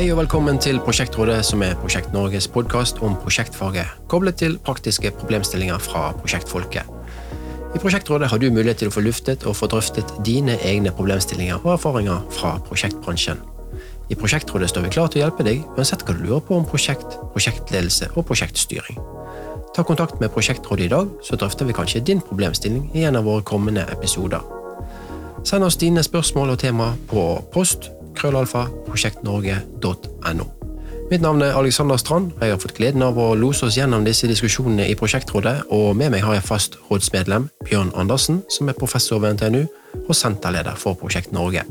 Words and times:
Hei 0.00 0.06
og 0.08 0.16
velkommen 0.16 0.56
til 0.56 0.78
Prosjektrådet, 0.80 1.42
som 1.44 1.60
er 1.60 1.74
Prosjekt 1.76 2.14
Norges 2.14 2.46
podkast 2.48 3.02
om 3.04 3.18
prosjektfaget, 3.20 3.98
koblet 4.08 4.38
til 4.40 4.54
praktiske 4.64 5.10
problemstillinger 5.18 5.76
fra 5.84 6.06
prosjektfolket. 6.16 6.88
I 7.76 7.82
Prosjektrådet 7.82 8.30
har 8.32 8.40
du 8.40 8.46
mulighet 8.48 8.80
til 8.80 8.88
å 8.88 8.94
få 8.94 9.02
luftet 9.04 9.44
og 9.44 9.58
få 9.58 9.68
drøftet 9.68 10.14
dine 10.24 10.54
egne 10.64 10.88
problemstillinger 10.96 11.60
og 11.60 11.74
erfaringer 11.74 12.24
fra 12.32 12.54
prosjektbransjen. 12.70 13.44
I 14.08 14.16
Prosjektrådet 14.16 14.72
står 14.72 14.88
vi 14.88 14.94
klar 14.96 15.12
til 15.12 15.20
å 15.20 15.26
hjelpe 15.26 15.44
deg 15.50 15.68
uansett 15.76 16.06
hva 16.08 16.16
du 16.16 16.24
lurer 16.24 16.48
på 16.48 16.56
om 16.56 16.64
prosjekt, 16.72 17.20
prosjektledelse 17.36 18.08
og 18.14 18.24
prosjektstyring. 18.32 19.04
Ta 19.76 19.84
kontakt 19.84 20.16
med 20.24 20.32
Prosjektrådet 20.32 20.88
i 20.88 20.94
dag, 20.96 21.12
så 21.20 21.36
drøfter 21.36 21.68
vi 21.68 21.76
kanskje 21.76 22.06
din 22.08 22.24
problemstilling 22.24 22.88
i 22.96 23.04
en 23.04 23.20
av 23.20 23.28
våre 23.28 23.44
kommende 23.44 23.84
episoder. 23.92 24.40
Send 25.44 25.68
oss 25.68 25.76
dine 25.76 26.00
spørsmål 26.00 26.56
og 26.56 26.62
tema 26.64 26.94
på 27.12 27.34
post 27.52 27.92
krøllalfa 28.18 28.66
prosjektnorge.no. 28.88 30.48
Mitt 31.10 31.24
navn 31.24 31.42
er 31.42 31.56
Alexander 31.58 31.96
Strand, 31.98 32.30
og 32.36 32.42
jeg 32.46 32.54
har 32.54 32.60
fått 32.62 32.76
gleden 32.76 33.02
av 33.02 33.16
å 33.18 33.32
lose 33.34 33.66
oss 33.66 33.74
gjennom 33.74 34.04
disse 34.06 34.28
diskusjonene 34.30 34.84
i 34.86 34.94
Prosjektrådet, 34.94 35.56
og 35.74 35.96
med 35.98 36.12
meg 36.14 36.22
har 36.22 36.36
jeg 36.36 36.46
fast 36.46 36.78
rådsmedlem 36.86 37.48
Bjørn 37.66 37.90
Andersen, 37.98 38.44
som 38.46 38.70
er 38.70 38.78
professor 38.78 39.18
ved 39.18 39.34
NTNU 39.34 39.64
og 40.04 40.14
senterleder 40.14 40.78
for 40.78 40.94
Prosjekt 40.94 41.34
Norge. 41.34 41.66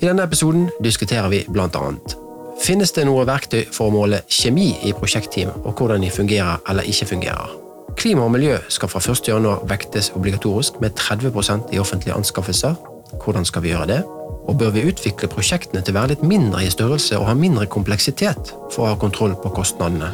I 0.00 0.08
denne 0.08 0.24
episoden 0.24 0.70
diskuterer 0.80 1.28
vi 1.32 1.44
blant 1.52 1.76
annet 1.76 2.16
Finnes 2.64 2.94
det 2.96 3.04
noe 3.04 3.26
verktøy 3.28 3.66
for 3.68 3.90
å 3.90 3.92
måle 3.92 4.22
kjemi 4.32 4.70
i 4.88 4.96
prosjektteam, 4.96 5.52
og 5.68 5.76
hvordan 5.76 6.00
de 6.00 6.08
fungerer 6.10 6.64
eller 6.72 6.88
ikke 6.88 7.12
fungerer? 7.12 7.52
Klima 8.00 8.24
og 8.24 8.32
miljø 8.32 8.56
skal 8.72 8.88
fra 8.88 9.04
1.1 9.04 9.68
vektes 9.68 10.14
obligatorisk 10.16 10.80
med 10.80 10.96
30% 10.96 11.76
i 11.76 11.80
offentlige 11.84 12.16
anskaffelser. 12.16 12.80
Hvordan 13.20 13.44
skal 13.44 13.68
vi 13.68 13.76
gjøre 13.76 13.92
det? 13.92 14.04
Og 14.46 14.58
bør 14.58 14.70
vi 14.76 14.86
utvikle 14.86 15.28
prosjektene 15.30 15.82
til 15.82 15.94
å 15.94 15.98
være 16.00 16.14
litt 16.14 16.24
mindre 16.26 16.62
i 16.62 16.70
størrelse 16.70 17.18
og 17.18 17.26
ha 17.26 17.34
mindre 17.34 17.66
kompleksitet 17.66 18.52
for 18.70 18.84
å 18.84 18.92
ha 18.92 18.98
kontroll 19.00 19.34
på 19.42 19.50
kostnadene? 19.56 20.12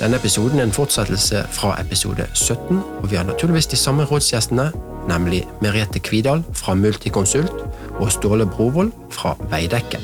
Denne 0.00 0.18
episoden 0.18 0.58
er 0.58 0.66
en 0.66 0.74
fortsettelse 0.74 1.44
fra 1.54 1.76
episode 1.78 2.26
17, 2.34 2.80
og 2.80 3.10
vi 3.10 3.16
har 3.20 3.28
naturligvis 3.28 3.68
de 3.70 3.78
samme 3.78 4.06
rådsgjestene, 4.08 4.70
nemlig 5.06 5.44
Merete 5.62 6.00
Kvidal 6.02 6.42
fra 6.56 6.74
Multiconsult 6.74 7.52
og 8.00 8.10
Ståle 8.12 8.48
Brovold 8.48 8.90
fra 9.12 9.36
Veidekke. 9.52 10.00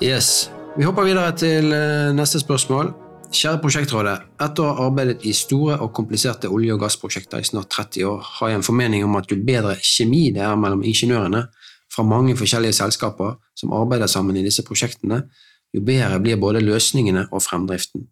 Yes, 0.00 0.48
Vi 0.80 0.86
hopper 0.88 1.04
videre 1.04 1.34
til 1.36 1.74
eh, 1.76 2.08
neste 2.16 2.38
spørsmål. 2.40 2.86
Kjære 3.36 3.58
prosjektrådet. 3.60 4.14
Etter 4.40 4.64
å 4.64 4.70
ha 4.78 4.86
arbeidet 4.86 5.26
i 5.28 5.34
store 5.36 5.74
og 5.84 5.90
kompliserte 5.92 6.48
olje- 6.48 6.72
og 6.72 6.80
gassprosjekter 6.80 7.42
i 7.42 7.44
snart 7.44 7.68
30 7.74 8.06
år, 8.08 8.22
har 8.38 8.48
jeg 8.48 8.58
en 8.62 8.64
formening 8.64 9.04
om 9.04 9.18
at 9.20 9.28
jo 9.28 9.36
bedre 9.44 9.74
kjemi 9.84 10.30
det 10.32 10.40
er 10.40 10.56
mellom 10.56 10.80
ingeniørene 10.80 11.44
fra 11.92 12.06
mange 12.08 12.32
forskjellige 12.40 12.78
selskaper 12.80 13.36
som 13.60 13.76
arbeider 13.76 14.08
sammen 14.08 14.40
i 14.40 14.46
disse 14.48 14.64
prosjektene, 14.64 15.20
jo 15.76 15.84
bedre 15.84 16.16
blir 16.24 16.40
både 16.40 16.64
løsningene 16.64 17.28
og 17.28 17.44
fremdriften. 17.44 18.08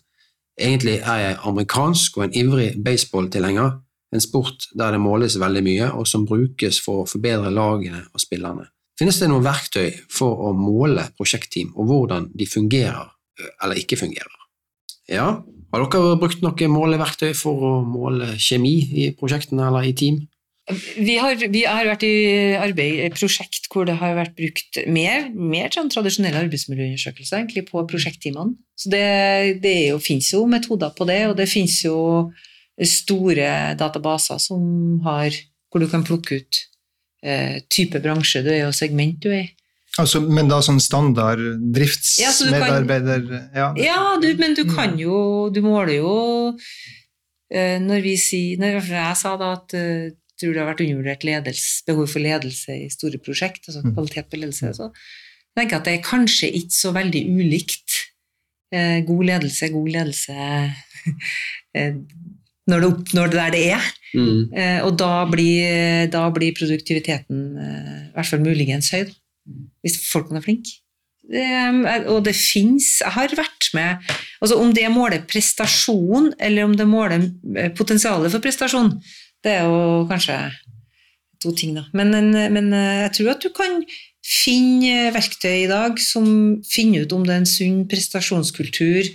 Egentlig 0.60 1.00
er 1.00 1.24
jeg 1.24 1.42
amerikansk 1.48 2.20
og 2.20 2.28
en 2.28 2.36
ivrig 2.36 2.74
baseballtilhenger, 2.84 3.78
en 4.12 4.28
sport 4.28 4.68
der 4.76 4.92
det 4.92 5.00
måles 5.00 5.40
veldig 5.40 5.64
mye, 5.64 5.94
og 5.96 6.04
som 6.04 6.28
brukes 6.28 6.84
for 6.84 7.06
å 7.06 7.08
forbedre 7.08 7.48
lagene 7.48 8.10
og 8.12 8.20
spillerne. 8.20 8.68
Finnes 8.98 9.20
det 9.20 9.28
noen 9.30 9.46
verktøy 9.46 9.92
for 10.10 10.48
å 10.48 10.54
måle 10.58 11.04
prosjektteam, 11.18 11.70
og 11.78 11.86
hvordan 11.90 12.32
de 12.34 12.48
fungerer 12.50 13.14
eller 13.62 13.78
ikke 13.78 13.98
fungerer? 14.00 14.34
Ja, 15.08 15.28
har 15.72 15.84
dere 15.84 16.16
brukt 16.20 16.42
noen 16.44 16.72
måleverktøy 16.74 17.30
for 17.36 17.62
å 17.64 17.72
måle 17.86 18.34
kjemi 18.40 18.74
i 19.04 19.12
prosjektene 19.16 19.68
eller 19.68 19.86
i 19.88 19.94
team? 19.96 20.24
Vi 20.98 21.14
har, 21.16 21.38
vi 21.38 21.62
har, 21.64 21.86
vært 21.88 22.02
i 22.04 22.56
arbeid, 22.60 23.14
prosjekt 23.16 23.70
hvor 23.72 23.86
det 23.88 23.94
har 24.02 24.18
vært 24.18 24.34
brukt 24.36 24.80
mer, 24.84 25.30
mer 25.32 25.70
sånn 25.72 25.88
tradisjonelle 25.88 26.42
arbeidsmiljøundersøkelser 26.44 27.38
egentlig 27.38 27.64
på 27.70 27.86
prosjektteamene. 27.88 28.58
Så 28.76 28.92
det, 28.92 29.04
det 29.64 29.76
jo, 29.94 30.00
finnes 30.02 30.28
jo 30.34 30.42
metoder 30.50 30.92
på 30.96 31.06
det, 31.08 31.22
og 31.30 31.38
det 31.38 31.48
finnes 31.48 31.78
jo 31.86 31.96
store 32.84 33.48
databaser 33.80 34.42
har, 35.06 35.38
hvor 35.72 35.82
du 35.82 35.88
kan 35.88 36.04
plukke 36.04 36.42
ut 36.42 36.60
eh, 37.22 37.60
type 37.70 38.00
bransje 38.04 38.42
du 38.46 38.52
er 38.52 38.66
og 38.68 38.76
segment 38.76 39.18
du 39.22 39.30
er 39.32 39.46
i. 39.46 39.48
Altså, 39.98 40.20
men 40.22 40.46
da 40.50 40.60
sånn 40.62 40.78
standard 40.82 41.40
driftsmedarbeider 41.74 43.24
Ja, 43.56 43.72
ja 43.74 44.02
du, 44.22 44.28
men 44.38 44.54
du 44.54 44.62
kan 44.68 44.94
jo 45.00 45.48
Du 45.50 45.58
måler 45.64 45.96
jo 45.96 46.12
eh, 47.50 47.80
Når 47.82 48.04
vi 48.04 48.12
sier 48.20 48.60
Når 48.62 48.78
jeg 48.92 49.16
sa 49.18 49.32
da 49.40 49.48
at 49.56 49.74
eh, 49.74 50.12
tror 50.38 50.54
det 50.54 50.62
har 50.62 50.70
vært 50.70 50.84
undervurdert 50.84 51.24
ledelse, 51.26 51.82
behov 51.88 52.12
for 52.12 52.22
ledelse 52.22 52.76
i 52.84 52.90
store 52.92 53.18
prosjekt, 53.22 53.64
altså 53.66 53.82
mm. 53.82 53.94
kvalitet 53.96 54.28
på 54.30 54.38
ledelse, 54.38 54.70
så 54.76 54.86
tenker 55.58 55.74
jeg 55.74 55.80
at 55.80 55.88
det 55.88 55.94
er 55.96 56.04
kanskje 56.06 56.50
ikke 56.60 56.76
så 56.76 56.92
veldig 56.94 57.22
ulikt 57.26 57.96
eh, 58.70 59.00
god 59.08 59.24
ledelse, 59.32 59.72
god 59.74 59.88
ledelse 59.96 60.36
når 62.68 62.82
det, 62.82 62.90
oppnår 62.94 63.32
det 63.32 63.38
der 63.38 63.54
det 63.54 63.62
er. 63.76 63.86
Mm. 64.16 64.42
Eh, 64.56 64.80
og 64.86 64.98
da 65.00 65.12
blir, 65.28 66.08
da 66.12 66.26
blir, 66.32 66.56
produktiviteten 66.56 67.40
eh, 67.60 67.96
i 68.08 68.12
hvert 68.16 68.30
fall 68.30 68.44
muligens 68.44 68.90
høy, 68.94 69.08
hvis 69.84 69.98
folk 70.08 70.32
er 70.32 70.44
flinke. 70.44 70.78
Det, 71.28 71.44
og 72.08 72.22
det 72.24 72.32
fins 72.32 73.02
Jeg 73.02 73.12
har 73.12 73.34
vært 73.36 73.66
med 73.76 74.06
altså 74.40 74.56
Om 74.62 74.70
det 74.72 74.86
måler 74.88 75.26
prestasjon, 75.28 76.30
eller 76.40 76.64
om 76.64 76.72
det 76.72 76.86
måler 76.88 77.26
eh, 77.52 77.68
potensialet 77.76 78.32
for 78.32 78.40
prestasjon, 78.40 78.94
det 79.44 79.58
er 79.58 79.68
jo 79.68 80.06
kanskje 80.08 80.38
to 81.42 81.52
ting, 81.52 81.76
da. 81.76 81.84
Men, 81.92 82.14
men 82.54 82.72
eh, 82.72 83.02
jeg 83.04 83.12
tror 83.18 83.34
at 83.34 83.44
du 83.44 83.52
kan 83.54 83.82
finne 84.24 85.10
verktøy 85.14 85.64
i 85.64 85.70
dag 85.70 86.00
som 86.02 86.26
finner 86.68 87.04
ut 87.04 87.14
om 87.16 87.24
det 87.26 87.34
er 87.34 87.42
en 87.42 87.50
sunn 87.50 87.82
prestasjonskultur 87.90 89.08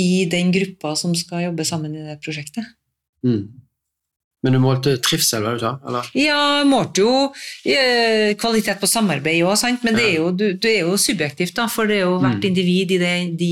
i 0.00 0.10
den 0.28 0.52
gruppa 0.52 0.94
som 0.98 1.14
skal 1.16 1.48
jobbe 1.48 1.64
sammen 1.68 1.96
i 1.96 2.04
det 2.04 2.18
prosjektet. 2.24 2.75
Mm. 3.26 3.44
Men 4.46 4.54
du 4.54 4.60
målte 4.62 4.92
trivsel, 5.02 5.42
hva 5.42 5.56
du 5.56 5.62
sa? 5.62 5.72
Eller? 5.88 6.08
Ja, 6.14 6.40
målte 6.68 7.02
jo 7.02 7.12
eh, 7.66 8.36
kvalitet 8.38 8.76
på 8.78 8.86
samarbeid 8.86 9.40
òg, 9.42 9.56
men 9.82 9.96
det 9.96 10.04
er, 10.04 10.12
jo, 10.20 10.28
det 10.36 10.70
er, 10.70 10.84
jo, 10.84 10.92
subjektivt, 11.00 11.54
da, 11.56 11.64
for 11.72 11.90
det 11.90 11.96
er 11.98 12.04
jo 12.04 12.20
hvert 12.20 12.44
mm. 12.44 12.48
individ 12.50 12.94
i 12.94 12.98
det, 13.00 13.14
de, 13.40 13.50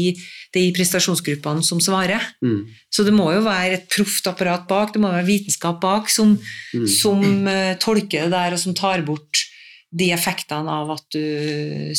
de, 0.55 0.65
prestasjonsgruppene 0.77 1.67
som 1.67 1.81
svarer. 1.83 2.23
Mm. 2.45 2.69
Så 2.95 3.03
det 3.09 3.17
må 3.17 3.27
jo 3.34 3.43
være 3.43 3.81
et 3.81 3.89
proft 3.91 4.31
apparat 4.31 4.69
bak, 4.71 4.95
det 4.95 5.03
må 5.03 5.11
være 5.11 5.27
vitenskap 5.33 5.81
bak 5.83 6.13
som, 6.15 6.37
mm. 6.77 6.87
som 7.01 7.27
uh, 7.49 7.75
tolker 7.83 8.29
det 8.29 8.37
der, 8.37 8.55
og 8.55 8.63
som 8.63 8.77
tar 8.79 9.03
bort 9.09 9.43
de 9.91 10.13
effektene 10.15 10.79
av 10.79 10.95
at 10.95 11.07
du 11.17 11.91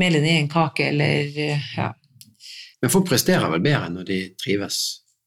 meler 0.00 0.24
ned 0.24 0.38
en 0.38 0.52
kake, 0.56 0.88
eller 0.94 1.36
uh, 1.36 1.70
ja. 1.76 1.92
Men 2.80 2.96
folk 2.96 3.10
presterer 3.10 3.50
vel 3.52 3.60
bedre 3.60 3.92
når 3.92 4.08
de 4.08 4.22
trives 4.40 4.78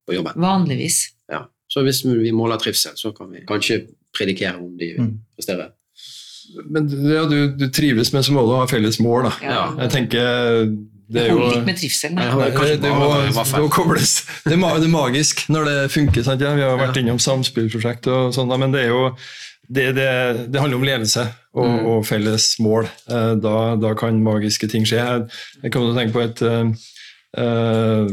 på 0.08 0.18
jobben? 0.18 0.42
Vanligvis. 0.42 1.04
Så 1.74 1.82
hvis 1.86 2.04
vi 2.06 2.32
måler 2.36 2.62
trivsel, 2.62 2.94
så 3.00 3.14
kan 3.18 3.32
vi 3.34 3.46
kanskje 3.50 3.84
predikere 4.14 4.60
om 4.62 4.76
de 4.78 4.94
mm. 5.00 5.14
presterer. 5.38 5.72
Men 6.70 6.90
ja, 7.10 7.24
du, 7.26 7.38
du, 7.58 7.70
trives 7.74 8.12
med 8.14 8.26
som 8.26 8.38
må 8.38 8.44
å 8.46 8.60
ha 8.60 8.66
felles 8.70 9.00
mål, 9.02 9.30
da. 9.30 9.32
Ja. 9.42 9.62
Jeg 9.86 9.94
tenker 9.96 10.68
det 11.14 11.28
er 11.28 11.34
jo 11.34 11.48
med 11.66 11.78
trivsel, 11.78 12.14
nei. 12.16 12.26
Det, 12.26 12.52
det, 12.58 12.76
det, 12.86 12.92
må, 12.96 13.10
det, 13.22 13.64
kobles. 13.74 14.16
Det, 14.46 14.56
er 14.56 14.92
magisk 14.92 15.44
når 15.52 15.68
det 15.70 15.80
funker. 15.94 16.26
Sant? 16.26 16.42
Ja, 16.42 16.54
vi 16.58 16.64
har 16.66 16.80
vært 16.80 16.98
innom 17.02 17.20
samspillprosjekt, 17.22 18.08
og 18.10 18.32
sånn, 18.36 18.54
men 18.60 18.74
det 18.74 18.86
er 18.86 18.94
jo 18.94 19.10
det, 19.68 19.92
det, 19.98 20.08
det, 20.52 20.60
handler 20.60 20.80
om 20.80 20.86
ledelse 20.86 21.26
og, 21.54 21.68
mm. 21.68 21.86
og 21.92 22.08
felles 22.08 22.48
mål. 22.64 22.90
Eh, 23.10 23.34
da, 23.44 23.58
da, 23.80 23.94
kan 24.00 24.20
magiske 24.24 24.70
ting 24.72 24.88
skje. 24.88 25.00
Jeg, 25.02 25.42
jeg 25.64 25.74
kommer 25.74 25.92
til 25.92 25.96
å 25.96 26.00
tenke 26.00 26.16
på 26.18 26.24
et 26.24 26.44
uh, 27.40 28.08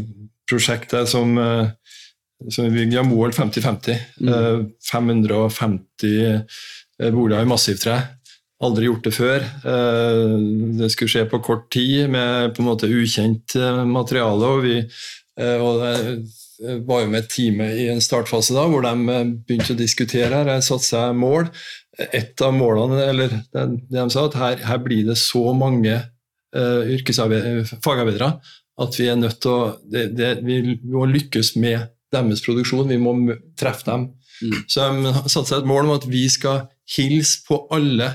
prosjekt 0.51 0.95
som 1.11 1.39
uh, 1.41 1.71
som 2.49 2.65
vi 2.65 2.71
bygde 2.71 3.03
mål 3.05 3.35
50-50. 3.37 3.99
Mm. 4.21 4.67
550 4.93 6.27
eh, 6.27 6.41
eh, 7.03 7.13
boliger 7.13 7.43
i 7.43 7.49
massivtre. 7.49 8.01
Aldri 8.65 8.89
gjort 8.89 9.07
det 9.09 9.15
før. 9.17 9.45
Eh, 9.45 10.37
det 10.81 10.91
skulle 10.93 11.13
skje 11.13 11.27
på 11.31 11.43
kort 11.45 11.69
tid 11.73 12.11
med 12.13 12.55
på 12.55 12.63
en 12.65 12.71
måte 12.71 12.91
ukjent 12.91 13.57
materiale. 13.89 14.55
og 14.55 14.63
vi 14.67 14.79
og 15.41 15.79
jeg 15.81 16.81
var 16.85 17.01
jo 17.01 17.09
med 17.09 17.23
et 17.23 17.31
team 17.33 17.63
i 17.65 17.87
en 17.89 18.03
startfase 18.05 18.53
da, 18.53 18.67
hvor 18.69 18.83
de 18.85 19.15
begynte 19.47 19.73
å 19.73 19.79
diskutere 19.79 20.29
her. 20.35 20.51
Jeg 20.59 20.67
satte 20.67 20.85
seg 20.85 21.15
mål. 21.17 21.47
Et 22.13 22.43
av 22.45 22.53
målene, 22.53 22.99
eller 23.09 23.33
det, 23.33 23.63
de 23.89 24.05
sa, 24.13 24.27
at 24.27 24.37
her, 24.37 24.59
her 24.69 24.83
blir 24.85 25.07
det 25.09 25.17
så 25.17 25.55
mange 25.57 25.95
uh, 25.97 27.71
fagarbeidere 27.81 28.35
at 28.81 28.99
vi 28.99 29.09
er 29.09 29.19
nødt 29.21 29.41
til 29.43 29.53
å 29.53 29.65
det, 29.93 30.05
det, 30.17 30.31
Vi 30.47 30.77
må 30.93 31.07
lykkes 31.09 31.55
med 31.61 31.89
deres 32.15 32.43
produksjon. 32.45 32.91
Vi 32.91 33.01
må 33.01 33.15
treffe 33.59 33.87
dem. 33.87 34.09
Mm. 34.41 34.59
Så 34.69 34.89
de 34.89 35.15
satte 35.29 35.49
seg 35.51 35.63
et 35.63 35.69
mål 35.69 35.89
om 35.89 35.97
at 35.99 36.07
vi 36.09 36.25
skal 36.33 36.67
hilse 36.97 37.43
på 37.47 37.63
alle 37.75 38.15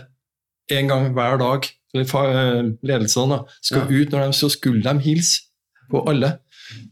en 0.74 0.88
gang 0.92 1.12
hver 1.14 1.38
dag. 1.42 1.68
eh, 1.96 2.64
da, 3.32 3.44
skal 3.62 3.86
ja. 3.86 4.02
ut 4.02 4.12
når 4.12 4.26
de 4.26 4.40
så 4.40 4.50
skulle 4.52 4.84
de 4.84 5.06
hilse 5.06 5.46
på 5.92 6.02
alle. 6.10 6.38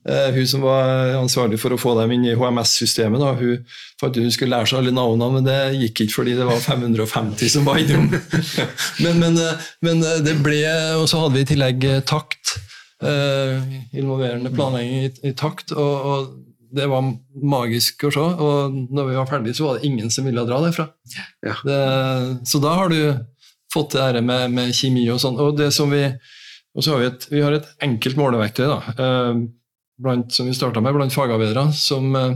Uh, 0.06 0.30
hun 0.36 0.46
som 0.48 0.62
var 0.62 1.16
ansvarlig 1.18 1.58
for 1.58 1.74
å 1.74 1.80
få 1.82 1.96
dem 1.98 2.12
inn 2.14 2.28
i 2.30 2.36
HMS-systemet, 2.38 3.24
hun 3.40 3.64
fant 4.00 4.14
ut 4.14 4.22
hun 4.22 4.34
skulle 4.36 4.54
lære 4.54 4.70
seg 4.70 4.84
alle 4.84 4.94
navnene, 4.94 5.40
men 5.40 5.48
det 5.48 5.58
gikk 5.82 6.04
ikke 6.04 6.18
fordi 6.20 6.36
det 6.38 6.46
var 6.46 6.62
550 6.62 7.50
som 7.56 7.66
var 7.66 7.82
innom. 7.82 8.12
men, 9.04 9.18
men, 9.24 9.40
uh, 9.42 9.66
men, 9.84 10.06
det 10.24 10.38
ble 10.46 10.62
Og 11.00 11.08
så 11.10 11.24
hadde 11.24 11.40
vi 11.40 11.46
i 11.48 11.50
tillegg 11.56 11.90
takt. 12.10 12.58
Uh, 13.04 13.60
involverende 13.98 14.54
planlegging 14.54 15.08
i, 15.10 15.14
i 15.32 15.34
takt. 15.36 15.74
og, 15.74 16.12
og 16.14 16.53
det 16.74 16.88
var 16.90 17.06
magisk 17.44 18.08
å 18.08 18.12
se. 18.14 18.24
Og 18.24 18.78
når 18.94 19.10
vi 19.10 19.18
var 19.20 19.30
ferdige, 19.30 19.58
så 19.58 19.68
var 19.68 19.80
det 19.80 19.90
ingen 19.90 20.12
som 20.14 20.26
ville 20.28 20.46
dra 20.48 20.60
derfra. 20.64 20.88
Ja. 21.46 21.56
Det, 21.68 21.82
så 22.50 22.62
da 22.64 22.74
har 22.80 22.94
du 22.94 23.02
fått 23.74 23.96
det 23.96 24.06
her 24.06 24.22
med, 24.26 24.54
med 24.54 24.74
kjemi 24.76 25.06
og 25.14 25.22
sånn. 25.22 25.40
Og 25.42 25.58
det 25.58 25.72
som 25.76 25.94
vi, 25.94 26.06
og 26.74 26.86
så 26.86 26.96
har 26.96 27.04
vi, 27.04 27.12
et, 27.12 27.28
vi 27.32 27.44
har 27.46 27.58
et 27.58 27.70
enkelt 27.86 28.20
måleverktøy 28.20 28.66
da, 28.66 28.80
eh, 28.94 29.44
blant, 30.04 30.34
som 30.34 30.50
vi 30.50 30.56
starta 30.58 30.82
med 30.84 30.96
blant 30.98 31.14
fagarbeidere, 31.14 31.68
som 31.78 32.10
eh, 32.18 32.36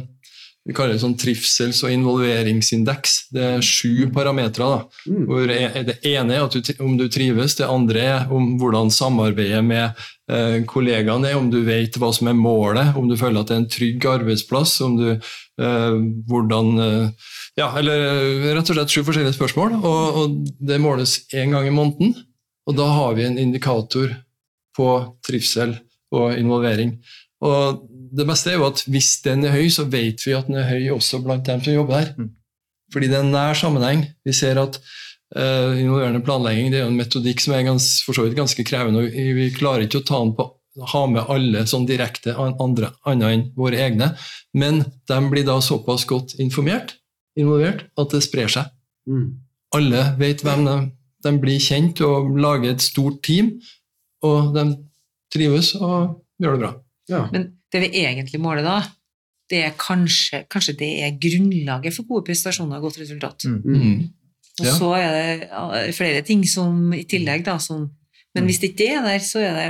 vi 0.68 0.76
kaller 0.76 0.98
det 0.98 1.02
sånn 1.02 1.16
trivsels- 1.16 1.80
og 1.88 1.94
involveringsindeks. 1.96 3.14
Det 3.32 3.44
er 3.54 3.64
sju 3.64 4.10
parametere. 4.12 4.82
Mm. 5.08 5.24
hvor 5.30 5.48
Det 5.48 5.96
ene 6.12 6.36
er 6.36 6.50
du, 6.52 6.74
om 6.84 6.98
du 7.00 7.06
trives, 7.08 7.56
det 7.56 7.70
andre 7.72 8.04
er 8.04 8.34
om 8.36 8.58
hvordan 8.60 8.92
samarbeidet 8.92 9.64
med 9.64 9.96
eh, 10.28 10.60
kollegaene 10.68 11.32
er, 11.32 11.40
om 11.40 11.48
du 11.50 11.62
vet 11.64 11.96
hva 11.96 12.12
som 12.12 12.28
er 12.28 12.36
målet, 12.36 12.98
om 13.00 13.08
du 13.08 13.16
føler 13.16 13.40
at 13.40 13.48
det 13.48 13.56
er 13.56 13.64
en 13.64 13.72
trygg 13.78 14.08
arbeidsplass, 14.12 14.76
om 14.84 15.00
du 15.00 15.10
eh, 15.16 15.98
hvordan 16.28 16.74
eh, 16.84 17.34
Ja, 17.58 17.72
eller 17.80 18.04
eh, 18.12 18.52
rett 18.52 18.68
og 18.68 18.76
slett 18.76 18.92
sju 18.92 19.06
forskjellige 19.08 19.38
spørsmål. 19.40 19.80
Og, 19.80 20.20
og 20.20 20.38
det 20.60 20.84
måles 20.84 21.22
én 21.32 21.56
gang 21.56 21.66
i 21.66 21.74
måneden. 21.74 22.12
Og 22.68 22.76
da 22.76 22.92
har 22.92 23.16
vi 23.16 23.24
en 23.24 23.40
indikator 23.40 24.12
på 24.76 24.90
trivsel 25.26 25.78
og 26.12 26.36
involvering. 26.36 26.98
Og 27.48 27.88
det 28.12 28.28
beste 28.30 28.52
er 28.52 28.60
jo 28.60 28.68
at 28.70 28.84
hvis 28.88 29.18
den 29.26 29.46
er 29.48 29.56
høy, 29.56 29.68
så 29.74 29.88
vet 29.90 30.24
vi 30.26 30.36
at 30.38 30.50
den 30.50 30.60
er 30.62 30.70
høy 30.70 30.90
også 30.96 31.22
blant 31.26 31.48
dem 31.48 31.64
som 31.64 31.76
jobber 31.76 32.00
her. 32.00 32.14
Mm. 32.18 32.32
Fordi 32.94 33.10
det 33.12 33.18
er 33.20 33.26
en 33.26 33.34
nær 33.36 33.58
sammenheng. 33.58 34.06
Vi 34.26 34.36
ser 34.36 34.60
at 34.62 34.78
uh, 35.36 35.74
involverende 35.76 36.24
planlegging 36.24 36.72
det 36.72 36.82
er 36.82 36.88
en 36.88 37.00
metodikk 37.00 37.44
som 37.44 37.58
er 37.58 37.66
gans, 37.68 37.90
for 38.06 38.16
så 38.16 38.28
vidt 38.28 38.38
ganske 38.38 38.64
krevende. 38.68 39.08
og 39.08 39.36
Vi 39.40 39.50
klarer 39.56 39.88
ikke 39.88 40.04
å 40.04 40.08
ta 40.08 40.22
den 40.24 40.36
på 40.38 40.52
ha 40.86 41.04
med 41.10 41.26
alle 41.32 41.64
sånn 41.70 41.88
direkte 41.90 42.36
andre 42.38 42.92
annet 43.08 43.34
enn 43.34 43.46
våre 43.58 43.80
egne, 43.82 44.12
men 44.54 44.84
de 45.10 45.20
blir 45.32 45.46
da 45.48 45.58
såpass 45.64 46.06
godt 46.10 46.36
informert, 46.44 46.96
involvert 47.38 47.88
at 47.98 48.14
det 48.14 48.24
sprer 48.26 48.52
seg. 48.52 48.70
Mm. 49.10 49.28
Alle 49.78 50.04
vet 50.20 50.44
hvem 50.46 50.66
de, 50.68 50.78
de 51.26 51.34
blir 51.42 51.64
kjent 51.64 52.02
og 52.06 52.30
lager 52.38 52.76
et 52.76 52.86
stort 52.86 53.22
team, 53.26 53.56
og 54.26 54.54
de 54.56 54.70
trives 55.34 55.74
og 55.80 56.22
gjør 56.42 56.58
det 56.58 56.64
bra. 56.64 56.74
Ja. 57.10 57.26
Men 57.34 57.50
det 57.74 57.84
vi 57.84 58.04
egentlig 58.04 58.40
måler 58.42 58.66
da, 58.66 58.78
det 59.52 59.64
er 59.64 59.76
kanskje, 59.80 60.44
kanskje 60.52 60.76
det 60.80 60.90
er 61.06 61.20
grunnlaget 61.22 61.96
for 61.96 62.08
gode 62.08 62.28
prestasjoner 62.28 62.80
og 62.80 62.90
godt 62.90 63.02
resultat. 63.02 63.48
Mm. 63.48 63.62
Mm. 63.64 64.00
Og 64.58 64.66
ja. 64.66 64.74
så 64.74 64.90
er 64.98 65.14
det 65.86 65.94
flere 65.96 66.24
ting 66.26 66.44
som 66.50 66.94
i 66.96 67.04
tillegg, 67.08 67.46
da, 67.46 67.60
som 67.62 67.90
Men 68.36 68.46
hvis 68.46 68.60
det 68.62 68.74
ikke 68.74 68.92
er 68.94 69.02
der, 69.02 69.22
så 69.24 69.40
er 69.42 69.54
det 69.56 69.70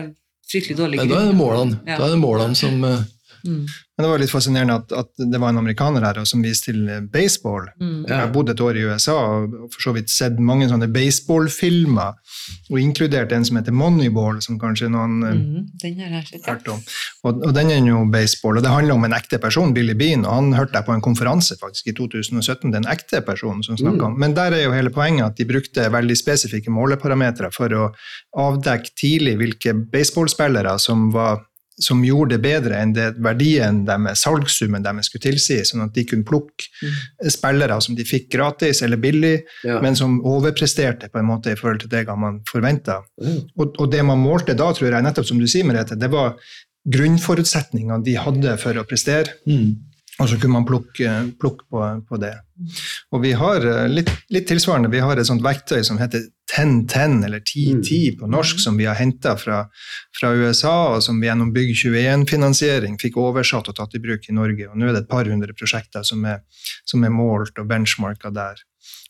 fryktelig 0.52 0.76
dårlig 0.76 0.98
grunn. 1.00 1.12
Da 1.12 1.20
er 1.22 1.30
det 1.30 1.36
målene, 1.38 1.78
ja. 1.88 1.96
da 2.00 2.08
er 2.08 2.16
det 2.16 2.20
målene 2.20 2.58
som 2.58 2.82
uh, 2.84 3.04
Mm. 3.48 3.66
Men 3.98 4.06
det 4.06 4.10
var 4.12 4.22
litt 4.22 4.32
fascinerende 4.32 4.76
at, 4.78 4.92
at, 4.94 5.10
det 5.18 5.40
var 5.42 5.50
en 5.50 5.58
amerikaner 5.58 6.04
her 6.06 6.20
som 6.30 6.44
viste 6.46 6.70
til 6.70 6.84
baseball. 7.10 7.66
Mm. 7.82 8.04
Jeg 8.06 8.14
har 8.14 8.30
bodd 8.34 8.52
et 8.54 8.62
år 8.62 8.78
i 8.78 8.84
USA 8.86 9.16
og 9.18 9.56
for 9.74 9.88
så 9.88 9.94
vidt 9.96 10.12
sett 10.14 10.38
mange 10.38 10.68
sånne 10.70 10.90
baseballfilmer, 10.94 12.20
og 12.70 12.78
inkludert 12.78 13.34
en 13.34 13.48
som 13.48 13.58
heter 13.58 13.74
Moneyball, 13.74 14.38
som 14.46 14.60
kanskje 14.62 14.92
noen 14.94 15.18
eh, 15.26 15.40
mm. 15.40 15.66
Den 15.82 15.98
har 16.04 16.14
jeg 16.20 16.44
hørt 16.46 16.70
om. 16.70 16.84
Og, 17.26 17.42
og, 17.42 17.50
den 17.58 17.74
er 17.74 17.82
jo 17.90 18.04
baseball, 18.14 18.60
og 18.60 18.68
det 18.68 18.76
handler 18.76 19.00
om 19.00 19.10
en 19.10 19.18
ekte 19.18 19.42
person, 19.42 19.74
Billy 19.74 19.98
Bean, 19.98 20.28
og 20.28 20.44
han 20.44 20.54
hørte 20.60 20.78
jeg 20.78 20.88
på 20.88 20.94
en 20.94 21.06
konferanse 21.10 21.58
faktisk 21.58 21.90
i 21.90 21.98
2017, 21.98 22.70
den 22.76 22.88
ekte 22.92 23.24
personen 23.26 23.66
som 23.66 23.80
snakka 23.82 24.04
mm. 24.04 24.08
om. 24.12 24.22
Men 24.22 24.38
der 24.38 24.54
er 24.54 24.68
jo 24.68 24.78
hele 24.78 24.94
poenget 24.94 25.32
at 25.32 25.42
de 25.42 25.50
brukte 25.50 25.90
veldig 25.98 26.22
spesifikke 26.22 26.74
måleparametere 26.74 27.50
for 27.56 27.74
å 27.74 27.90
avdekke 28.38 28.94
tidlig 29.00 29.40
hvilke 29.42 29.74
baseballspillere 29.90 30.78
som 30.82 31.10
var 31.16 31.42
som 31.81 32.01
gjorde 32.06 32.35
det 32.35 32.41
bedre 32.41 32.79
enn 32.81 32.94
det 32.95 33.07
verdien 33.21 33.83
deres, 33.85 34.24
salgssummen 34.25 34.85
deres 34.85 35.09
skulle 35.09 35.27
tilsi, 35.27 35.59
sånn 35.68 35.85
at 35.85 35.94
de 35.94 36.06
kunne 36.09 36.25
plukke 36.25 36.69
mm. 36.81 37.29
spillere 37.33 37.77
som 37.83 37.97
de 37.97 38.06
fikk 38.07 38.31
gratis 38.33 38.81
eller 38.85 39.01
billig, 39.01 39.35
ja. 39.68 39.77
men 39.83 39.97
som 39.97 40.18
overpresterte 40.25 41.12
på 41.13 41.21
en 41.21 41.29
måte 41.29 41.53
i 41.53 41.59
forhold 41.59 41.83
til 41.83 41.91
det 41.94 42.06
man 42.18 42.41
forventa. 42.50 43.01
Mm. 43.21 43.44
Og, 43.59 43.75
og, 43.77 43.91
det 43.94 44.01
man 44.07 44.21
målte 44.21 44.57
da, 44.57 44.71
tror 44.74 44.89
jeg, 44.89 45.06
nettopp 45.06 45.29
som 45.29 45.41
du 45.41 45.45
sier, 45.50 45.68
Merete, 45.68 46.00
det 46.00 46.09
var 46.13 46.33
grunnforutsetningene 46.88 48.01
de 48.06 48.18
hadde 48.18 48.57
for 48.62 48.79
å 48.79 48.88
prestere. 48.88 49.38
Mm. 49.50 49.75
Og 50.18 50.31
så 50.31 50.39
kunne 50.41 50.56
man 50.56 50.65
plukke, 50.65 51.12
plukke 51.38 51.68
på, 51.69 51.83
på, 52.09 52.18
det. 52.21 52.33
Og 53.13 53.21
vi 53.21 53.35
har 53.38 53.62
eh, 53.62 53.83
litt, 53.91 54.09
litt, 54.33 54.47
tilsvarende, 54.50 54.89
vi 54.89 55.03
har 55.03 55.19
et 55.19 55.29
sånt 55.29 55.45
verktøy 55.45 55.83
som 55.85 56.00
heter 56.01 56.25
1010, 56.48 57.26
eller 57.26 57.42
1010 57.42 58.12
mm. 58.12 58.20
på 58.20 58.30
norsk, 58.32 58.60
som 58.64 58.78
vi 58.80 58.86
har 58.88 58.96
henta 58.96 59.36
fra, 59.38 59.66
fra, 60.20 60.32
USA, 60.34 60.96
og 60.96 61.04
som 61.04 61.20
vi 61.20 61.28
gjennom 61.28 61.52
Bygg21-finansiering 61.56 62.96
fikk 63.02 63.20
oversatt 63.20 63.68
og 63.68 63.76
tatt 63.76 63.98
i 63.98 64.02
bruk 64.04 64.30
i 64.30 64.36
Norge. 64.36 64.70
Og 64.70 64.80
nå 64.80 64.88
er 64.88 64.96
det 64.96 65.04
et 65.04 65.12
par 65.12 65.28
hundre 65.28 65.56
prosjekter 65.58 66.08
som 66.08 66.24
er, 66.26 66.42
som 66.88 67.04
er 67.04 67.14
målt 67.14 67.60
og 67.60 67.68
benchmarka 67.68 68.32
der. 68.32 68.64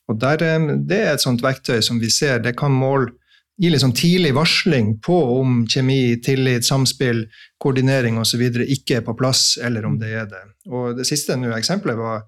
Og 0.08 0.20
der, 0.20 0.44
eh, 0.44 0.76
Det 0.88 0.98
er 0.98 1.14
et 1.14 1.22
sånt 1.22 1.42
verktøy 1.42 1.82
som 1.84 2.00
vi 2.00 2.10
ser, 2.10 2.40
det 2.40 2.58
kan 2.58 2.72
måle 2.72 3.14
gi 3.60 3.74
sånn 3.74 3.94
tidlig 3.94 4.34
varsling 4.38 5.00
på 5.02 5.18
om 5.40 5.66
kjemi, 5.66 6.22
tillit, 6.22 6.66
samspill, 6.66 7.26
koordinering 7.60 8.20
osv. 8.22 8.42
ikke 8.42 8.98
er 8.98 9.02
på 9.02 9.18
plass, 9.18 9.58
eller 9.58 9.86
om 9.86 9.98
det 9.98 10.14
er 10.14 10.26
det. 10.26 10.44
Og 10.70 10.96
Det 10.98 11.06
siste 11.06 11.34
eksempelet 11.34 11.98
var 11.98 12.22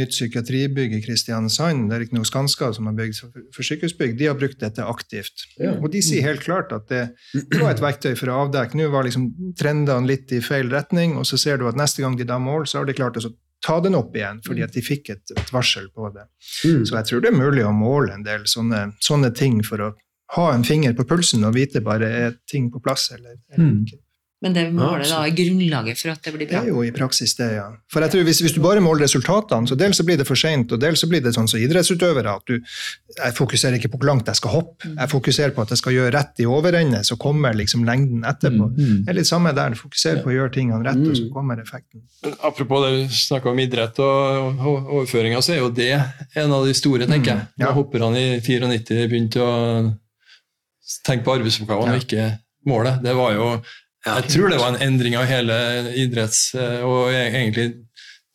nytt 0.00 0.14
psykiatribygg 0.14 0.96
i 0.96 1.02
Kristiansand. 1.04 1.88
Det 1.90 1.96
er 1.96 2.04
ikke 2.06 2.16
noe 2.18 2.28
Skanska 2.28 2.70
som 2.76 2.88
har 2.90 2.96
bygd 2.98 3.20
for 3.54 3.66
sykehusbygg. 3.66 4.16
De 4.18 4.30
har 4.30 4.38
brukt 4.38 4.58
dette 4.62 4.86
aktivt. 4.86 5.46
Ja. 5.60 5.76
Og 5.78 5.90
de 5.94 6.02
sier 6.04 6.26
helt 6.26 6.44
klart 6.44 6.74
at 6.76 6.88
det, 6.90 7.04
var 7.54 7.70
et 7.74 7.84
verktøy 7.84 8.14
for 8.18 8.32
å 8.32 8.40
avdekke. 8.46 8.78
Nå 8.80 8.90
var 8.92 9.06
liksom 9.06 9.30
trendene 9.60 10.08
litt 10.10 10.32
i 10.34 10.42
feil 10.44 10.72
retning, 10.72 11.16
og 11.20 11.28
så 11.28 11.38
ser 11.40 11.60
du 11.60 11.68
at 11.70 11.78
neste 11.78 12.04
gang 12.04 12.18
de 12.18 12.26
da 12.28 12.40
mål, 12.42 12.66
så 12.66 12.80
har 12.80 12.90
de 12.90 12.96
klart 12.96 13.20
å 13.20 13.32
ta 13.60 13.76
den 13.84 13.96
opp 13.98 14.14
igjen, 14.16 14.40
fordi 14.46 14.64
at 14.64 14.72
de 14.72 14.82
fikk 14.84 15.10
et, 15.12 15.24
et 15.36 15.50
varsel 15.52 15.90
på 15.92 16.08
det. 16.14 16.26
Mm. 16.64 16.84
Så 16.88 16.96
jeg 16.96 17.08
tror 17.10 17.24
det 17.24 17.32
er 17.32 17.36
mulig 17.36 17.66
å 17.66 17.74
måle 17.76 18.14
en 18.16 18.24
del 18.24 18.46
sånne, 18.48 18.86
sånne 19.04 19.34
ting 19.36 19.60
for 19.66 19.84
å 19.84 19.90
ha 20.36 20.46
en 20.54 20.64
finger 20.64 20.94
på 20.96 21.04
pulsen 21.10 21.44
og 21.44 21.56
vite 21.56 21.82
bare 21.84 22.08
er 22.24 22.38
ting 22.48 22.70
på 22.72 22.80
plass 22.82 23.10
eller, 23.16 23.36
eller 23.50 23.66
mm. 23.66 24.00
Men 24.40 24.54
det 24.56 24.62
målet 24.72 25.10
da 25.10 25.18
er 25.26 25.34
grunnlaget 25.36 25.98
for 26.00 26.14
at 26.14 26.24
det 26.24 26.32
blir 26.32 26.48
bra? 26.48 26.62
Det 26.62 26.70
er 26.70 26.72
jo 26.72 26.80
i 26.80 26.92
praksis 26.96 27.34
det, 27.36 27.50
ja. 27.58 27.66
For 27.92 28.00
jeg 28.00 28.14
tror 28.14 28.22
hvis, 28.24 28.38
hvis 28.40 28.54
du 28.56 28.62
bare 28.64 28.80
måler 28.80 29.04
resultatene, 29.04 29.68
så 29.68 29.76
dels 29.76 30.00
så 30.00 30.06
blir 30.08 30.16
det 30.16 30.24
for 30.28 30.40
seint, 30.40 30.72
og 30.72 30.80
dels 30.80 31.02
så 31.04 31.08
blir 31.10 31.20
det 31.20 31.34
sånn 31.36 31.48
som 31.50 31.60
idrettsutøvere 31.60 32.32
at 32.40 32.46
du 32.48 32.56
Jeg 32.56 33.34
fokuserer 33.36 33.76
ikke 33.76 33.90
på 33.92 34.00
hvor 34.00 34.08
langt 34.08 34.30
jeg 34.30 34.38
skal 34.38 34.54
hoppe, 34.54 34.88
mm. 34.88 34.94
jeg 34.96 35.12
fokuserer 35.12 35.52
på 35.52 35.64
at 35.66 35.74
jeg 35.74 35.82
skal 35.82 35.96
gjøre 35.96 36.14
rett 36.16 36.40
i 36.40 36.46
overende, 36.48 37.02
så 37.04 37.18
kommer 37.20 37.56
liksom 37.58 37.84
lengden 37.84 38.24
etterpå. 38.24 38.70
Mm. 38.70 38.78
mm. 38.78 39.02
Det 39.04 39.12
er 39.12 39.18
litt 39.18 39.28
samme 39.28 39.52
der. 39.56 39.74
Du 39.74 39.82
fokuserer 39.82 40.24
på 40.24 40.32
å 40.32 40.36
gjøre 40.38 40.54
tingene 40.56 40.80
rett, 40.88 41.02
og 41.04 41.18
så 41.18 41.26
mm. 41.26 41.32
kommer 41.34 41.60
effekten. 41.60 42.06
Apropos 42.40 42.86
det 42.86 42.94
du 42.96 43.18
snakka 43.20 43.52
om 43.52 43.60
idrett 43.60 44.00
og, 44.06 44.64
overføringer, 44.80 45.44
så 45.44 45.56
er 45.58 45.60
jo 45.60 45.68
det 45.74 45.92
en 45.98 46.56
av 46.56 46.64
de 46.64 46.76
store, 46.78 47.10
tenker 47.10 47.34
jeg. 47.34 47.50
Da 47.60 47.68
Ja. 47.68 47.76
Hopperne 47.76 48.16
i 48.16 48.40
94 48.40 49.04
begynte 49.10 49.44
å 49.44 49.52
tenke 51.04 51.26
på 51.28 51.36
arbeidsoppgavene 51.36 51.98
og 51.98 52.04
ikke 52.06 52.30
målet. 52.68 53.02
Det 53.04 53.14
var 53.16 53.36
jo 53.36 53.46
Jeg 54.06 54.32
tror 54.32 54.48
det 54.48 54.58
var 54.60 54.74
en 54.74 54.82
endring 54.82 55.16
av 55.20 55.28
hele 55.28 55.56
idretts... 56.00 56.54
Eh, 56.56 56.80
og 56.86 57.10
e- 57.12 57.28
egentlig 57.28 57.66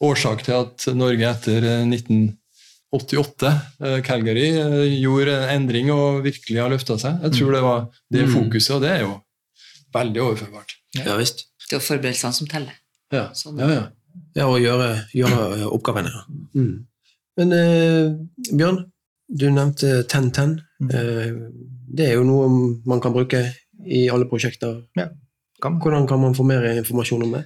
årsak 0.04 0.44
til 0.46 0.58
at 0.60 0.86
Norge 0.96 1.30
etter 1.30 1.66
1988, 1.88 3.52
eh, 3.82 4.00
Calgary, 4.06 4.48
eh, 4.62 4.96
gjorde 5.02 5.36
en 5.40 5.54
endring 5.56 5.92
og 5.94 6.24
virkelig 6.26 6.62
har 6.62 6.72
løfta 6.74 6.98
seg. 7.02 7.22
Jeg 7.28 7.38
tror 7.40 7.56
det 7.56 7.64
var 7.66 7.86
det 8.14 8.26
mm. 8.28 8.34
fokuset, 8.36 8.74
og 8.78 8.84
det 8.86 8.92
er 8.94 9.06
jo 9.06 9.14
veldig 9.96 10.24
overførbart. 10.28 10.76
Ja, 11.00 11.16
visst. 11.20 11.48
Det 11.70 11.80
er 11.80 11.86
forberedelsene 11.86 12.38
som 12.38 12.50
teller. 12.52 12.76
Ja, 13.14 13.30
sånn. 13.38 13.60
ja, 13.62 13.70
ja. 13.72 13.86
ja 14.38 14.50
og 14.50 14.60
gjøre, 14.62 14.90
gjøre 15.16 15.70
oppgavene. 15.72 16.12
Mm. 16.58 16.76
Men 17.40 17.56
eh, 17.56 18.14
Bjørn, 18.52 18.84
du 19.28 19.50
nevnte 19.50 20.02
1010. 20.06 20.58
Mm. 20.84 20.90
Eh, 20.92 21.30
det 21.96 22.10
er 22.10 22.18
jo 22.20 22.26
noe 22.28 22.50
man 22.88 23.02
kan 23.04 23.16
bruke 23.16 23.48
i 23.86 24.08
alle 24.12 24.28
prosjekter. 24.30 24.84
Ja, 24.98 25.10
kan. 25.66 25.82
Hvordan 25.82 26.08
kan 26.10 26.22
man 26.22 26.38
få 26.38 26.46
mer 26.48 26.66
informasjon 26.72 27.26
om 27.28 27.36
det? 27.38 27.44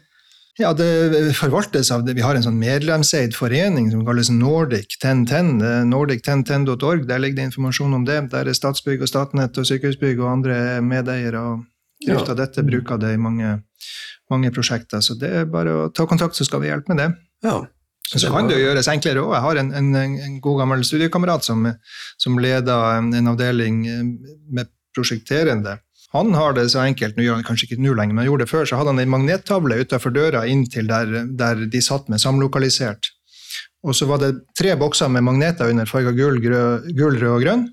Ja, 0.60 0.74
Det 0.76 1.32
forvaltes 1.40 1.92
av 1.96 2.04
det. 2.04 2.18
Vi 2.18 2.24
har 2.26 2.36
en 2.36 2.44
sånn 2.44 2.60
medlemseid 2.60 3.36
forening 3.38 3.88
som 3.94 4.04
kalles 4.08 4.28
Nordic 4.34 4.98
1010. 5.00 5.88
Nordic1010.org. 5.88 7.06
Der 7.08 7.22
ligger 7.24 7.40
det 7.40 7.50
informasjon 7.54 7.96
om 7.96 8.06
det. 8.08 8.20
Der 8.34 8.50
er 8.50 8.58
Statsbygg 8.58 9.06
og 9.06 9.12
Statnett 9.12 9.58
og 9.58 9.68
Sykehusbygg 9.70 10.20
og 10.20 10.34
andre 10.34 10.60
medeiere. 10.84 11.40
og 11.40 11.64
Drift 12.04 12.32
av 12.32 12.40
dette 12.40 12.64
bruker 12.64 13.00
det 13.00 13.14
i 13.16 13.20
mange, 13.20 13.56
mange 14.32 14.52
prosjekter. 14.56 15.04
Så 15.04 15.16
det 15.20 15.32
er 15.42 15.52
bare 15.52 15.76
å 15.76 15.90
ta 15.96 16.08
kontakt, 16.08 16.36
så 16.36 16.48
skal 16.48 16.64
vi 16.64 16.72
hjelpe 16.72 16.92
med 16.92 17.04
det. 17.04 17.10
Ja. 17.48 17.62
Så 18.10 18.32
kan 18.34 18.48
det 18.50 18.58
jo 18.58 18.66
gjøres 18.66 18.90
enklere 18.90 19.22
òg. 19.22 19.36
Jeg 19.36 19.46
har 19.46 19.60
en, 19.62 19.72
en, 19.78 19.90
en, 19.96 20.38
god 20.42 20.64
gammel 20.64 20.84
studiekamerat 20.88 21.46
som, 21.46 21.68
som 22.18 22.40
leder 22.42 22.96
en, 22.98 23.12
en, 23.14 23.30
avdeling 23.30 23.84
eh, 23.86 24.06
med 24.50 24.72
prosjekterende. 24.98 25.76
Han 26.16 26.34
har 26.34 26.56
det 26.58 26.70
så 26.74 26.82
enkelt, 26.82 27.18
nå 27.18 27.26
gjør 27.26 27.38
han 27.38 27.46
kanskje 27.46 27.68
ikke 27.68 27.84
nå 27.84 27.94
lenger, 27.94 28.16
men 28.16 28.24
han 28.24 28.32
gjorde 28.32 28.48
det 28.48 28.52
før, 28.52 28.66
så 28.66 28.80
hadde 28.80 28.96
han 28.96 29.02
en 29.04 29.12
magnettavle 29.14 29.78
utafor 29.84 30.14
døra 30.16 30.46
inntil 30.50 30.90
der, 30.90 31.12
der 31.38 31.66
de 31.70 31.82
satt 31.86 32.10
med 32.10 32.22
samlokalisert. 32.24 33.12
Og 33.86 33.96
så 33.96 34.08
var 34.10 34.22
det 34.24 34.34
tre 34.58 34.74
bokser 34.80 35.12
med 35.14 35.24
magneter 35.28 35.70
under 35.70 35.88
farga 35.88 36.12
gul, 36.18 36.42
gul, 36.42 37.20
rød 37.20 37.30
og 37.36 37.44
grønn. 37.46 37.68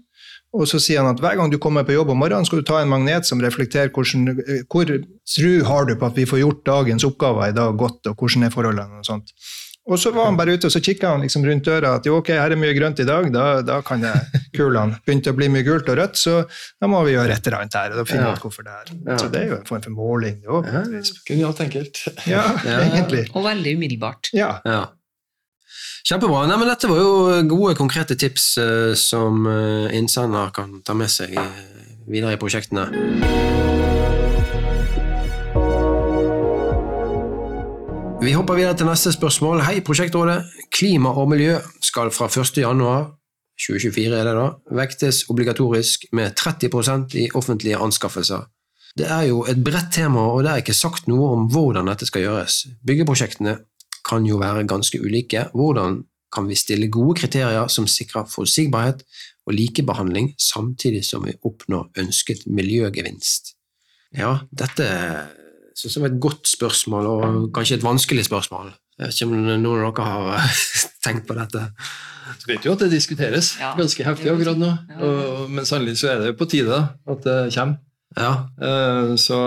Og 0.57 0.69
så 0.71 0.79
sier 0.81 1.03
han 1.03 1.11
at 1.11 1.21
hver 1.21 1.37
gang 1.37 1.51
du 1.53 1.59
kommer 1.61 1.85
på 1.85 1.97
jobb 1.97 2.13
om 2.13 2.21
morgenen, 2.23 2.47
skal 2.47 2.63
du 2.63 2.69
ta 2.69 2.79
en 2.81 2.93
magnet 2.93 3.27
som 3.29 3.41
reflekterer 3.43 3.91
hvordan, 3.93 4.29
hvor 4.71 4.89
tru 4.89 5.51
har 5.69 5.89
du 5.89 5.97
på 5.99 6.09
at 6.09 6.17
vi 6.17 6.29
får 6.29 6.41
gjort 6.45 6.63
dagens 6.69 7.05
oppgaver 7.09 7.51
i 7.51 7.57
dag 7.57 7.77
godt, 7.77 8.07
og 8.09 8.21
hvordan 8.21 8.47
er 8.47 8.55
forholdene 8.55 9.03
og 9.03 9.09
sånt. 9.09 9.33
Og 9.87 10.01
så 10.03 10.11
var 10.11 10.27
han 10.27 10.37
bare 10.39 10.57
ute 10.57 10.67
og 10.67 10.73
så 10.75 10.81
kikka 10.83 11.13
han 11.13 11.23
liksom 11.23 11.45
rundt 11.47 11.69
døra 11.69 11.93
at 12.01 12.07
jo, 12.09 12.17
ok, 12.19 12.33
her 12.35 12.51
er 12.51 12.59
mye 12.59 12.75
grønt 12.75 12.99
i 13.03 13.07
dag, 13.07 13.29
da, 13.31 13.45
da 13.63 13.79
kan 13.87 14.03
jeg 14.03 14.43
kulene 14.57 14.99
begynte 15.07 15.31
å 15.31 15.37
bli 15.39 15.47
mye 15.53 15.67
gult 15.67 15.87
og 15.93 15.99
rødt, 16.01 16.19
så 16.19 16.41
da 16.83 16.91
må 16.91 17.05
vi 17.07 17.15
gjøre 17.15 17.37
et 17.37 17.47
eller 17.47 17.61
annet 17.61 17.79
her. 17.79 17.95
og 17.95 18.03
da 18.03 18.07
finner 18.09 18.27
ja. 18.27 18.35
ut 18.35 18.43
hvorfor 18.43 18.67
det 18.67 18.75
er. 18.75 18.93
Ja. 19.07 19.19
Så 19.23 19.31
det 19.31 19.45
er 19.45 19.53
jo 19.53 19.61
en 19.61 19.69
form 19.69 19.85
for 19.87 19.95
måling. 19.95 20.41
Det 20.43 20.51
også, 20.51 20.75
ja, 20.91 21.05
Genialt 21.31 21.65
enkelt. 21.69 22.05
Ja, 22.37 22.43
egentlig. 22.67 23.29
Og 23.39 23.47
veldig 23.47 23.77
umiddelbart. 23.79 24.33
Ja. 24.35 24.57
ja. 24.67 24.83
Kjempebra. 26.07 26.45
Nei, 26.51 26.59
men 26.59 26.71
dette 26.71 26.91
var 26.91 27.03
jo 27.03 27.15
gode, 27.51 27.77
konkrete 27.79 28.19
tips 28.19 28.53
uh, 28.63 28.93
som 28.99 29.47
uh, 29.47 29.87
innsender 29.95 30.51
kan 30.55 30.81
ta 30.87 30.99
med 30.99 31.11
seg 31.15 31.35
uh, 31.39 31.47
videre 32.11 32.35
i 32.35 32.43
prosjektene. 32.43 32.91
Vi 38.27 38.33
hopper 38.35 38.57
videre 38.59 38.75
til 38.75 38.89
neste 38.89 39.13
spørsmål. 39.15 39.61
Hei, 39.63 39.77
Prosjektrådet. 39.87 40.49
Klima 40.75 41.13
og 41.15 41.29
miljø 41.31 41.61
skal 41.85 42.09
fra 42.11 42.27
1.1.2024 42.27 44.17
er 44.19 44.27
det 44.27 44.33
da, 44.35 44.47
vektes 44.75 45.21
obligatorisk 45.31 46.09
med 46.19 46.35
30% 46.41 47.15
i 47.23 47.29
offentlige 47.39 47.79
anskaffelser. 47.79 48.49
Det 48.99 49.07
er 49.07 49.29
jo 49.29 49.45
et 49.47 49.63
bredt 49.63 49.93
tema, 49.95 50.27
og 50.33 50.43
det 50.43 50.51
er 50.51 50.65
ikke 50.65 50.75
sagt 50.75 51.07
noe 51.07 51.31
om 51.37 51.47
hvordan 51.55 51.87
dette 51.93 52.11
skal 52.11 52.27
gjøres. 52.27 52.59
Byggeprosjektene 52.83 53.61
kan 54.11 54.27
jo 54.27 54.43
være 54.43 54.67
ganske 54.67 54.99
ulike. 54.99 55.47
Hvordan 55.55 56.03
kan 56.35 56.51
vi 56.51 56.59
stille 56.59 56.91
gode 56.91 57.21
kriterier 57.23 57.71
som 57.71 57.87
sikrer 57.87 58.27
forutsigbarhet 58.27 59.07
og 59.47 59.55
likebehandling, 59.55 60.33
samtidig 60.35 61.07
som 61.07 61.31
vi 61.31 61.39
oppnår 61.47 61.93
ønsket 62.03 62.43
miljøgevinst? 62.51 63.55
Ja, 64.19 64.41
dette 64.51 64.91
synes 65.77 65.97
det 65.97 66.03
var 66.03 66.13
et 66.13 66.21
godt 66.25 66.51
spørsmål, 66.51 67.07
og 67.07 67.49
kanskje 67.55 67.81
et 67.81 67.87
vanskelig 67.87 68.27
spørsmål. 68.29 68.75
Jeg 68.97 69.07
vet 69.07 69.19
ikke 69.19 69.27
om 69.29 69.49
noen 69.63 69.83
av 69.85 69.97
dere 69.97 70.11
har 70.11 70.61
tenkt 71.05 71.27
på 71.29 71.37
dette? 71.37 71.67
Vi 72.47 72.55
vet 72.55 72.67
jo 72.67 72.75
at 72.75 72.85
det 72.85 72.93
diskuteres 72.95 73.53
ja. 73.61 73.73
ganske 73.79 74.07
heftig 74.07 74.31
akkurat 74.33 74.59
nå, 74.59 74.71
og, 74.97 75.43
men 75.53 75.69
sannelig 75.69 75.99
så 76.01 76.15
er 76.15 76.23
det 76.23 76.33
jo 76.33 76.39
på 76.41 76.49
tide 76.51 76.79
at 76.81 77.27
det 77.27 77.37
kommer. 77.55 77.83
Ja. 78.17 78.33
Eh, 78.63 79.13
så, 79.21 79.39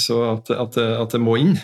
så 0.00 0.18
at, 0.32 0.50
at, 0.50 0.74
det, 0.74 0.86
at, 0.98 1.14
det, 1.14 1.20
må 1.22 1.36
inn, 1.38 1.54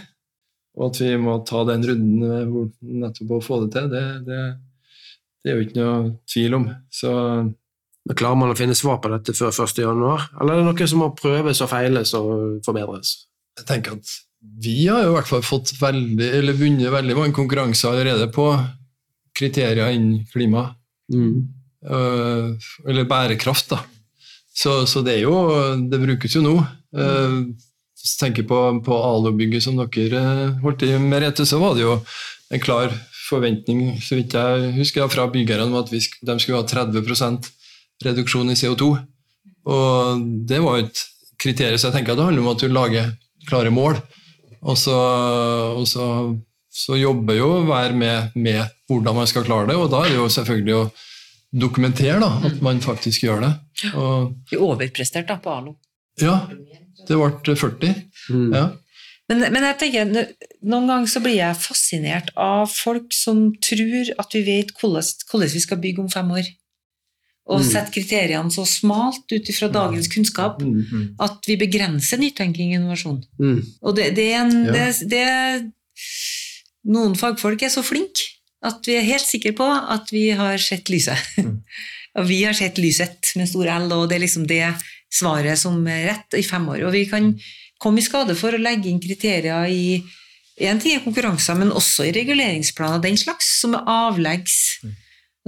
og 0.78 0.92
at 0.92 1.00
vi 1.02 1.16
må 1.18 1.38
ta 1.48 1.64
den 1.66 1.86
runden 1.88 2.52
hvor 2.52 2.68
nettopp 3.02 3.34
å 3.34 3.44
få 3.44 3.62
det 3.64 3.72
til, 3.74 3.88
det, 3.92 4.04
det, 4.28 4.42
det 5.42 5.50
er 5.50 5.58
jo 5.58 5.66
ikke 5.66 5.80
noe 5.80 5.96
tvil 6.30 6.60
om. 6.60 6.68
Så 6.94 7.14
men 8.08 8.16
Klarer 8.16 8.38
man 8.40 8.54
å 8.54 8.56
finne 8.56 8.76
svar 8.78 9.02
på 9.04 9.10
dette 9.12 9.34
før 9.36 9.50
1.1., 9.52 9.82
eller 10.40 10.54
er 10.54 10.62
det 10.62 10.68
noe 10.70 10.86
som 10.88 11.02
må 11.02 11.10
prøves 11.16 11.58
og 11.60 11.68
feiles 11.68 12.14
og 12.16 12.62
forbedres? 12.64 13.10
Jeg 13.58 13.68
tenker 13.68 13.98
at 13.98 14.16
vi 14.62 14.86
har 14.86 15.02
jo 15.02 15.12
i 15.12 15.14
hvert 15.16 15.28
fall 15.28 15.44
fått 15.44 15.72
veldig, 15.80 16.28
eller 16.40 16.56
vunnet 16.56 16.92
veldig 16.92 17.16
mange 17.18 17.34
konkurranser 17.36 17.90
allerede 17.90 18.28
på 18.34 18.50
kriterier 19.38 19.94
innen 19.94 20.24
klima. 20.32 20.68
Mm. 21.12 21.46
Uh, 21.88 22.54
eller 22.88 23.08
bærekraft, 23.08 23.70
da. 23.74 23.82
Så, 24.58 24.82
så, 24.90 25.04
det 25.06 25.12
er 25.14 25.20
jo 25.22 25.34
Det 25.90 26.00
brukes 26.02 26.34
jo 26.34 26.42
nå. 26.42 26.54
Uh, 26.94 27.50
hvis 27.98 28.14
du 28.14 28.22
tenker 28.22 28.46
på, 28.48 28.58
på 28.86 28.96
Alo-bygget 28.96 29.66
som 29.66 29.78
dere 29.78 30.22
uh, 30.22 30.56
holdt 30.64 30.86
i 30.86 30.94
med, 30.98 31.22
Rete, 31.22 31.46
så 31.46 31.60
var 31.62 31.76
det 31.76 31.86
jo 31.86 31.98
en 32.54 32.62
klar 32.62 32.94
forventning 33.28 33.98
så 34.00 34.16
vidt 34.16 34.34
jeg 34.38 34.72
husker 34.78 35.10
fra 35.12 35.26
byggerne 35.30 35.66
om 35.68 35.76
at 35.82 35.90
vi, 35.92 36.00
de 36.00 36.38
skulle 36.40 36.62
ha 36.62 36.66
30% 36.66 37.50
reduksjon 38.06 38.54
i 38.54 38.56
CO2. 38.56 38.90
Og 39.68 40.26
det 40.48 40.62
var 40.64 40.78
jo 40.78 40.86
et 40.86 41.02
kriterium, 41.38 41.78
så 41.78 41.90
jeg 41.90 41.98
tenker 41.98 42.14
at 42.14 42.20
det 42.20 42.28
handler 42.30 42.46
om 42.46 42.52
at 42.54 42.62
du 42.62 42.72
lager 42.72 43.10
klare 43.48 43.72
mål. 43.74 43.98
Og 44.58 44.78
så, 44.78 44.94
og 45.78 45.84
så, 45.88 46.06
så 46.70 46.98
jobber 46.98 47.38
jo 47.38 47.50
hver 47.68 47.94
med, 47.96 48.34
med 48.34 48.64
hvordan 48.90 49.20
man 49.20 49.30
skal 49.30 49.46
klare 49.46 49.70
det, 49.70 49.78
og 49.78 49.90
da 49.92 50.02
er 50.04 50.12
det 50.12 50.18
jo 50.18 50.32
selvfølgelig 50.32 50.74
å 50.78 50.88
dokumentere 51.62 52.18
da, 52.20 52.32
at 52.48 52.58
man 52.64 52.82
faktisk 52.84 53.24
gjør 53.24 53.46
det. 53.46 53.52
Og, 53.94 54.34
Vi 54.50 54.58
overpresterte 54.60 55.30
da 55.32 55.38
på 55.42 55.54
ALO. 55.54 55.78
Ja, 56.20 56.42
det 57.06 57.16
ble 57.16 57.54
40. 57.56 57.94
Mm. 58.34 58.52
Ja. 58.52 58.66
Men, 59.28 59.44
men, 59.52 59.64
jeg 59.66 59.76
tenker, 59.80 60.12
noen 60.64 60.88
ganger 60.88 61.10
så 61.12 61.20
blir 61.20 61.36
jeg 61.36 61.60
fascinert 61.60 62.30
av 62.40 62.70
folk 62.72 63.12
som 63.12 63.50
tror 63.64 64.12
at 64.22 64.34
vi 64.34 64.40
vet 64.46 64.72
hvordan, 64.80 65.04
hvordan 65.28 65.52
vi 65.52 65.62
skal 65.64 65.80
bygge 65.82 66.04
om 66.04 66.08
fem 66.12 66.30
år 66.32 66.48
og 67.48 67.62
mm. 67.62 67.66
sette 67.70 67.94
kriteriene 67.94 68.52
så 68.52 68.64
smalt 68.68 69.32
ut 69.32 69.50
fra 69.56 69.70
dagens 69.72 70.10
kunnskap 70.12 70.60
mm, 70.60 70.72
mm. 70.78 71.04
at 71.24 71.48
vi 71.48 71.56
begrenser 71.60 72.20
nytenking 72.20 72.74
og 72.74 72.80
innovasjon. 72.80 73.20
Og 73.80 73.96
det, 73.96 74.10
det, 74.18 74.26
er 74.34 74.42
en, 74.42 74.66
det, 74.68 74.88
det, 75.08 75.22
Noen 76.92 77.16
fagfolk 77.18 77.64
er 77.64 77.72
så 77.72 77.84
flinke 77.84 78.34
at 78.68 78.82
vi 78.88 78.98
er 78.98 79.06
helt 79.06 79.24
sikre 79.24 79.54
på 79.56 79.64
at 79.64 80.10
vi 80.12 80.28
har 80.36 80.58
sett 80.60 80.90
lyset. 80.92 81.40
og 82.18 82.28
vi 82.28 82.42
har 82.42 82.56
sett 82.58 82.80
lyset 82.82 83.32
med 83.38 83.48
stor 83.48 83.70
L, 83.78 83.88
og 83.94 84.08
det 84.10 84.18
er 84.18 84.24
liksom 84.26 84.48
det 84.50 84.64
svaret 85.14 85.60
som 85.60 85.78
er 85.88 86.08
rett 86.10 86.36
i 86.36 86.44
fem 86.44 86.66
år. 86.68 86.88
Og 86.88 86.94
vi 86.96 87.04
kan 87.08 87.32
komme 87.80 88.02
i 88.02 88.06
skade 88.06 88.36
for 88.38 88.52
å 88.52 88.60
legge 88.60 88.90
inn 88.90 89.02
kriterier 89.02 89.70
i 89.72 90.00
Én 90.58 90.80
ting 90.82 90.96
er 90.96 91.04
konkurranser, 91.04 91.54
men 91.54 91.68
også 91.70 92.08
i 92.08 92.12
reguleringsplaner 92.16 92.98
den 93.04 93.14
slags, 93.14 93.46
som 93.60 93.76
er 93.78 93.84
avleggs 93.86 94.56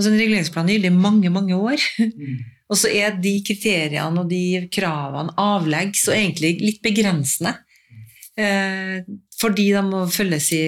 Altså 0.00 0.14
En 0.14 0.20
reguleringsplan 0.20 0.70
gjelder 0.72 0.88
i 0.88 0.96
mange, 0.96 1.32
mange 1.32 1.56
år. 1.56 1.82
Mm. 2.00 2.38
og 2.70 2.78
så 2.80 2.88
er 2.88 3.18
de 3.20 3.34
kriteriene 3.44 4.22
og 4.22 4.30
de 4.30 4.68
kravene 4.72 5.34
avleggs 5.40 6.06
og 6.08 6.16
egentlig 6.16 6.54
litt 6.62 6.80
begrensende. 6.84 7.58
Eh, 8.40 9.02
fordi 9.40 9.66
de 9.74 9.82
må 9.84 10.04
følges 10.12 10.50
i 10.56 10.62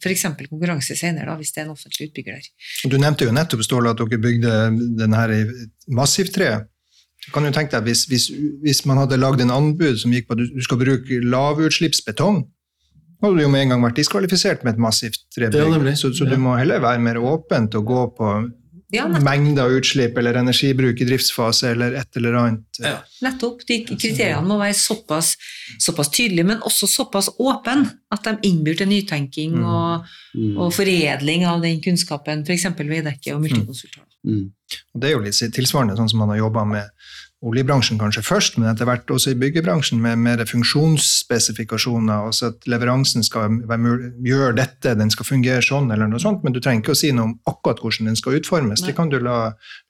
f.eks. 0.00 0.26
konkurranse 0.48 0.96
senere, 0.98 1.34
hvis 1.38 1.52
det 1.54 1.62
er 1.62 1.68
en 1.68 1.74
offentlig 1.76 2.08
utbygger 2.10 2.38
der. 2.38 2.48
Du 2.90 2.98
nevnte 2.98 3.26
jo 3.28 3.34
nettopp 3.34 3.62
Ståle, 3.66 3.92
at 3.92 4.00
dere 4.00 4.20
bygde 4.22 4.54
den 4.98 5.16
her 5.16 5.34
i 5.34 5.42
massivtre. 5.94 6.52
Du 7.22 7.30
kan 7.34 7.46
jo 7.46 7.52
tenke 7.54 7.76
deg 7.76 7.86
hvis, 7.86 8.06
hvis, 8.10 8.30
hvis 8.64 8.82
man 8.88 8.98
hadde 8.98 9.20
lagd 9.20 9.44
en 9.44 9.54
anbud 9.54 10.00
som 10.00 10.14
gikk 10.14 10.26
på 10.26 10.34
at 10.34 10.42
du 10.42 10.64
skal 10.66 10.80
bruke 10.80 11.20
lavutslippsbetong, 11.22 12.42
hadde 13.22 13.38
du 13.38 13.44
jo 13.44 13.52
med 13.52 13.66
en 13.66 13.74
gang 13.74 13.84
vært 13.84 14.00
diskvalifisert 14.00 14.64
med 14.66 14.74
et 14.74 14.82
massivt 14.82 15.20
trebygg. 15.34 15.76
Ja, 15.86 15.94
så, 15.98 16.10
så, 16.14 16.26
du 16.26 16.34
må 16.42 16.56
heller 16.58 16.82
være 16.82 17.02
mer 17.04 17.20
åpent 17.22 17.76
og 17.78 17.86
gå 17.86 18.02
på 18.16 18.32
ja, 18.92 19.06
mengde 19.08 19.62
av 19.62 19.72
utslipp 19.72 20.18
eller 20.20 20.36
energibruk 20.42 21.00
i 21.00 21.06
driftsfase 21.08 21.70
eller 21.72 21.96
et 21.96 22.18
eller 22.20 22.36
annet. 22.36 22.80
Ja. 22.82 22.98
Nettopp. 23.24 23.64
De 23.68 23.78
kriteriene 23.88 24.44
må 24.44 24.58
være 24.60 24.76
såpass, 24.76 25.32
såpass 25.80 26.12
tydelige, 26.12 26.50
men 26.50 26.60
også 26.68 26.88
såpass 26.90 27.30
åpne 27.40 27.88
at 28.12 28.28
de 28.28 28.50
innbyr 28.50 28.76
til 28.82 28.90
nytenking 28.92 29.56
mm. 29.56 29.64
Og, 29.72 30.14
mm. 30.36 30.54
og, 30.58 30.72
foredling 30.76 31.46
av 31.48 31.64
den 31.64 31.80
kunnskapen, 31.84 32.44
f.eks. 32.44 32.68
Veidekke 32.76 33.36
og 33.36 33.44
Multikonsultant. 33.46 34.08
Mm. 34.28 34.50
Det 34.94 35.08
er 35.08 35.16
jo 35.16 35.24
litt 35.24 35.40
tilsvarende 35.56 35.96
sånn 35.98 36.12
som 36.12 36.20
man 36.22 36.34
har 36.34 36.44
jobba 36.44 36.66
med 36.68 37.08
oljebransjen 37.42 37.98
kanskje 37.98 38.22
først, 38.22 38.56
men 38.58 38.70
etter 38.70 38.86
hvert 38.86 39.10
også 39.10 39.32
i 39.32 39.38
byggebransjen 39.40 39.98
med 40.02 40.20
mer 40.22 40.42
funksjonsspesifikasjoner. 40.46 42.28
altså 42.28 42.52
At 42.52 42.68
leveransen 42.70 43.26
skal 43.26 43.58
gjøre 44.22 44.54
dette, 44.58 44.94
den 44.98 45.10
skal 45.10 45.26
fungere 45.26 45.64
sånn, 45.64 45.90
eller 45.90 46.10
noe 46.10 46.22
sånt. 46.22 46.44
Men 46.46 46.54
du 46.54 46.60
trenger 46.62 46.84
ikke 46.84 46.94
å 46.94 47.00
si 47.02 47.10
noe 47.14 47.32
om 47.32 47.34
akkurat 47.50 47.82
hvordan 47.82 48.12
den 48.12 48.18
skal 48.20 48.38
utformes. 48.38 48.82
Nei. 48.82 48.90
Det 48.90 48.96
kan 48.98 49.10
du 49.10 49.18
la 49.22 49.38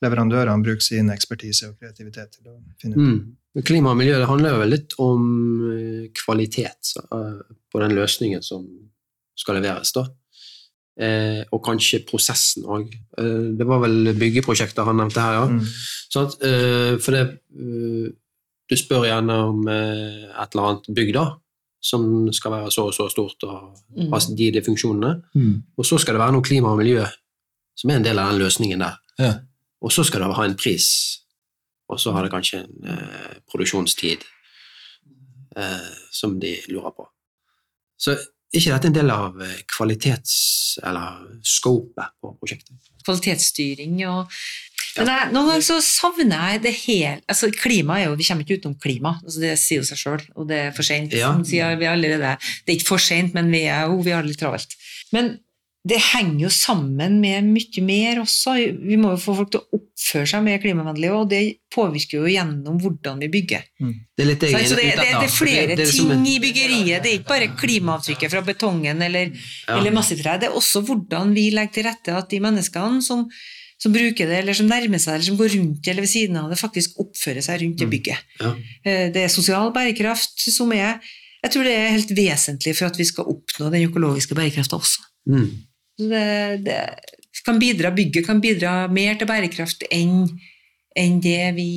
leverandørene 0.04 0.64
bruke 0.64 0.84
sin 0.84 1.12
ekspertise 1.12 1.68
og 1.68 1.76
kreativitet 1.76 2.38
til 2.38 2.54
å 2.54 2.56
finne 2.80 2.96
ut. 2.96 3.04
Mm. 3.04 3.62
Klima 3.68 3.92
og 3.92 4.00
miljø 4.00 4.16
det 4.16 4.30
handler 4.30 4.56
jo 4.56 4.70
litt 4.70 4.96
om 5.04 5.26
eh, 5.74 6.08
kvalitet 6.16 6.94
eh, 7.04 7.40
på 7.68 7.84
den 7.84 7.96
løsningen 7.98 8.44
som 8.44 8.64
skal 9.36 9.60
leveres. 9.60 9.92
da. 9.92 10.06
Eh, 11.00 11.40
og 11.48 11.62
kanskje 11.64 12.02
prosessen 12.04 12.66
òg. 12.68 12.90
Eh, 13.16 13.52
det 13.56 13.64
var 13.64 13.80
vel 13.80 14.12
byggeprosjekter 14.12 14.84
han 14.84 14.98
nevnte 15.00 15.22
her, 15.24 15.38
ja. 15.38 15.46
Mm. 15.48 15.62
Sånn, 16.12 16.34
eh, 16.44 16.98
for 17.00 17.16
det 17.16 17.22
eh, 17.32 18.10
Du 18.68 18.76
spør 18.78 19.04
gjerne 19.04 19.34
om 19.50 19.66
eh, 19.68 20.28
et 20.28 20.54
eller 20.54 20.66
annet 20.68 20.86
bygg 20.96 21.10
da, 21.12 21.24
som 21.82 22.04
skal 22.32 22.54
være 22.54 22.70
så 22.72 22.86
og 22.88 22.94
så 22.96 23.08
stort 23.12 23.44
og 23.44 23.74
mm. 23.96 24.14
de, 24.38 24.46
de 24.54 24.62
funksjonene. 24.64 25.10
Mm. 25.34 25.56
Og 25.76 25.88
så 25.88 25.98
skal 26.00 26.16
det 26.16 26.22
være 26.22 26.36
noe 26.36 26.46
klima 26.46 26.70
og 26.72 26.78
miljø 26.80 27.02
som 27.76 27.90
er 27.90 27.98
en 27.98 28.06
del 28.06 28.20
av 28.20 28.30
den 28.30 28.40
løsningen 28.40 28.84
der. 28.84 28.96
Ja. 29.20 29.32
Og 29.82 29.92
så 29.92 30.06
skal 30.08 30.22
det 30.22 30.36
ha 30.38 30.46
en 30.46 30.56
pris, 30.56 30.86
og 31.90 32.00
så 32.00 32.14
har 32.14 32.24
det 32.24 32.32
kanskje 32.32 32.62
en 32.62 33.42
produksjonstid 33.50 34.24
som 36.14 36.38
de 36.40 36.54
lurer 36.70 36.94
på. 36.96 37.08
Så 38.00 38.14
ikke 38.52 38.74
dette 38.74 38.90
en 38.90 38.96
del 38.98 39.12
av 39.14 39.38
kvalitets- 39.72 40.78
eller 40.84 41.40
scopet 41.46 42.12
på 42.20 42.34
prosjektet? 42.40 42.76
Kvalitetsstyring 43.02 44.04
og 44.10 44.30
men 44.92 45.08
jeg, 45.08 45.28
noen 45.32 45.46
ganger 45.48 45.64
så 45.64 45.78
savner 45.84 46.50
jeg 46.52 46.62
det 46.66 46.72
hele 46.82 47.12
altså 47.30 47.48
Klima 47.54 47.96
er 47.96 48.10
jo, 48.10 48.16
Vi 48.20 48.26
kommer 48.28 48.44
ikke 48.44 48.58
utenom 48.60 48.74
klima, 48.80 49.14
altså 49.22 49.40
det 49.40 49.52
sier 49.60 49.80
jo 49.80 49.86
seg 49.88 50.00
sjøl, 50.00 50.24
og 50.36 50.50
det 50.50 50.58
er 50.66 50.74
for 50.76 50.84
seint. 50.84 51.14
Ja. 51.16 51.30
Det 51.32 51.62
er 51.62 52.74
ikke 52.74 52.90
for 52.90 53.00
seint, 53.00 53.32
men 53.36 53.48
vi, 53.52 53.64
er, 53.72 53.86
jo, 53.88 54.02
vi 54.04 54.12
har 54.12 54.24
det 54.24 54.34
litt 54.34 54.42
travelt. 54.42 54.76
Men 55.14 55.32
det 55.84 55.96
henger 56.12 56.44
jo 56.44 56.48
sammen 56.54 57.16
med 57.20 57.42
mye 57.50 57.82
mer 57.82 58.20
også. 58.22 58.52
Vi 58.86 58.96
må 59.00 59.16
jo 59.16 59.18
få 59.18 59.32
folk 59.34 59.48
til 59.50 59.60
å 59.64 59.78
oppføre 59.80 60.28
seg 60.30 60.44
mer 60.46 60.60
klimavennlig, 60.62 61.08
og 61.10 61.24
det 61.32 61.40
påvirker 61.74 62.20
jo 62.20 62.28
gjennom 62.30 62.76
hvordan 62.78 63.18
vi 63.18 63.28
bygger. 63.32 63.64
Det 63.80 64.22
er, 64.22 64.28
litt 64.28 64.44
jeg, 64.46 64.68
Så 64.70 64.76
det, 64.78 64.84
det, 64.94 65.08
det 65.08 65.26
er 65.26 65.32
flere 65.34 65.72
er 65.74 65.82
ting 65.90 66.12
en- 66.14 66.26
i 66.30 66.36
byggeriet. 66.38 67.02
Det 67.02 67.10
er 67.10 67.16
ikke 67.18 67.32
bare 67.32 67.48
klimaavtrykket 67.58 68.30
fra 68.30 68.42
betongen 68.46 69.02
eller, 69.02 69.32
Ja. 69.66 69.78
eller 69.80 69.90
massivtre. 69.96 70.36
Det 70.38 70.48
er 70.50 70.54
også 70.60 70.84
hvordan 70.86 71.34
vi 71.34 71.48
legger 71.50 71.72
til 71.74 71.84
rette 71.90 72.14
at 72.14 72.30
de 72.30 72.38
menneskene 72.46 73.02
som, 73.02 73.24
som 73.82 73.92
bruker 73.92 74.30
det, 74.30 74.38
eller 74.44 74.54
som 74.54 74.68
nærmer 74.70 75.02
seg, 75.02 75.14
eller 75.18 75.26
som 75.32 75.36
går 75.42 75.50
rundt 75.56 75.88
eller 75.90 76.02
ved 76.06 76.12
siden 76.14 76.36
av 76.38 76.46
det, 76.48 76.60
faktisk 76.62 76.94
oppfører 77.02 77.42
seg 77.42 77.58
rundt 77.64 77.78
det 77.82 77.90
bygget. 77.90 78.22
Ja. 78.38 78.54
Eh, 78.86 79.10
Det 79.10 79.24
er 79.24 79.28
sosial 79.34 79.72
bærekraft 79.74 80.38
som 80.46 80.70
er 80.78 81.00
Jeg 81.42 81.50
tror 81.50 81.64
det 81.66 81.74
er 81.74 81.90
helt 81.90 82.10
vesentlig 82.14 82.76
for 82.78 82.86
at 82.86 82.96
vi 82.96 83.02
skal 83.02 83.24
oppnå 83.26 83.66
den 83.72 83.88
økologiske 83.90 84.30
bærekrafta 84.38 84.76
også. 84.78 85.00
Mm. 85.26 85.50
Det, 86.10 86.78
kan 87.46 87.58
bidra, 87.58 87.90
bygget 87.94 88.26
kan 88.26 88.40
bidra 88.42 88.86
mer 88.92 89.18
til 89.18 89.28
bærekraft 89.28 89.86
enn, 89.90 90.26
enn 90.98 91.20
det 91.24 91.52
vi 91.56 91.68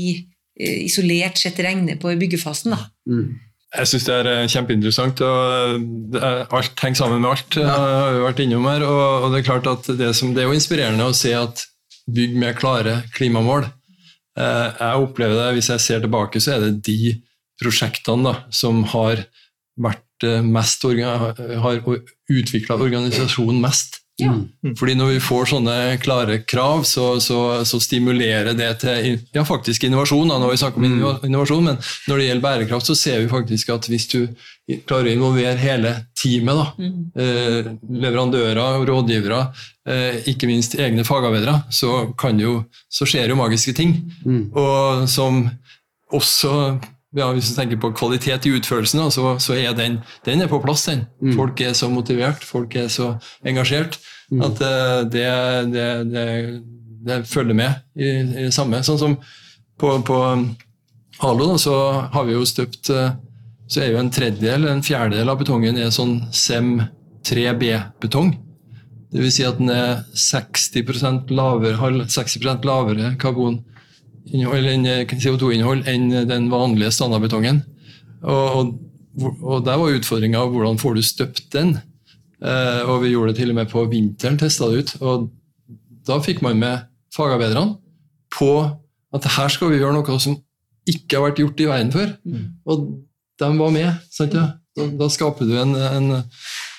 eh, 0.59 0.85
isolert 0.85 1.39
sett 1.41 1.59
regner 1.63 1.99
på 2.01 2.11
i 2.13 2.19
byggefasen. 2.19 2.75
Da. 2.75 2.89
Mm. 3.09 3.37
Jeg 3.75 3.91
syns 3.91 4.07
det 4.07 4.15
er 4.15 4.31
eh, 4.31 4.49
kjempeinteressant. 4.51 5.23
og 5.25 6.19
er, 6.19 6.43
Alt 6.45 6.83
henger 6.83 6.99
sammen 7.01 7.23
med 7.23 7.31
alt. 7.31 7.59
Jeg 7.59 7.69
har 7.69 8.19
vært 8.23 8.43
innom 8.43 8.67
her, 8.69 8.85
og, 8.87 9.25
og 9.25 9.33
Det 9.33 9.41
er 9.41 9.47
klart 9.49 9.71
at 9.71 9.89
det, 9.99 10.11
som, 10.17 10.35
det 10.35 10.43
er 10.43 10.51
jo 10.51 10.57
inspirerende 10.57 11.09
å 11.09 11.15
se 11.15 11.33
at 11.37 11.65
bygg 12.05 12.35
med 12.37 12.57
klare 12.59 12.99
klimamål 13.15 13.65
eh, 13.65 14.67
Jeg 14.69 15.01
opplever 15.07 15.39
det, 15.39 15.53
Hvis 15.57 15.71
jeg 15.73 15.85
ser 15.87 16.05
tilbake, 16.05 16.41
så 16.43 16.55
er 16.55 16.67
det 16.67 16.83
de 16.85 17.15
prosjektene 17.61 18.29
da, 18.29 18.35
som 18.53 18.83
har 18.93 19.25
vært 19.81 20.27
eh, 20.27 20.43
mest 20.45 20.83
har 20.85 21.83
utvikla 22.31 22.79
organisasjonen 22.79 23.61
mest. 23.63 24.04
Ja. 24.17 24.31
Fordi 24.79 24.93
når 24.95 25.09
vi 25.11 25.23
får 25.23 25.49
sånne 25.51 25.75
klare 25.99 26.37
krav, 26.47 26.85
så, 26.87 27.17
så, 27.19 27.39
så 27.67 27.79
stimulerer 27.83 28.55
det 28.55 28.69
til 28.79 29.17
ja, 29.35 29.43
faktisk 29.43 29.83
innovasjon. 29.83 30.31
Da, 30.31 30.37
når 30.39 30.53
vi 30.53 30.59
snakker 30.61 30.79
om 30.79 31.25
innovasjon, 31.27 31.67
Men 31.67 31.79
når 32.07 32.21
det 32.21 32.27
gjelder 32.29 32.45
bærekraft, 32.45 32.87
så 32.87 32.95
ser 32.95 33.19
vi 33.19 33.31
faktisk 33.31 33.73
at 33.75 33.89
hvis 33.91 34.07
du 34.13 34.21
klarer 34.87 35.11
å 35.11 35.15
involvere 35.17 35.59
hele 35.59 35.91
teamet, 36.15 36.61
da, 36.61 36.87
eh, 37.21 37.69
leverandører 38.05 38.87
rådgivere, 38.87 39.41
eh, 39.91 40.23
ikke 40.31 40.47
minst 40.47 40.79
egne 40.79 41.03
fagarbeidere, 41.03 41.65
så, 41.69 42.15
kan 42.17 42.39
jo, 42.39 42.61
så 42.89 43.05
skjer 43.05 43.29
jo 43.29 43.39
magiske 43.41 43.75
ting. 43.75 43.97
Mm. 44.23 44.45
Og 44.55 45.09
som 45.11 45.43
også 46.15 46.79
ja, 47.15 47.29
Hvis 47.31 47.49
du 47.49 47.55
tenker 47.55 47.79
på 47.79 47.93
kvalitet 47.95 48.45
i 48.45 48.51
utførelsen, 48.57 48.99
så, 49.11 49.37
så 49.39 49.55
er 49.55 49.75
den, 49.77 50.01
den 50.25 50.41
er 50.43 50.51
på 50.51 50.59
plass. 50.59 50.85
den. 50.89 51.05
Folk 51.35 51.61
er 51.61 51.73
så 51.73 51.89
motivert, 51.89 52.43
folk 52.43 52.75
er 52.75 52.89
så 52.91 53.15
engasjert 53.45 53.99
at 54.43 54.61
eh, 54.61 55.01
det, 55.13 55.29
det, 55.71 55.87
det, 56.11 56.25
det 57.05 57.19
følger 57.29 57.55
med 57.55 57.73
i, 57.95 58.09
i 58.09 58.45
det 58.47 58.53
samme. 58.53 58.81
Sånn 58.83 58.99
som 58.99 59.17
på, 59.79 59.91
på 60.07 60.17
um, 60.23 60.49
Halo 61.21 61.47
da, 61.53 61.57
så 61.61 61.75
har 62.11 62.25
vi 62.27 62.35
jo 62.35 62.45
støpt 62.47 62.89
eh, 62.91 63.13
Så 63.71 63.81
er 63.81 63.93
jo 63.93 64.01
en 64.01 64.11
tredjedel, 64.11 64.67
en 64.69 64.83
fjerdedel 64.83 65.31
av 65.31 65.39
betongen 65.39 65.77
er 65.79 65.93
sånn 65.93 66.19
SEM 66.35 66.83
3B-betong. 67.25 68.35
Det 69.09 69.23
vil 69.23 69.31
si 69.33 69.45
at 69.47 69.57
den 69.57 69.71
er 69.73 70.03
60 70.13 71.31
lavere, 71.33 71.79
har 71.79 71.95
60% 72.03 72.67
lavere 72.67 73.15
karboninnhold 74.25 74.67
en, 74.71 75.19
CO2-innhold 75.21 75.85
enn 75.89 76.09
den 76.29 76.49
vanlige 76.51 76.91
standardbetongen. 76.91 77.61
Og, 78.25 78.73
og, 79.19 79.43
og 79.43 79.65
der 79.65 79.77
var 79.77 79.93
utfordringa 79.95 80.45
hvordan 80.49 80.79
får 80.81 80.95
du 80.95 81.01
støpt 81.05 81.53
den. 81.53 81.77
Eh, 82.41 82.81
og 82.89 83.03
vi 83.03 83.13
gjorde 83.13 83.33
det 83.33 83.39
til 83.39 83.53
og 83.53 83.55
med 83.55 83.69
på 83.71 83.85
vinteren, 83.91 84.37
testa 84.37 84.69
det 84.69 84.81
ut. 84.81 84.95
Og 85.01 85.29
da 86.07 86.19
fikk 86.21 86.41
man 86.45 86.59
med 86.59 86.89
fagarbeiderne 87.15 87.77
på 88.35 88.51
at 89.15 89.29
her 89.37 89.47
skal 89.53 89.71
vi 89.71 89.79
gjøre 89.79 89.95
noe 89.95 90.19
som 90.19 90.37
ikke 90.85 91.17
har 91.17 91.29
vært 91.29 91.39
gjort 91.41 91.61
i 91.61 91.69
verden 91.69 91.93
før. 91.93 92.11
Og 92.65 92.89
de 93.39 93.49
var 93.59 93.71
med. 93.73 94.03
Sant, 94.11 94.35
ja? 94.35 94.49
da, 94.75 94.89
da 94.99 95.07
skaper 95.09 95.47
du 95.47 95.55
en, 95.57 95.73
en 95.75 96.11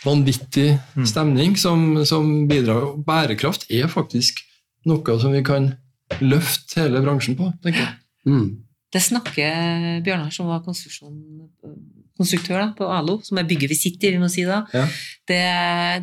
vanvittig 0.04 0.76
stemning 1.08 1.56
som, 1.58 2.04
som 2.06 2.46
bidrar. 2.50 2.92
Bærekraft 3.06 3.66
er 3.72 3.88
faktisk 3.90 4.44
noe 4.86 5.18
som 5.18 5.34
vi 5.34 5.42
kan 5.46 5.72
løfte 6.22 6.84
hele 6.84 7.02
bransjen 7.04 7.36
på, 7.38 7.50
tenker 7.64 7.82
jeg. 7.82 7.94
Mm. 8.26 8.46
Det 8.92 9.02
snakker 9.02 10.00
Bjørnar, 10.06 10.30
som 10.32 10.48
var 10.48 10.62
konstruktør 10.64 12.60
da, 12.60 12.68
på 12.76 12.86
ALO, 12.90 13.18
som 13.26 13.40
er 13.40 13.48
bygget 13.48 13.72
vi 13.72 13.78
sitter 13.78 14.08
i, 14.08 14.14
vi 14.16 14.22
må 14.22 14.30
si 14.32 14.46
da. 14.46 14.62
Ja. 14.72 14.86
Det, 15.28 15.42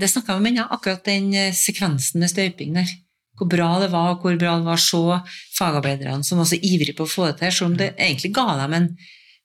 det 0.01 0.11
snakka 0.11 0.35
vi 0.35 0.41
om 0.41 0.49
henne, 0.49 0.67
akkurat 0.75 1.05
den 1.07 1.31
eh, 1.37 1.55
sekvensen 1.55 2.21
med 2.23 2.31
støyping 2.31 2.75
der. 2.77 2.91
Hvor 3.39 3.49
bra 3.49 3.69
det 3.81 3.89
var, 3.89 4.13
og 4.13 4.21
hvor 4.21 4.35
bra 4.37 4.57
det 4.59 4.67
var 4.67 4.77
å 4.77 4.83
se 4.83 5.19
fagarbeiderne 5.57 6.27
som 6.27 6.41
var 6.41 6.49
så 6.51 6.59
ivrige 6.59 6.93
på 6.97 7.07
å 7.07 7.09
få 7.09 7.31
det 7.31 7.39
til, 7.39 7.55
selv 7.55 7.71
om 7.71 7.79
det 7.79 7.93
egentlig 7.95 8.33
ga 8.35 8.45
dem 8.61 8.77
en, 8.77 8.91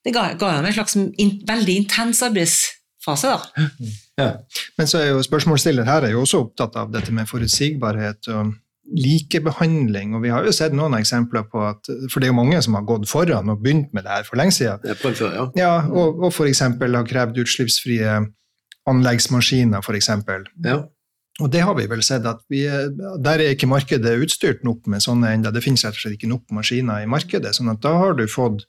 det 0.04 0.12
ga, 0.12 0.26
ga 0.40 0.52
dem 0.58 0.68
en 0.68 0.76
slags 0.76 0.98
in, 0.98 1.38
veldig 1.48 1.78
intens 1.84 2.20
arbeidsfase. 2.26 3.32
da. 3.32 3.66
Ja. 4.18 4.30
Men 4.76 4.90
så 4.90 5.00
er 5.00 5.12
jo 5.14 5.24
spørsmålsstiller 5.24 5.88
her 5.88 6.04
er 6.04 6.12
jo 6.12 6.26
også 6.26 6.42
opptatt 6.44 6.76
av 6.76 6.92
dette 6.92 7.14
med 7.14 7.30
forutsigbarhet 7.30 8.28
og 8.34 8.52
likebehandling. 8.96 10.14
Og 10.16 10.22
vi 10.24 10.30
har 10.32 10.44
jo 10.46 10.52
sett 10.54 10.72
noen 10.76 10.94
eksempler 10.98 11.44
på 11.52 11.60
at 11.68 11.90
For 12.12 12.20
det 12.20 12.28
er 12.28 12.32
jo 12.32 12.38
mange 12.40 12.60
som 12.64 12.74
har 12.78 12.86
gått 12.88 13.08
foran 13.10 13.50
og 13.52 13.62
begynt 13.64 13.92
med 13.96 14.04
det 14.06 14.14
her 14.16 14.24
for 14.28 14.40
lenge 14.40 14.54
siden. 14.56 14.80
Er 14.84 14.94
før, 15.00 15.34
ja. 15.34 15.46
Ja, 15.58 15.72
og, 15.90 16.22
og 16.24 16.32
f.eks. 16.32 16.60
har 16.64 17.08
krevd 17.08 17.38
utslippsfrie 17.44 18.18
anleggsmaskiner, 18.88 19.82
f.eks. 19.84 20.08
ja. 20.64 20.78
Og 21.38 21.52
det 21.54 21.60
har 21.62 21.76
vi 21.78 21.84
vel 21.86 22.00
sett 22.02 22.24
at 22.26 22.40
vi, 22.50 22.64
er- 22.66 22.88
der 23.22 23.38
er 23.38 23.52
ikke 23.54 23.68
markedet 23.70 24.16
utstyrt 24.24 24.64
nok 24.66 24.88
med 24.90 25.04
sånne 25.04 25.36
ennå. 25.36 25.52
Det 25.54 25.62
finnes 25.62 25.84
rett 25.86 25.94
og 25.94 26.00
slett 26.02 26.16
ikke 26.16 26.30
nok 26.32 26.48
maskiner 26.50 27.04
i 27.04 27.06
markedet. 27.06 27.52
sånn 27.54 27.70
at 27.70 27.78
da 27.84 27.92
har 27.94 28.16
du 28.18 28.24
fått 28.26 28.64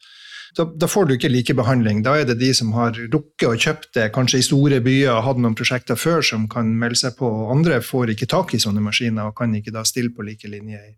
da, 0.58 0.66
da 0.82 0.88
får 0.90 1.08
du 1.08 1.14
ikke 1.16 1.32
likebehandling. 1.32 2.02
Da 2.06 2.16
er 2.20 2.28
det 2.30 2.40
de 2.40 2.50
som 2.58 2.72
har 2.76 2.96
rukket 2.98 3.48
å 3.48 3.58
kjøpt 3.58 3.92
det, 3.98 4.08
kanskje 4.16 4.42
i 4.42 4.46
store 4.46 4.80
byer, 4.86 5.12
og 5.14 5.26
hatt 5.28 5.42
noen 5.42 5.58
prosjekter 5.58 6.00
før, 6.00 6.24
som 6.26 6.48
kan 6.52 6.72
melde 6.82 7.00
seg 7.02 7.18
på. 7.20 7.28
og 7.28 7.54
Andre 7.58 7.80
får 7.86 8.14
ikke 8.16 8.30
tak 8.32 8.56
i 8.56 8.62
sånne 8.62 8.84
maskiner 8.86 9.30
og 9.30 9.38
kan 9.38 9.54
ikke 9.56 9.74
da 9.76 9.86
stille 9.88 10.14
på 10.16 10.26
like 10.26 10.50
linje 10.52 10.82
i, 10.82 10.96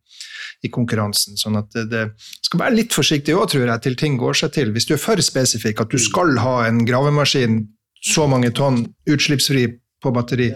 i 0.67 0.71
konkurransen. 0.73 1.39
Sånn 1.39 1.59
at 1.59 1.69
det, 1.75 1.87
det 1.91 2.05
skal 2.47 2.63
være 2.63 2.77
litt 2.79 2.95
forsiktig 2.95 3.35
òg, 3.37 3.49
tror 3.51 3.67
jeg, 3.67 3.83
til 3.87 3.99
ting 3.99 4.17
går 4.21 4.41
seg 4.43 4.55
til. 4.57 4.73
Hvis 4.75 4.87
du 4.89 4.95
er 4.95 5.03
for 5.03 5.21
spesifikk, 5.25 5.83
at 5.83 5.93
du 5.93 5.99
skal 6.01 6.37
ha 6.43 6.61
en 6.67 6.83
gravemaskin 6.87 7.63
så 8.01 8.25
mange 8.29 8.49
tonn 8.57 8.85
utslippsfri 9.09 9.67
på 10.01 10.11
batteri, 10.15 10.47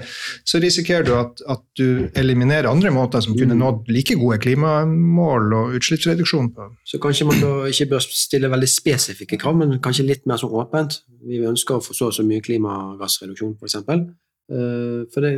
så 0.47 0.59
risikerer 0.63 1.05
du 1.05 1.11
at, 1.17 1.41
at 1.53 1.61
du 1.77 2.07
eliminerer 2.17 2.69
andre 2.71 2.91
måter 2.95 3.21
som 3.21 3.35
kunne 3.37 3.57
nådd 3.59 3.89
like 3.93 4.15
gode 4.17 4.39
klimamål 4.43 5.53
og 5.59 5.75
utslippsreduksjon 5.79 6.49
på. 6.55 6.69
Så 6.85 6.99
kanskje 7.03 7.27
man 7.29 7.41
da 7.43 7.51
ikke 7.69 7.89
bør 7.93 8.05
stille 8.05 8.49
veldig 8.51 8.69
spesifikke 8.71 9.37
krav, 9.41 9.57
men 9.61 9.77
kanskje 9.85 10.07
litt 10.09 10.25
mer 10.29 10.41
sånn 10.41 10.55
åpent. 10.57 11.01
Vi 11.25 11.43
ønsker 11.45 11.77
å 11.77 11.83
få 11.85 11.93
så 11.97 12.09
og 12.09 12.17
så 12.17 12.25
mye 12.25 12.41
klimagassreduksjon, 12.45 13.55
f.eks. 13.61 13.77
For, 13.85 15.05
for 15.13 15.25
det, 15.25 15.31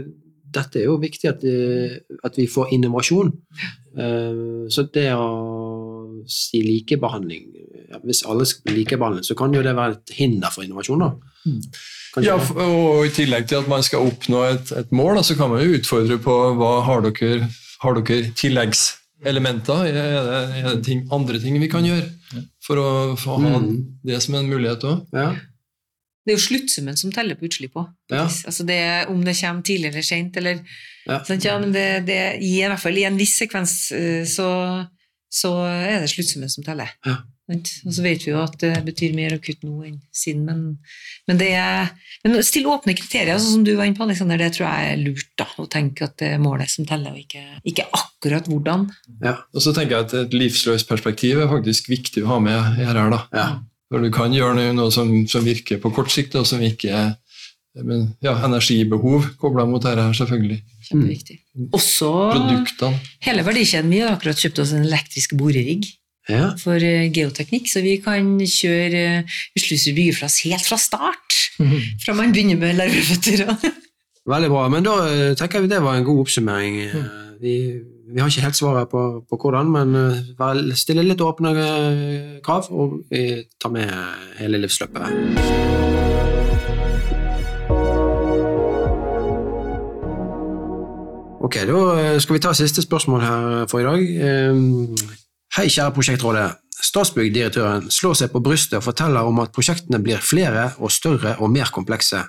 dette 0.55 0.79
er 0.79 0.87
jo 0.87 0.97
viktig 0.99 1.27
at, 1.29 1.41
det- 1.43 2.17
at 2.23 2.35
vi 2.39 2.47
får 2.47 2.71
innovasjon. 2.75 3.33
Eh, 3.97 4.67
så 4.71 4.83
det 4.93 5.09
å 5.15 6.23
si 6.27 6.59
likebehandling 6.63 7.45
ja, 7.87 7.99
Hvis 8.03 8.19
alle 8.27 8.43
skal 8.45 8.65
bli 8.67 8.81
likebehandlet, 8.81 9.23
så 9.25 9.35
kan 9.39 9.53
jo 9.55 9.61
det 9.63 9.71
være 9.77 9.95
et 9.95 10.11
hinder 10.17 10.51
for 10.51 10.63
innovasjon. 10.65 10.99
da. 10.99 11.11
Ja, 12.23 12.35
og 12.37 13.05
I 13.05 13.09
tillegg 13.13 13.47
til 13.49 13.59
at 13.61 13.67
man 13.69 13.83
skal 13.85 14.05
oppnå 14.07 14.43
et, 14.51 14.71
et 14.79 14.91
mål, 14.95 15.15
da, 15.19 15.21
så 15.27 15.35
kan 15.37 15.49
man 15.51 15.61
jo 15.63 15.77
utfordre 15.77 16.17
på 16.23 16.37
hva 16.57 16.71
har 16.87 17.01
dere, 17.05 17.49
har 17.83 17.99
dere 17.99 18.31
tilleggselementer? 18.37 19.83
Er 19.89 19.93
det, 19.93 20.05
er 20.61 20.69
det 20.75 20.85
ting, 20.85 21.05
andre 21.13 21.39
ting 21.43 21.59
vi 21.61 21.69
kan 21.71 21.85
gjøre 21.85 22.07
for 22.65 22.81
å 22.81 22.89
få 23.19 23.37
ha 23.37 23.53
Mm. 23.59 23.85
det 24.03 24.21
som 24.23 24.35
en 24.35 24.49
mulighet 24.49 24.83
òg? 24.83 25.05
ja. 25.13 25.35
Det 26.27 26.33
er 26.33 26.39
jo 26.41 26.43
sluttsummen 26.43 26.97
som 26.99 27.11
teller 27.15 27.37
på 27.39 27.45
utslipp 27.47 27.77
òg. 27.79 27.85
Ja. 28.11 28.25
Altså 28.27 28.65
om 29.07 29.21
det 29.23 29.35
kommer 29.39 29.61
tidlig 29.63 29.93
eller 29.93 30.01
sent, 30.03 30.35
eller 30.35 30.59
Ja. 31.07 31.21
ja, 31.23 31.57
men 31.59 31.71
det, 31.71 32.05
det, 32.05 32.17
i, 32.43 32.57
i 32.59 32.67
hvert 32.67 32.81
fall 32.83 32.97
i 32.97 33.05
en 33.07 33.15
viss 33.17 33.37
sekvens 33.39 33.91
eh, 33.95 34.25
så, 34.27 34.85
så 35.31 35.53
er 35.63 36.01
det 36.03 36.09
sluttsummen 36.11 36.49
som 36.51 36.65
teller. 36.65 36.89
Ja. 37.05 37.15
Og 37.47 37.93
så 37.95 38.03
vet 38.03 38.25
vi 38.25 38.33
jo 38.33 38.41
at 38.43 38.57
det 38.59 38.73
betyr 38.83 39.13
mer 39.15 39.37
å 39.37 39.39
kutte 39.39 39.67
nå 39.69 39.85
enn 39.87 40.01
siden, 40.11 40.43
men, 40.43 40.63
men 41.29 41.39
det 41.39 41.53
er 41.55 41.93
men 42.25 42.41
Still 42.43 42.65
åpne 42.73 42.95
kriterier, 42.97 43.37
sånn 43.39 43.59
som 43.59 43.63
du 43.63 43.71
var 43.77 43.87
inne 43.87 43.95
på, 43.95 44.03
Alexander, 44.03 44.39
det 44.41 44.49
tror 44.57 44.65
jeg 44.67 44.91
er 44.91 44.99
lurt. 44.99 45.29
da, 45.39 45.45
Å 45.61 45.67
tenke 45.71 46.07
at 46.09 46.17
det 46.19 46.33
er 46.35 46.41
målet 46.43 46.71
som 46.73 46.87
teller, 46.87 47.13
og 47.13 47.21
ikke, 47.21 47.43
ikke 47.71 47.85
akkurat 47.95 48.49
hvordan. 48.51 48.87
Ja. 49.23 49.37
Og 49.53 49.63
så 49.63 49.71
tenker 49.75 49.95
jeg 49.95 50.07
at 50.07 50.15
Et 50.25 50.35
livsløst 50.35 50.89
perspektiv 50.89 51.39
er 51.43 51.51
faktisk 51.51 51.87
viktig 51.91 52.25
å 52.25 52.33
ha 52.33 52.39
med 52.43 52.81
her. 52.81 52.99
da. 53.13 53.21
Ja. 53.31 53.47
For 53.87 54.03
Du 54.03 54.11
kan 54.11 54.35
gjøre 54.35 54.73
noe, 54.75 54.89
som, 54.91 55.13
som 55.31 55.45
virker 55.47 55.79
på 55.79 55.93
kort 55.95 56.11
sikt, 56.11 56.35
og 56.35 56.47
som 56.49 56.59
ikke 56.65 57.13
men, 57.85 58.07
ja, 58.25 58.33
energibehov 58.41 59.27
kobla 59.37 59.67
mot 59.69 59.83
dette 59.83 60.01
her, 60.01 60.15
selvfølgelig. 60.17 60.57
Kjempeviktig. 60.89 61.35
Også 61.77 62.09
Produktene. 62.33 62.97
hele 63.21 63.45
verdikjeden. 63.45 63.91
Vi 63.93 64.01
har 64.01 64.15
akkurat 64.15 64.41
kjøpt 64.41 64.63
oss 64.63 64.73
en 64.73 64.87
elektrisk 64.87 65.37
borerigg 65.37 65.85
Ja. 66.29 66.49
for 66.59 66.75
eh, 66.83 67.07
geoteknikk, 67.13 67.69
så 67.71 67.79
vi 67.85 67.97
kan 68.03 68.33
kjøre 68.43 69.03
uh, 69.23 69.35
Uslysrud 69.55 69.95
byggeplass 69.95 70.41
helt 70.43 70.65
fra 70.67 70.77
start. 70.77 71.37
Fra 72.03 72.13
man 72.13 72.33
begynner 72.35 72.59
med 72.59 72.75
larveføtter. 72.77 73.45
Veldig 74.33 74.49
bra. 74.51 74.65
Men 74.69 74.83
da 74.83 74.95
eh, 75.07 75.35
tenker 75.39 75.63
vi 75.63 75.69
det 75.71 75.79
var 75.81 75.95
en 75.97 76.03
god 76.07 76.25
oppsummering. 76.25 76.81
Eh, 76.83 77.05
Vi, 77.37 77.53
vi 78.09 78.19
har 78.19 78.31
ikke 78.31 78.41
helt 78.41 78.57
svaret 78.57 78.89
på, 78.89 79.01
på 79.29 79.37
hvordan, 79.37 79.69
men 79.69 79.95
eh, 79.95 80.23
vel, 80.39 80.71
stille 80.75 81.03
litt 81.05 81.21
åpne 81.21 81.51
eh, 81.61 82.39
krav, 82.43 82.65
og 82.73 82.95
vi 83.11 83.43
tar 83.61 83.69
med 83.75 83.91
hele 84.39 84.57
livsløpet. 84.57 86.17
Ok, 91.45 91.55
da 91.69 91.77
eh, 92.01 92.19
skal 92.19 92.35
vi 92.35 92.41
ta 92.43 92.53
siste 92.57 92.81
spørsmål 92.81 93.21
her 93.21 93.65
for 93.69 93.79
i 93.79 93.87
dag. 93.87 94.01
Hei, 95.57 95.71
kjære 95.73 95.89
prosjektrådet. 95.89 96.49
Statsbygg-direktøren 96.85 97.87
slår 97.89 98.17
seg 98.19 98.29
på 98.29 98.43
brystet 98.45 98.75
og 98.77 98.83
forteller 98.85 99.25
om 99.25 99.39
at 99.41 99.49
prosjektene 99.55 99.97
blir 100.05 100.19
flere 100.21 100.67
og 100.77 100.91
større 100.93 101.31
og 101.41 101.49
mer 101.49 101.71
komplekse. 101.73 102.19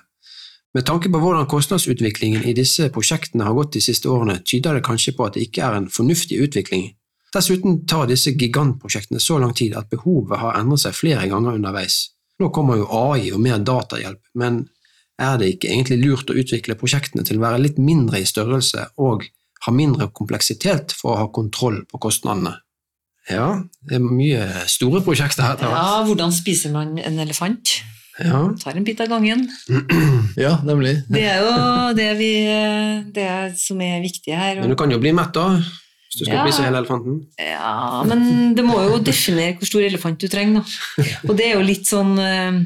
Med 0.73 0.87
tanke 0.89 1.11
på 1.13 1.19
hvordan 1.21 1.45
kostnadsutviklingen 1.51 2.47
i 2.49 2.55
disse 2.57 2.87
prosjektene 2.95 3.45
har 3.45 3.53
gått 3.53 3.75
de 3.75 3.83
siste 3.85 4.09
årene, 4.09 4.39
tyder 4.41 4.79
det 4.79 4.81
kanskje 4.87 5.13
på 5.13 5.27
at 5.27 5.37
det 5.37 5.43
ikke 5.45 5.61
er 5.61 5.77
en 5.77 5.85
fornuftig 5.93 6.39
utvikling. 6.41 6.87
Dessuten 7.35 7.83
tar 7.85 8.07
disse 8.09 8.33
gigantprosjektene 8.33 9.21
så 9.21 9.37
lang 9.43 9.53
tid 9.59 9.75
at 9.77 9.91
behovet 9.93 10.41
har 10.41 10.57
endret 10.57 10.81
seg 10.87 10.97
flere 10.97 11.27
ganger 11.29 11.59
underveis. 11.59 11.99
Nå 12.41 12.49
kommer 12.55 12.79
jo 12.81 12.87
AI 12.89 13.27
og 13.29 13.43
mer 13.45 13.61
datahjelp, 13.61 14.23
men 14.41 14.63
er 15.21 15.37
det 15.37 15.51
ikke 15.53 15.69
egentlig 15.69 15.99
lurt 16.01 16.33
å 16.33 16.39
utvikle 16.41 16.79
prosjektene 16.81 17.27
til 17.29 17.37
å 17.37 17.45
være 17.45 17.61
litt 17.61 17.77
mindre 17.77 18.23
i 18.23 18.25
størrelse 18.25 18.87
og 18.97 19.29
ha 19.67 19.75
mindre 19.75 20.09
kompleksitet 20.17 20.97
for 20.97 21.13
å 21.13 21.21
ha 21.21 21.29
kontroll 21.29 21.83
på 21.85 22.01
kostnadene? 22.01 22.55
Ja, 23.29 23.47
det 23.89 23.99
er 23.99 24.03
mye 24.03 24.45
store 24.71 25.01
prosjekter 25.05 25.45
her. 25.45 25.61
Ja, 25.61 26.03
hvordan 26.07 26.31
spiser 26.33 26.71
man 26.73 26.95
en 26.97 27.19
elefant? 27.21 27.75
Ja. 28.19 28.39
Tar 28.59 28.75
en 28.75 28.83
bit 28.87 28.99
av 29.03 29.11
gangen. 29.13 29.45
Ja, 30.39 30.57
nemlig. 30.63 30.95
Det 31.11 31.21
er 31.25 31.39
jo 31.43 31.51
det, 31.97 32.07
vi, 32.19 32.31
det 33.15 33.27
som 33.59 33.79
er 33.83 34.01
viktig 34.03 34.33
her. 34.35 34.59
Men 34.61 34.71
du 34.73 34.75
kan 34.79 34.91
jo 34.91 34.99
bli 35.01 35.11
mett, 35.15 35.31
da, 35.35 35.45
hvis 35.59 36.19
du 36.19 36.25
skal 36.25 36.35
Ja. 36.39 36.43
spise 36.47 36.65
hele 36.65 36.81
elefanten. 36.81 37.21
Ja, 37.39 38.03
men 38.07 38.53
det 38.57 38.63
må 38.67 38.77
jo 38.85 38.99
definere 39.03 39.55
hvor 39.59 39.69
stor 39.71 39.85
elefant 39.87 40.19
du 40.21 40.27
trenger. 40.31 40.61
Da. 40.97 41.07
Og 41.29 41.33
det 41.39 41.47
er 41.49 41.57
jo 41.57 41.65
litt 41.65 41.87
sånn 41.89 42.13
eh, 42.19 42.59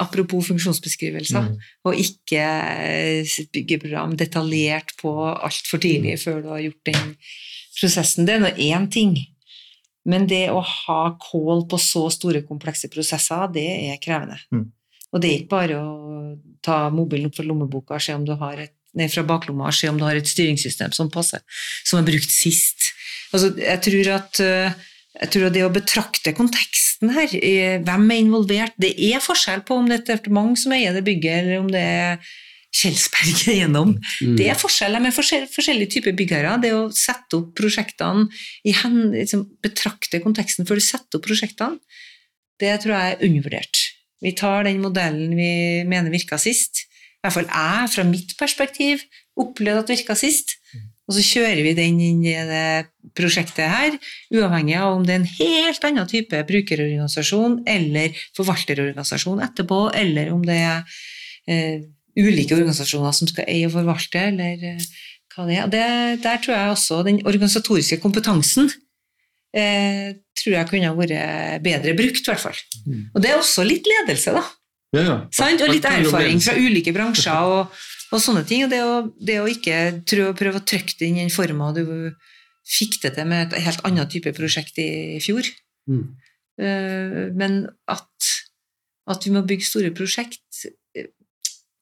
Apropos 0.00 0.44
funksjonsbeskrivelser, 0.50 1.46
og 1.88 1.96
ikke 1.98 2.40
eh, 2.44 3.30
bygge 3.52 3.78
program 3.82 4.12
detaljert 4.20 4.92
på 5.00 5.12
altfor 5.32 5.80
tidlig 5.80 6.18
før 6.20 6.42
du 6.44 6.48
har 6.52 6.60
gjort 6.66 6.90
den 6.90 7.14
prosessen. 7.80 8.28
Det 8.28 8.36
er 8.36 8.42
nå 8.44 8.50
én 8.60 8.86
ting. 8.92 9.14
Men 10.08 10.26
det 10.30 10.46
å 10.52 10.60
ha 10.64 11.00
kål 11.20 11.66
på 11.68 11.78
så 11.80 12.06
store, 12.12 12.44
komplekse 12.48 12.88
prosesser, 12.92 13.48
det 13.52 13.66
er 13.90 13.98
krevende. 14.02 14.38
Mm. 14.54 14.68
Og 15.10 15.22
det 15.22 15.30
er 15.30 15.40
ikke 15.40 15.56
bare 15.56 15.80
å 15.80 16.20
ta 16.64 16.84
mobilen 16.94 17.28
opp 17.28 17.36
fra 17.36 17.46
lommeboka 17.46 17.98
og 17.98 18.04
se 18.04 18.14
om 18.14 18.24
du 18.26 18.36
har 18.40 18.60
et 18.62 18.76
ned 18.98 19.10
fra 19.12 19.24
baklomma 19.26 19.68
og 19.70 19.76
se 19.76 19.90
om 19.90 19.98
du 19.98 20.06
har 20.06 20.18
et 20.18 20.28
styringssystem 20.28 20.94
som 20.96 21.10
passer, 21.12 21.42
som 21.86 22.00
er 22.00 22.08
brukt 22.08 22.30
sist. 22.32 22.90
Altså, 23.30 23.52
jeg, 23.58 23.78
tror 23.86 24.12
at, 24.16 24.40
øh, 24.42 24.86
jeg 25.20 25.32
tror 25.34 25.46
at 25.46 25.54
det 25.54 25.64
å 25.66 25.72
betrakte 25.74 26.34
konteksten 26.34 27.12
her, 27.14 27.30
eh, 27.38 27.78
hvem 27.86 28.10
er 28.10 28.22
involvert 28.24 28.74
Det 28.80 28.92
er 28.98 29.22
forskjell 29.22 29.62
på 29.66 29.78
om 29.78 29.86
det 29.88 29.98
er 29.98 30.02
et 30.02 30.10
departement 30.14 30.58
som 30.58 30.74
eier 30.74 30.96
det 30.96 31.04
bygget, 31.06 31.44
eller 31.44 31.62
om 31.62 31.70
det 31.70 31.84
er 31.84 32.32
Kjelsberg 32.70 33.44
gjennom. 33.60 33.96
Mm. 34.22 34.36
Det 34.38 34.46
er 34.52 34.58
forskjeller 34.58 35.02
med 35.02 35.14
forskjell, 35.14 35.48
forskjellige 35.50 35.96
typer 35.96 36.14
byggherrer. 36.18 36.60
Det 36.62 36.72
å 36.76 36.84
sette 36.94 37.40
opp 37.40 37.54
prosjektene 37.58 38.28
i 38.66 38.74
hen, 38.82 39.00
liksom, 39.16 39.46
Betrakte 39.64 40.22
konteksten 40.22 40.68
før 40.68 40.78
du 40.80 40.84
setter 40.86 41.18
opp 41.18 41.26
prosjektene, 41.26 41.80
det 42.60 42.76
tror 42.82 42.94
jeg 42.94 43.14
er 43.14 43.26
undervurdert. 43.26 43.82
Vi 44.20 44.34
tar 44.36 44.66
den 44.68 44.82
modellen 44.84 45.32
vi 45.36 45.52
mener 45.88 46.12
virka 46.12 46.36
sist. 46.40 46.84
I 47.20 47.24
hvert 47.24 47.36
fall 47.36 47.48
jeg, 47.48 47.90
fra 47.94 48.04
mitt 48.08 48.36
perspektiv, 48.38 49.02
opplevde 49.40 49.84
at 49.84 49.92
virka 49.92 50.16
sist. 50.18 50.58
Og 51.10 51.16
så 51.16 51.24
kjører 51.26 51.64
vi 51.66 51.72
den 51.74 51.98
inn 51.98 52.20
i 52.22 52.36
det 52.46 52.90
prosjektet 53.18 53.66
her, 53.66 53.96
uavhengig 54.30 54.76
av 54.78 54.94
om 54.94 55.06
det 55.06 55.16
er 55.16 55.18
en 55.18 55.32
helt 55.40 55.86
annen 55.88 56.06
type 56.06 56.42
brukerorganisasjon 56.46 57.56
eller 57.68 58.14
forvalterorganisasjon 58.38 59.42
etterpå, 59.42 59.80
eller 59.98 60.30
om 60.30 60.44
det 60.46 60.60
er 60.60 61.00
eh, 61.50 61.80
ulike 62.18 62.56
organisasjoner 62.56 63.14
som 63.16 63.30
skal 63.30 63.48
eie 63.50 63.68
og 63.68 63.74
forvalte, 63.74 64.22
eller 64.32 64.64
eh, 64.72 64.86
hva 65.34 65.46
det 65.48 65.58
er. 65.58 65.68
Det, 65.70 65.82
der 66.24 66.40
tror 66.42 66.56
jeg 66.56 66.76
også 66.76 67.02
den 67.06 67.20
organisatoriske 67.26 68.00
kompetansen 68.02 68.70
eh, 69.56 70.16
tror 70.40 70.56
jeg 70.56 70.70
kunne 70.70 70.90
ha 70.90 70.96
vært 70.96 71.62
bedre 71.64 71.94
brukt, 71.98 72.24
i 72.24 72.32
hvert 72.32 72.42
fall. 72.42 72.58
Og 73.14 73.22
det 73.22 73.30
er 73.30 73.38
også 73.38 73.66
litt 73.66 73.86
ledelse, 73.86 74.34
da. 74.36 74.44
Ja, 74.96 75.02
ja. 75.06 75.16
Sant? 75.34 75.62
Og 75.62 75.70
litt 75.70 75.86
erfaring 75.86 76.40
fra 76.42 76.56
ulike 76.58 76.92
bransjer 76.96 77.46
og, 77.46 77.82
og 78.10 78.22
sånne 78.22 78.42
ting. 78.48 78.64
Og 78.66 78.72
det 78.72 78.80
å, 78.82 78.96
det 79.22 79.38
å 79.42 79.46
ikke 79.50 79.76
trø, 80.08 80.32
prøve 80.38 80.58
å 80.58 80.66
trykke 80.66 80.96
det 80.98 81.10
inn 81.10 81.20
i 81.20 81.24
den 81.26 81.34
forma 81.34 81.70
du 81.76 81.84
fikk 82.70 83.00
det 83.04 83.14
til 83.16 83.28
med 83.30 83.50
et 83.50 83.64
helt 83.66 83.84
annet 83.86 84.10
type 84.12 84.32
prosjekt 84.36 84.78
i 84.82 85.18
fjor. 85.22 85.46
Mm. 85.90 86.04
Eh, 86.60 87.22
Men 87.38 87.62
at, 87.90 88.30
at 89.10 89.26
vi 89.26 89.34
må 89.34 89.44
bygge 89.46 89.68
store 89.68 89.94
prosjekt 89.94 90.66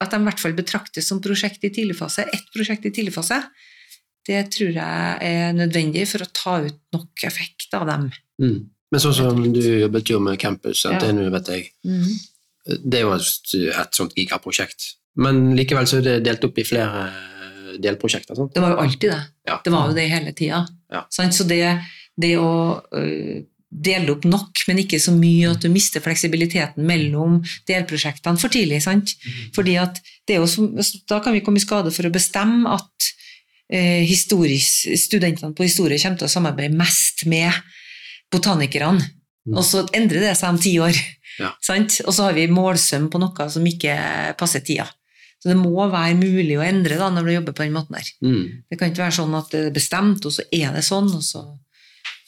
At 0.01 0.13
de 0.15 0.21
i 0.21 0.27
hvert 0.29 0.41
fall 0.43 0.55
betraktes 0.55 1.09
som 1.11 1.21
prosjekt 1.23 1.65
i 1.67 1.73
tidlig 1.75 1.97
fase, 1.99 2.23
ett 2.31 2.49
prosjekt 2.55 2.87
i 2.87 2.93
tidlig 2.95 3.15
fase, 3.17 3.41
det 4.29 4.43
tror 4.55 4.77
jeg 4.77 5.19
er 5.25 5.55
nødvendig 5.57 6.05
for 6.11 6.23
å 6.23 6.29
ta 6.37 6.59
ut 6.67 6.79
nok 6.95 7.25
effekt 7.27 7.73
av 7.75 7.87
dem. 7.89 8.11
Mm. 8.43 8.59
Men 8.93 9.03
sånn 9.03 9.17
som 9.17 9.41
du 9.53 9.63
jobbet 9.83 10.11
jo 10.13 10.21
med 10.21 10.39
campus, 10.41 10.85
Ja. 10.85 10.97
NTNU, 10.97 11.31
vet 11.35 11.49
jeg. 11.53 11.71
Det 12.85 13.01
er 13.01 13.05
jo 13.07 13.15
et, 13.17 13.55
et 13.83 13.97
sånt 13.97 14.15
gigaprosjekt. 14.17 14.95
Men 15.17 15.57
likevel 15.57 15.89
så 15.89 15.99
er 15.99 16.07
det 16.07 16.17
delt 16.29 16.45
opp 16.47 16.59
i 16.61 16.65
flere 16.69 17.09
delprosjekter. 17.83 18.37
sant? 18.37 18.55
Det 18.55 18.63
var 18.63 18.77
jo 18.77 18.83
alltid 18.85 19.11
det. 19.13 19.23
Ja. 19.49 19.59
Det 19.65 19.73
var 19.73 19.89
jo 19.91 19.97
det 19.97 20.07
hele 20.13 20.33
tida. 20.37 20.63
Ja. 20.93 21.05
Så 21.11 21.45
det, 21.49 21.63
det 22.17 22.37
å 22.41 22.51
dele 23.69 24.15
opp 24.15 24.25
nok, 24.25 24.63
men 24.69 24.81
ikke 24.81 25.01
så 25.03 25.13
mye 25.13 25.51
at 25.53 25.65
du 25.65 25.69
mister 25.73 26.03
fleksibiliteten 26.05 26.87
mellom 26.89 27.39
delprosjektene 27.69 28.41
for 28.41 28.53
tidlig. 28.53 28.81
Sant? 28.85 29.13
Fordi 29.57 29.77
at 29.81 30.01
er 30.29 30.45
som, 30.49 30.71
da 31.09 31.21
kan 31.25 31.37
vi 31.37 31.43
komme 31.45 31.61
i 31.61 31.65
skade 31.65 31.93
for 31.95 32.09
å 32.09 32.13
bestemme 32.13 32.73
at 32.73 33.11
eh, 33.73 34.09
studentene 34.09 35.55
på 35.57 35.67
historie 35.67 36.01
kommer 36.01 36.21
til 36.21 36.29
å 36.29 36.33
samarbeide 36.33 36.77
mest 36.77 37.27
med 37.29 37.53
botanikerne. 38.33 39.05
Mm. 39.49 39.57
Og 39.57 39.65
så 39.65 39.85
endrer 39.97 40.29
det 40.29 40.37
seg 40.37 40.53
om 40.53 40.61
ti 40.61 40.75
år. 40.85 40.97
Ja. 41.39 41.53
Sant? 41.65 42.01
Og 42.05 42.15
så 42.17 42.29
har 42.29 42.37
vi 42.37 42.49
målsøm 42.51 43.09
på 43.13 43.21
noe 43.23 43.51
som 43.53 43.67
ikke 43.69 43.95
passer 44.41 44.65
tida. 44.65 44.89
Så 45.39 45.53
det 45.53 45.59
må 45.61 45.85
være 45.87 46.17
mulig 46.19 46.57
å 46.59 46.65
endre 46.67 46.97
da, 46.99 47.13
når 47.15 47.29
du 47.29 47.33
jobber 47.37 47.55
på 47.55 47.63
den 47.63 47.77
måten 47.77 47.95
der. 47.95 48.09
Mm. 48.25 48.65
Det 48.67 48.79
kan 48.79 48.91
ikke 48.91 49.05
være 49.05 49.17
sånn 49.21 49.37
at 49.39 49.53
det 49.55 49.61
er 49.69 49.77
bestemt, 49.77 50.27
og 50.27 50.35
så 50.35 50.45
er 50.51 50.75
det 50.75 50.83
sånn. 50.87 51.13
Og, 51.15 51.23
så. 51.23 51.45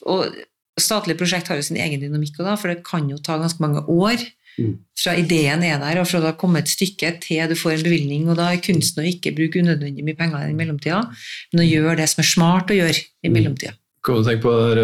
og 0.06 0.36
statlige 0.82 1.18
prosjekt 1.20 1.48
har 1.48 1.56
jo 1.60 1.62
sin 1.62 1.76
egen 1.80 2.00
dynamikk, 2.02 2.36
også 2.38 2.44
da, 2.48 2.56
for 2.56 2.68
det 2.72 2.84
kan 2.86 3.08
jo 3.10 3.18
ta 3.18 3.38
ganske 3.38 3.60
mange 3.60 3.84
år 3.88 4.26
Mm. 4.58 4.72
fra 4.98 5.12
ideen 5.16 5.62
er 5.62 5.78
der, 5.78 6.00
og 6.00 6.08
fra 6.10 6.18
du 6.20 6.26
har 6.26 6.34
kommet 6.36 6.64
et 6.66 6.72
stykke 6.74 7.20
til 7.22 7.48
du 7.48 7.54
får 7.54 7.76
en 7.78 7.84
bevilgning. 7.86 8.28
Og 8.28 8.36
da 8.36 8.48
er 8.52 8.56
kunsten 8.60 9.00
å 9.02 9.06
ikke 9.08 9.30
bruke 9.36 9.60
unødvendig 9.62 10.02
mye 10.04 10.16
penger 10.18 10.48
i 10.50 10.56
mellomtida, 10.58 10.98
men 11.52 11.62
å 11.62 11.68
gjøre 11.70 11.96
det 11.96 12.08
som 12.10 12.20
er 12.20 12.28
smart 12.28 12.68
å 12.68 12.76
gjøre 12.76 12.98
i 13.24 13.28
Mm. 13.28 13.32
mellomtida. 13.32 13.72
Kan 14.04 14.16
du 14.16 14.22
tenke 14.28 14.42
på 14.42 14.52
det 14.52 14.74
der, 14.74 14.82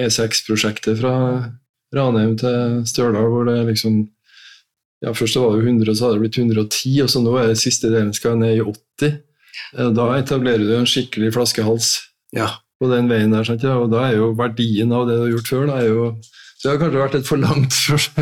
eh, 0.00 0.06
E6-prosjektet 0.08 0.98
fra 0.98 1.52
Ranheim 1.94 2.36
til 2.38 2.82
Stjørdal, 2.88 3.28
hvor 3.30 3.44
det 3.46 3.66
liksom 3.76 4.08
ja, 5.04 5.12
Først 5.12 5.36
var 5.36 5.52
det 5.52 5.64
jo 5.64 5.68
100, 5.68 5.94
så 5.94 6.06
hadde 6.08 6.18
det 6.18 6.22
blitt 6.24 6.38
110, 6.38 7.02
og 7.02 7.08
så 7.12 7.20
nå 7.22 7.36
er 7.38 7.48
det 7.48 7.58
siste 7.60 7.90
delen 7.92 8.14
skal 8.14 8.38
ned 8.38 8.56
i 8.56 8.62
80. 8.62 9.20
Eh, 9.76 9.90
Da 9.92 10.06
etablerer 10.18 10.64
du 10.64 10.74
en 10.78 10.86
skikkelig 10.86 11.32
flaskehals 11.34 12.00
Ja. 12.32 12.48
På 12.80 12.90
den 12.90 13.08
veien 13.10 13.34
der, 13.34 13.46
sant, 13.46 13.62
ja? 13.64 13.76
og 13.78 13.92
da 13.92 14.08
er 14.08 14.18
jo 14.18 14.32
verdien 14.38 14.92
av 14.92 15.06
det 15.08 15.18
du 15.18 15.24
har 15.26 15.32
gjort 15.36 15.52
før, 15.52 15.68
da 15.70 15.78
er 15.82 15.92
jo 15.92 16.08
Så 16.58 16.68
det 16.68 16.72
har 16.72 16.80
kanskje 16.80 17.00
vært 17.02 17.14
et 17.18 17.28
for 17.28 17.40
langt, 17.40 17.78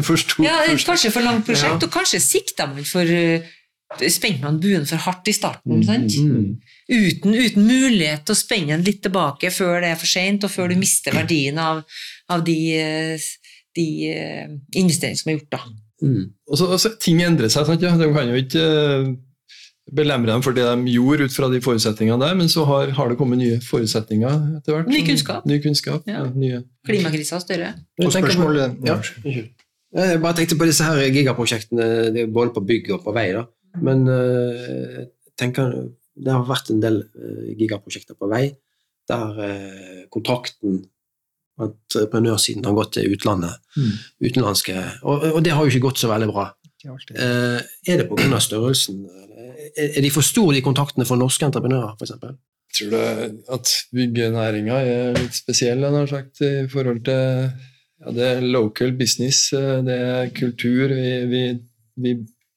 for, 0.09 0.17
stort 0.21 0.45
Ja, 0.45 0.61
kanskje 0.69 1.13
for 1.15 1.25
langt 1.25 1.47
prosjekt, 1.47 1.79
Ja. 1.79 1.89
og 1.89 1.93
kanskje 1.95 2.21
sikta 2.23 2.67
man 2.71 2.87
for 2.89 3.07
uh, 3.07 3.51
Spente 4.09 4.41
man 4.41 4.61
buen 4.61 4.87
for 4.89 4.97
hardt 5.05 5.29
i 5.29 5.35
starten, 5.37 5.83
sant? 5.85 6.15
Mm. 6.17 6.61
uten, 6.89 7.35
uten 7.37 7.67
mulighet 7.67 8.25
til 8.25 8.33
å 8.33 8.39
spenne 8.39 8.73
den 8.73 8.87
litt 8.87 9.03
tilbake 9.05 9.51
før 9.53 9.83
det 9.85 9.91
er 9.93 9.99
for 10.01 10.09
sent, 10.09 10.47
og 10.47 10.53
før 10.53 10.73
du 10.73 10.79
mister 10.81 11.13
verdien 11.13 11.59
av, 11.61 11.83
av 12.33 12.45
de, 12.47 12.57
eh, 12.73 13.27
de 13.77 13.87
eh, 14.09 14.55
investeringene 14.81 15.21
som 15.21 15.29
er 15.29 15.37
gjort. 15.37 15.51
da. 15.53 15.61
Mm. 16.03 16.25
Og 16.49 16.59
så, 16.59 16.71
altså, 16.79 16.95
ting 17.05 17.21
endrer 17.23 17.53
seg, 17.53 17.69
sant, 17.69 17.85
ja? 17.85 17.93
de 18.01 18.09
kan 18.17 18.33
jo 18.33 18.41
ikke 18.41 18.65
eh, 18.65 19.13
belemre 19.93 20.33
dem 20.33 20.43
for 20.45 20.57
det 20.57 20.65
de 20.65 20.93
gjorde 20.95 21.29
ut 21.29 21.35
fra 21.35 21.49
de 21.53 21.61
forutsetningene 21.65 22.21
der, 22.23 22.37
men 22.39 22.51
så 22.53 22.65
har, 22.69 22.93
har 22.97 23.11
det 23.11 23.19
kommet 23.21 23.41
nye 23.41 23.59
forutsetninger 23.65 24.39
etter 24.59 24.77
hvert. 24.77 24.93
Ny 24.93 25.03
kunnskap. 25.07 25.49
Ny 25.49 25.59
kunnskap, 25.65 26.07
Ja. 26.09 26.23
ja. 26.23 26.29
nye. 26.35 26.63
Klimakrisa 26.89 27.39
er 27.39 27.45
større. 27.45 27.73
Jeg 28.01 28.09
Og 28.09 28.15
spørsmålet 28.17 28.79
Ja. 28.89 29.01
Jeg 29.93 30.21
bare 30.23 30.37
tenkte 30.39 30.57
på 30.57 30.65
disse 30.65 30.85
her 30.89 31.03
gigaprosjektene 31.13 31.89
er 32.23 32.31
både 32.33 32.55
på 32.55 32.63
bygg 32.65 32.95
og 32.97 33.03
på 33.05 33.13
vei. 33.13 33.27
da. 33.37 33.45
Men 33.85 34.07
uh, 34.09 35.03
tenker, 35.37 35.75
det 36.17 36.33
har 36.33 36.49
vært 36.49 36.73
en 36.73 36.81
del 36.81 37.03
uh, 37.05 37.51
gigaprosjekter 37.59 38.17
på 38.17 38.31
vei 38.33 38.47
der 39.11 39.37
uh, 39.37 40.01
kontrakten 40.09 40.81
entreprenørsiden 41.61 42.65
har 42.65 42.77
gått 42.77 42.95
til 42.97 43.13
utlandet. 43.13 43.61
Mm. 43.77 43.93
Utenlandske. 44.25 44.77
Og, 45.03 45.27
og, 45.35 45.41
det 45.45 45.53
har 45.53 45.65
jo 45.65 45.73
ikke 45.73 45.89
gått 45.89 46.01
så 46.03 46.11
veldig 46.11 46.31
bra. 46.33 46.49
Eh, 46.83 47.61
er 47.93 48.01
det 48.01 48.09
pga. 48.11 48.41
størrelsen? 48.43 49.05
Er, 49.77 50.01
de 50.03 50.11
for 50.13 50.27
store, 50.27 50.57
de 50.57 50.65
kontaktene 50.65 51.07
for 51.09 51.21
norske 51.21 51.47
entreprenører, 51.47 51.95
f.eks.? 51.99 52.17
Tror 52.73 52.93
du 52.93 53.53
at 53.53 53.73
byggenæringa 53.93 54.79
er 54.89 55.19
litt 55.19 55.37
spesiell 55.37 55.85
sagt, 56.09 56.41
i 56.41 56.69
forhold 56.73 57.03
til 57.05 57.51
ja, 58.03 58.13
det 58.17 58.29
er 58.29 58.47
local 58.47 58.95
business, 58.99 59.53
eh, 59.55 59.81
det 59.87 59.97
er 59.97 60.31
kultur. 60.35 60.91
Vi, 60.91 61.13
vi, 61.31 61.43
vi 61.95 62.15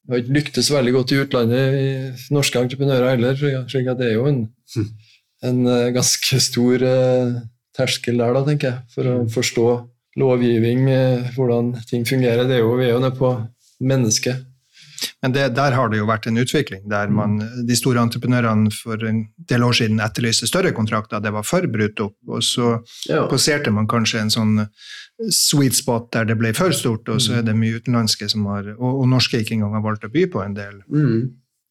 har 0.10 0.22
ikke 0.22 0.38
lyktes 0.40 0.72
veldig 0.74 0.94
godt 0.96 1.14
i 1.14 1.20
utlandet, 1.22 1.76
i 1.76 2.34
norske 2.34 2.62
entreprenører 2.62 3.14
heller. 3.14 3.68
slik 3.70 3.92
at 3.92 4.00
det 4.00 4.12
er 4.12 4.16
jo 4.18 4.26
en, 4.32 4.40
hm. 4.76 4.88
en 5.52 5.68
eh, 5.68 5.92
ganske 5.96 6.40
stor 6.42 6.88
uh, 6.88 7.36
terskel 7.78 8.18
der, 8.22 8.34
da, 8.34 8.46
tenker 8.48 8.72
jeg, 8.72 8.82
for 8.96 9.12
å 9.12 9.20
forstå 9.30 9.68
lovgivning, 10.16 10.88
hvordan 11.36 11.74
ting 11.90 12.06
fungerer. 12.08 12.48
Det 12.48 12.56
er 12.56 12.62
jo, 12.64 12.78
vi 12.80 12.86
er 12.88 12.94
jo 12.94 13.02
nede 13.04 13.18
på 13.20 13.34
mennesket. 13.84 14.46
Men 15.24 15.36
det, 15.36 15.48
der 15.58 15.76
har 15.78 15.92
det 15.92 16.00
jo 16.00 16.08
vært 16.10 16.28
en 16.30 16.40
utvikling 16.42 16.84
der 16.92 17.12
man, 17.14 17.38
de 17.68 17.78
store 17.78 18.04
entreprenørene 18.06 18.72
for 18.74 19.02
en 19.08 19.26
del 19.50 19.66
år 19.68 19.78
siden 19.80 20.04
etterlyste 20.04 20.50
større 20.50 20.74
kontrakter. 20.76 21.24
Det 21.24 21.34
var 21.36 21.48
for 21.48 21.68
brutt 21.72 22.02
opp, 22.04 22.18
og 22.28 22.44
så 22.46 22.76
ja. 23.10 23.26
passerte 23.32 23.74
man 23.74 23.90
kanskje 23.92 24.24
en 24.26 24.34
sånn 24.34 24.56
sweet 25.32 25.78
spot 25.78 26.12
der 26.16 26.28
det 26.30 26.40
ble 26.40 26.52
for 26.58 26.76
stort, 26.76 27.10
og 27.10 27.22
så 27.24 27.40
er 27.40 27.48
det 27.48 27.56
mye 27.58 27.80
utenlandske 27.80 28.28
som 28.32 28.48
har, 28.52 28.74
og, 28.76 29.02
og 29.04 29.10
norske 29.12 29.40
ikke 29.42 29.56
engang 29.58 29.78
har 29.78 29.86
valgt 29.86 30.08
å 30.08 30.12
by 30.12 30.26
på 30.32 30.44
en 30.44 30.58
del 30.58 30.82
mm. 30.92 31.20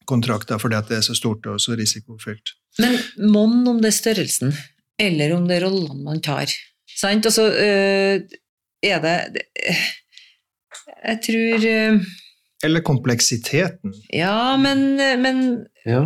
kontrakter 0.08 0.60
fordi 0.62 0.78
at 0.78 0.92
det 0.92 1.00
er 1.00 1.08
så 1.08 1.16
stort 1.18 1.44
og 1.50 1.60
så 1.60 1.76
risikofylt. 1.78 2.56
Men 2.80 2.96
mon 3.30 3.60
om 3.70 3.82
det 3.82 3.92
er 3.92 4.00
størrelsen? 4.00 4.54
eller 5.00 5.34
om 5.34 5.46
det 5.48 5.58
er 5.58 5.66
rollene 5.66 6.02
man 6.06 6.22
tar. 6.24 6.50
Sant? 6.94 7.26
Altså, 7.26 7.48
er 7.54 9.00
det 9.02 9.16
Jeg 11.04 11.18
tror 11.24 11.64
Eller 12.64 12.84
kompleksiteten. 12.84 13.92
Ja, 14.14 14.56
men, 14.60 14.96
men, 15.20 15.42
ja. 15.84 16.00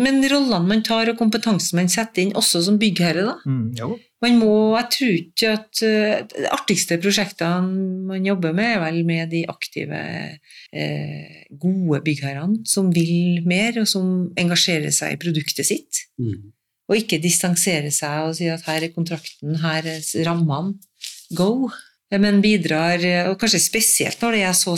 men 0.00 0.22
rollene 0.30 0.64
man 0.68 0.84
tar 0.86 1.10
og 1.12 1.18
kompetansen 1.20 1.76
man 1.80 1.90
setter 1.92 2.24
inn, 2.24 2.32
også 2.38 2.62
som 2.64 2.78
byggherre, 2.80 3.26
da. 3.28 3.34
Mm, 3.44 3.98
man 4.22 4.38
må, 4.38 4.54
jeg 4.78 4.88
tror 4.94 5.12
ikke 5.18 5.52
at 5.56 5.82
De 5.82 6.48
artigste 6.54 6.98
prosjektene 7.02 8.06
man 8.08 8.26
jobber 8.26 8.54
med, 8.56 8.76
er 8.76 8.82
vel 8.84 9.02
med 9.08 9.32
de 9.34 9.42
aktive, 9.50 10.00
eh, 10.72 11.44
gode 11.60 12.02
byggherrene 12.06 12.62
som 12.68 12.90
vil 12.94 13.42
mer, 13.48 13.82
og 13.82 13.88
som 13.90 14.32
engasjerer 14.38 14.94
seg 14.94 15.16
i 15.16 15.22
produktet 15.22 15.68
sitt. 15.68 16.04
Mm. 16.22 16.52
Og 16.90 16.98
ikke 16.98 17.22
distansere 17.22 17.92
seg 17.94 18.28
og 18.28 18.36
si 18.38 18.50
at 18.52 18.64
her 18.68 18.84
er 18.86 18.94
kontrakten, 18.94 19.56
her 19.62 19.86
er 19.88 20.04
rammene, 20.26 20.76
go. 21.36 21.70
Men 22.12 22.42
bidrar, 22.44 23.00
og 23.30 23.38
kanskje 23.40 23.62
spesielt 23.62 24.20
når 24.20 24.34
det 24.36 24.42
er 24.44 24.56
så 24.56 24.74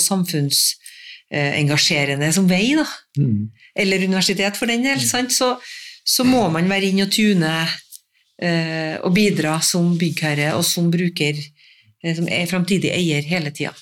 samfunnsengasjerende 1.32 2.32
som 2.36 2.48
vei, 2.48 2.74
da. 2.76 2.86
Mm. 3.18 3.50
eller 3.74 4.04
universitet 4.04 4.56
for 4.56 4.70
den 4.70 4.84
del, 4.84 5.00
mm. 5.00 5.30
så, 5.30 5.54
så, 6.04 6.24
må 6.24 6.48
man 6.52 6.68
være 6.70 6.90
inn 6.90 7.02
og 7.02 7.10
tune 7.10 7.52
eh, 8.42 8.96
og 9.00 9.14
bidra 9.14 9.60
som 9.62 9.96
byggherre 9.98 10.52
og 10.54 10.64
som 10.64 10.90
bruker, 10.92 11.34
eh, 12.04 12.14
som 12.14 12.28
er 12.28 12.46
framtidig 12.50 12.92
eier 12.94 13.22
hele 13.22 13.50
tida. 13.50 13.74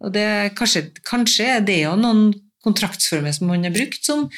Og 0.00 0.14
det, 0.14 0.54
kanskje, 0.56 0.88
kanskje 1.04 1.48
er 1.58 1.60
det 1.60 1.82
jo 1.82 1.96
noen 1.98 2.30
kontraktsformer 2.64 3.34
som 3.34 3.50
man 3.50 3.66
har 3.66 3.74
brukt, 3.74 4.00
som 4.04 4.28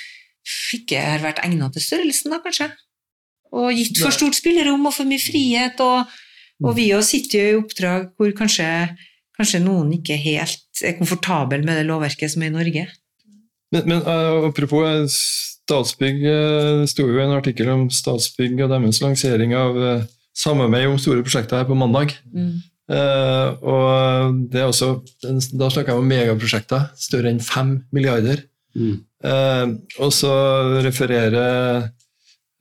ikke 0.75 0.99
har 0.99 1.23
vært 1.23 1.43
egnet 1.45 1.77
til 1.77 1.85
størrelsen, 1.85 2.33
da, 2.33 2.41
kanskje 2.43 2.73
og 3.51 3.75
gitt 3.75 3.99
for 3.99 4.15
stort 4.15 4.37
spillerom 4.39 4.85
og 4.87 4.95
for 4.95 5.09
mye 5.09 5.23
frihet. 5.23 5.81
Og, 5.83 6.19
og 6.63 6.77
vi 6.77 6.91
òg 6.95 7.05
sitter 7.07 7.41
jo 7.41 7.51
i 7.51 7.61
oppdrag 7.61 8.11
hvor 8.19 8.35
kanskje, 8.39 8.67
kanskje, 9.41 9.63
noen 9.65 9.91
ikke 9.99 10.19
helt 10.21 10.85
er 10.87 10.97
komfortabel 10.99 11.65
med 11.67 11.81
det 11.81 11.89
lovverket 11.89 12.33
som 12.33 12.45
er 12.45 12.53
i 12.53 12.57
Norge. 12.57 12.87
Men, 13.75 13.85
men 13.87 14.01
uh, 14.07 14.47
apropos 14.49 15.19
Statsbygg, 15.65 16.23
det 16.25 16.89
sto 16.91 17.05
jo 17.07 17.21
en 17.23 17.37
artikkel 17.37 17.69
om 17.71 17.85
Statsbygg 17.95 18.57
og 18.65 18.73
deres 18.73 18.99
lansering 19.05 19.55
av 19.55 19.77
samarbeid 20.37 20.89
om 20.89 20.99
store 20.99 21.23
prosjekter 21.27 21.61
her 21.61 21.69
på 21.69 21.77
mandag. 21.79 22.17
Mm. 22.35 22.59
Uh, 22.91 23.49
og 23.63 24.39
det 24.51 24.59
er 24.59 24.67
også, 24.67 24.97
Da 25.23 25.69
snakker 25.71 25.93
jeg 25.93 26.01
om 26.01 26.09
megaprosjekter 26.11 26.89
større 26.99 27.31
enn 27.31 27.43
fem 27.45 27.77
milliarder. 27.95 28.43
Mm. 28.75 28.97
Uh, 29.23 29.77
og 30.03 30.11
så 30.15 30.33
refererer 30.83 31.87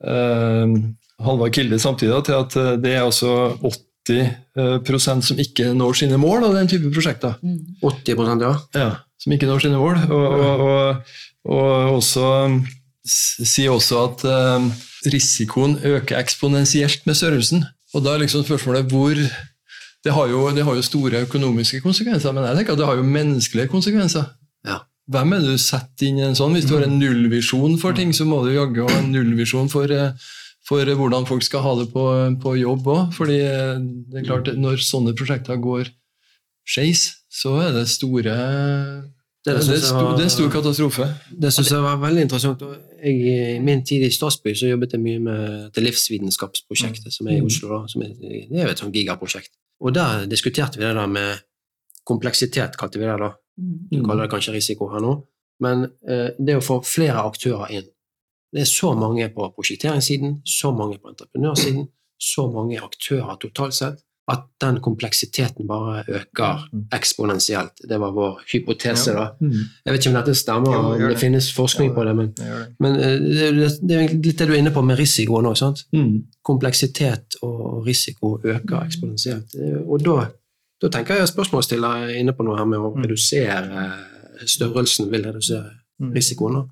uh, 0.06 0.76
Halvard 1.20 1.54
Kilde 1.54 1.80
samtidig 1.82 2.22
til 2.24 2.38
at 2.38 2.56
eh, 2.56 2.76
det 2.80 2.94
er 2.94 3.02
altså 3.04 3.52
80 4.08 4.30
uh, 4.56 5.22
som 5.22 5.40
ikke 5.40 5.72
når 5.76 5.98
sine 6.00 6.18
mål 6.20 6.48
av 6.48 6.56
den 6.56 6.70
type 6.70 6.92
prosjekter. 6.94 7.36
Mm. 7.42 7.58
80 7.84 8.44
ja. 8.44 8.54
ja. 8.76 8.90
Som 9.20 9.34
ikke 9.36 9.48
når 9.50 9.64
sine 9.66 9.80
mål. 9.80 10.00
Og, 10.08 10.26
og, 10.40 10.64
og, 10.66 11.16
og 11.44 11.98
også 11.98 12.26
sier 13.04 13.72
også 13.72 14.00
at 14.06 14.24
uh, 14.28 14.70
risikoen 15.12 15.78
øker 15.84 16.18
eksponentielt 16.20 17.06
med 17.06 17.16
størrelsen. 17.16 17.64
Og 17.94 18.04
da 18.04 18.14
er 18.14 18.24
liksom 18.24 18.44
spørsmålet 18.44 18.90
hvor 18.90 19.16
det 20.04 20.12
har, 20.16 20.28
jo, 20.32 20.46
det 20.54 20.64
har, 20.64 20.74
jo, 20.74 20.82
store 20.82 21.24
økonomiske 21.26 21.82
konsekvenser, 21.84 22.32
men 22.32 22.46
jeg 22.48 22.56
tenker 22.56 22.72
at 22.72 22.80
det 22.80 22.86
har 22.88 22.96
jo 22.96 23.04
menneskelige 23.04 23.68
konsekvenser. 23.68 24.30
Ja. 24.64 24.78
Hvem 25.10 25.34
er 25.34 25.42
det 25.42 25.56
du 25.56 25.60
setter 25.60 26.06
inn 26.06 26.20
i 26.20 26.24
en 26.24 26.38
sånn? 26.38 26.54
Hvis 26.56 26.68
du 26.68 26.76
har 26.76 26.86
en 26.86 26.96
nullvisjon 27.00 27.76
for 27.82 27.96
ting, 27.96 28.14
så 28.16 28.24
må 28.28 28.38
du 28.44 28.54
jaggu 28.54 28.86
ha 28.86 29.00
en 29.00 29.10
nullvisjon 29.12 29.68
for, 29.72 29.90
eh, 29.92 30.14
for, 30.68 30.84
hvordan 30.84 31.26
folk 31.28 31.44
skal 31.46 31.64
ha 31.64 31.76
det 31.80 31.88
på, 31.92 32.04
på 32.42 32.56
jobb 32.60 32.90
òg. 32.92 33.14
Fordi 33.16 33.38
eh, 33.44 33.78
det 34.10 34.20
er 34.20 34.28
klart, 34.28 34.52
når 34.58 34.82
sånne 34.84 35.14
prosjekter 35.18 35.60
går 35.62 35.88
skeis, 36.68 37.06
så 37.30 37.56
er 37.64 37.74
det 37.78 37.88
store 37.90 38.36
det, 39.40 39.54
det, 39.56 39.72
er 39.72 39.94
var, 39.96 40.10
det 40.18 40.26
er 40.26 40.28
en 40.28 40.32
stor 40.34 40.48
katastrofe. 40.52 41.06
Det 41.32 41.48
syns 41.54 41.70
jeg 41.72 41.80
var 41.80 42.00
veldig 42.02 42.26
interessant. 42.26 42.60
Jeg, 43.00 43.20
I 43.56 43.60
min 43.64 43.80
tid 43.88 44.04
i 44.04 44.10
Statsby 44.12 44.52
så 44.52 44.68
jobbet 44.68 44.92
jeg 44.92 45.00
mye 45.00 45.22
med 45.24 45.70
det 45.72 45.84
livsvitenskapsprosjektet 45.86 47.14
som 47.14 47.30
er 47.30 47.38
i 47.38 47.46
Oslo. 47.46 47.70
Da, 47.72 47.78
som 47.88 48.04
er, 48.04 48.12
det 48.20 48.50
er 48.50 48.66
jo 48.66 48.74
et 48.74 48.82
sånt 48.82 48.98
gigaprosjekt. 48.98 49.54
Og 49.80 49.94
der 49.96 50.26
diskuterte 50.28 50.76
vi 50.76 50.84
det 50.84 50.92
der 50.98 51.08
med 51.08 51.40
kompleksitet, 52.04 52.76
kalte 52.76 53.00
vi 53.00 53.08
det 53.08 53.16
da. 53.22 53.30
Du 53.56 53.96
mm. 53.96 54.04
kaller 54.04 54.26
det 54.26 54.34
kanskje 54.34 54.58
risiko 54.58 54.90
her 54.92 55.00
nå. 55.06 55.14
Men 55.64 55.86
eh, 56.04 56.36
det 56.36 56.58
å 56.58 56.64
få 56.64 56.82
flere 56.84 57.24
aktører 57.24 57.72
inn 57.78 57.88
Det 58.52 58.64
er 58.64 58.68
så 58.68 58.94
mange 58.98 59.28
på 59.34 59.48
prosjekteringssiden, 59.54 60.40
så 60.46 60.72
mange 60.74 60.98
på 60.98 61.12
entreprenørsiden, 61.12 61.88
så 62.20 62.46
mange 62.50 62.80
aktører 62.82 63.36
totalt 63.40 63.74
sett, 63.74 64.00
at 64.30 64.42
den 64.62 64.76
kompleksiteten 64.82 65.66
bare 65.66 66.04
øker 66.08 66.66
mm. 66.72 66.82
eksponentielt. 66.94 67.82
Det 67.88 67.98
var 68.00 68.12
vår 68.14 68.42
hypotese, 68.52 69.14
da. 69.16 69.28
Mm. 69.40 69.54
Jeg 69.84 69.92
vet 69.92 70.04
ikke 70.04 70.10
om 70.12 70.18
dette 70.20 70.34
stemmer, 70.38 70.76
om 70.76 71.00
det, 71.00 71.08
det 71.10 71.18
finnes 71.18 71.52
forskning 71.54 71.94
på 71.94 72.04
det, 72.06 72.16
men, 72.16 72.28
men 72.78 72.98
eh, 73.00 73.16
det, 73.18 73.70
det, 73.82 73.96
er 73.96 74.14
litt 74.14 74.38
det 74.38 74.46
du 74.46 74.52
er 74.54 74.60
inne 74.60 74.74
på 74.74 74.84
med 74.86 75.00
risikoen 75.00 75.50
òg. 75.50 75.82
Kompleksitet 76.46 77.40
og 77.42 77.86
risiko 77.86 78.36
øker 78.44 78.84
eksponentielt. 78.84 79.56
Og 79.86 80.04
da 80.04 80.28
da 80.80 80.88
tenker 80.88 81.18
jeg 81.18 81.28
spørsmålsstiller 81.28 82.06
er 82.06 82.18
inne 82.20 82.32
på 82.32 82.44
noe 82.46 82.56
her 82.56 82.68
med 82.68 82.80
å 82.80 82.92
mm. 82.94 83.02
redusere 83.04 83.88
størrelsen, 84.48 85.10
vil 85.12 85.26
redusere 85.26 85.66
risikoen. 86.00 86.14
risikoen. 86.16 86.62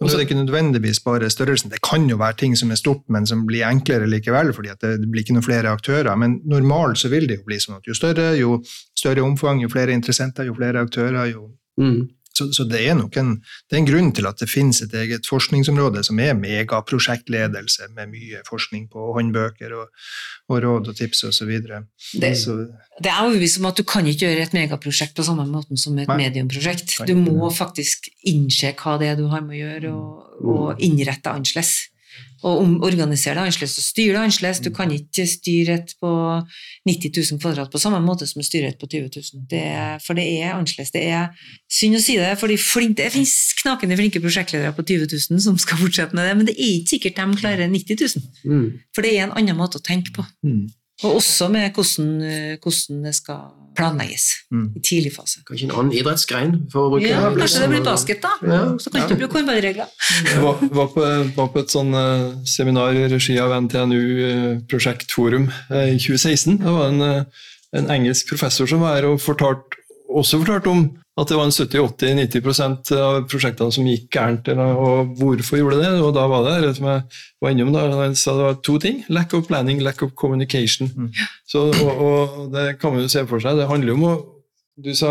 Og 0.00 0.08
så 0.08 0.16
er 0.16 0.20
det 0.20 0.26
ikke 0.26 0.38
nødvendigvis 0.40 1.00
bare 1.04 1.30
størrelsen. 1.30 1.70
Det 1.72 1.82
kan 1.84 2.08
jo 2.10 2.18
være 2.20 2.38
ting 2.42 2.56
som 2.58 2.70
er 2.70 2.80
stort, 2.80 3.04
men 3.12 3.26
som 3.26 3.46
blir 3.48 3.66
enklere 3.68 4.08
likevel, 4.10 4.52
fordi 4.56 4.74
det 4.82 5.10
blir 5.10 5.24
ikke 5.24 5.36
noen 5.36 5.46
flere 5.46 5.72
aktører. 5.72 6.12
Men 6.16 6.40
normalt 6.44 7.00
så 7.00 7.10
vil 7.12 7.28
det 7.28 7.40
jo 7.40 7.48
bli 7.48 7.60
sånn 7.62 7.78
at 7.78 7.88
jo 7.88 7.96
større, 7.96 8.32
jo 8.38 8.60
større 8.96 9.24
omfang, 9.24 9.62
jo 9.64 9.72
flere 9.72 9.96
interessenter, 9.96 10.48
jo 10.48 10.56
flere 10.56 10.84
aktører, 10.86 11.24
jo 11.32 11.48
mm. 11.80 12.00
Så, 12.36 12.50
så, 12.52 12.66
det 12.68 12.82
er 12.84 12.92
en, 12.92 13.06
det 13.08 13.76
er 13.76 13.80
en 13.80 13.88
grunn 13.88 14.10
til 14.16 14.28
at 14.28 14.40
det 14.42 14.48
finnes 14.50 14.82
et 14.84 14.92
eget 14.94 15.28
forskningsområde 15.28 16.02
som 16.04 16.20
er 16.20 16.36
megaprosjektledelse, 16.36 17.88
med 17.96 18.12
mye 18.12 18.42
forskning 18.48 18.86
på 18.92 19.10
håndbøker 19.16 19.72
og, 19.78 19.88
og 20.52 20.62
råd 20.64 20.92
og 20.92 20.98
tips 20.98 21.24
osv. 21.30 21.54
Det, 21.56 22.32
det 23.00 23.12
er 23.12 23.22
overbevist 23.22 23.60
om 23.62 23.70
at 23.70 23.80
du 23.80 23.86
kan 23.88 24.06
ikke 24.06 24.26
gjøre 24.26 24.46
et 24.46 24.56
megaprosjekt 24.56 25.16
på 25.16 25.26
samme 25.26 25.48
måte 25.48 25.78
som 25.80 25.96
et 26.02 26.10
Nei. 26.12 26.20
mediumprosjekt. 26.26 26.98
Du 27.08 27.16
må 27.18 27.50
faktisk 27.54 28.10
innse 28.28 28.74
hva 28.76 28.98
det 29.00 29.12
er 29.14 29.20
du 29.20 29.26
har 29.32 29.44
med 29.44 29.56
å 29.56 29.62
gjøre, 29.62 29.92
og, 29.96 30.40
og 30.52 30.84
innrette 30.84 31.32
annerledes 31.32 31.76
og 32.46 32.84
organisere 32.84 33.34
det 33.34 33.42
annerledes 33.42 33.78
og 33.80 33.84
styre 33.84 34.12
det 34.14 34.20
annerledes. 34.20 34.60
Du 34.62 34.70
kan 34.74 34.92
ikke 34.92 35.24
styre 35.26 35.78
et 35.80 35.94
på 36.00 36.10
90 36.86 37.32
000 37.32 37.40
kvadrat 37.42 37.72
på 37.72 37.80
samme 37.82 38.00
måte 38.04 38.28
som 38.28 38.42
du 38.42 38.46
styrer 38.46 38.70
et 38.70 38.80
på 38.80 38.88
20 38.92 39.08
000. 39.16 39.44
Det 39.50 39.62
er, 39.62 39.98
for 40.04 40.18
det 40.18 40.26
er 40.38 40.54
annerledes. 40.54 40.92
Det 40.94 41.02
er 41.08 41.32
synd 41.72 41.98
å 41.98 42.02
si 42.04 42.18
det, 42.20 42.32
for 42.38 42.52
det 42.52 42.60
finnes 42.60 43.34
knakende 43.62 43.98
flinke 43.98 44.22
prosjektledere 44.22 44.74
på 44.76 44.84
20 44.86 45.10
000 45.32 45.44
som 45.48 45.58
skal 45.60 45.80
fortsette 45.80 46.16
med 46.16 46.28
det, 46.28 46.34
men 46.38 46.50
det 46.50 46.56
er 46.56 46.74
ikke 46.76 46.94
sikkert 46.96 47.22
de 47.22 47.40
klarer 47.42 47.72
90 47.72 48.02
000. 48.04 48.26
Mm. 48.44 48.66
For 48.94 49.06
det 49.06 49.16
er 49.16 49.26
en 49.26 49.38
annen 49.40 49.58
måte 49.58 49.80
å 49.80 49.86
tenke 49.86 50.14
på. 50.14 50.26
Og 51.04 51.16
også 51.18 51.48
med 51.52 51.70
hvordan, 51.76 52.22
eh, 52.24 52.56
hvordan 52.62 53.02
det 53.04 53.14
skal 53.14 53.40
planlegges 53.76 54.24
Mm. 54.52 54.70
i 54.76 54.80
tidlig 54.80 55.12
fase. 55.12 55.42
Kanskje 55.44 55.64
en 55.68 55.74
annen 55.78 55.92
idrettsgrein? 55.92 56.52
for 56.72 56.86
å 56.86 56.90
bruke 56.94 57.08
Ja, 57.08 57.28
det. 57.28 57.38
kanskje 57.42 57.60
det 57.60 57.68
blir 57.68 57.84
basket, 57.84 58.22
da. 58.22 58.28
Ja. 58.42 58.60
Så 58.78 58.90
kan 58.90 59.00
du 59.02 59.14
ikke 59.14 59.18
bruke 59.26 59.36
håndballregler. 59.38 59.86
Jeg 60.32 60.42
var, 60.42 60.54
var, 60.72 60.86
på, 60.94 61.34
var 61.36 61.48
på 61.52 61.58
et 61.60 61.68
sånn 61.74 61.92
eh, 61.94 62.44
seminar 62.46 62.94
i 62.96 63.08
regi 63.12 63.36
av 63.38 63.52
NTNU 63.62 64.00
eh, 64.24 64.58
Prosjektforum 64.70 65.50
i 65.70 65.98
2016. 65.98 66.58
Det 66.62 66.72
var 66.72 66.88
en, 66.88 67.26
en 67.76 67.90
engelsk 67.90 68.28
professor 68.32 68.66
som 68.66 68.80
var 68.80 68.94
her 68.96 69.10
og 69.10 69.20
fortalt, 69.20 69.76
også 70.08 70.38
fortalte 70.42 70.70
om 70.72 70.84
at 71.16 71.30
det 71.30 71.36
var 71.38 71.46
en 71.48 71.54
70-80-90% 71.54 72.90
av 73.00 73.22
prosjektene 73.30 73.72
som 73.72 73.86
gikk 73.88 74.10
gærent. 74.12 74.48
Og 74.52 75.14
hvorfor 75.16 75.56
gjorde 75.60 75.78
det? 75.80 75.92
Og 76.04 76.12
da 76.16 76.26
var 76.28 76.44
det 76.44 76.56
det 76.66 76.72
som 76.76 76.88
jeg 76.90 77.02
var 77.40 77.54
innom 77.54 77.72
da, 77.72 77.86
han 78.02 78.16
sa 78.18 78.34
det 78.36 78.44
var 78.50 78.58
to 78.66 78.76
ting. 78.82 79.02
Lack 79.08 79.32
of 79.34 79.46
planning, 79.48 79.80
lack 79.84 80.02
of 80.04 80.12
communication. 80.14 80.90
Så, 81.48 81.70
og, 81.72 82.02
og 82.04 82.50
det 82.52 82.78
kan 82.82 82.92
man 82.92 83.06
jo 83.06 83.12
se 83.12 83.24
for 83.30 83.40
seg. 83.40 83.56
Det 83.56 83.68
handler 83.70 83.94
jo 83.94 83.98
om 84.00 84.08
å 84.10 84.16
du 84.76 84.90
sa 84.92 85.08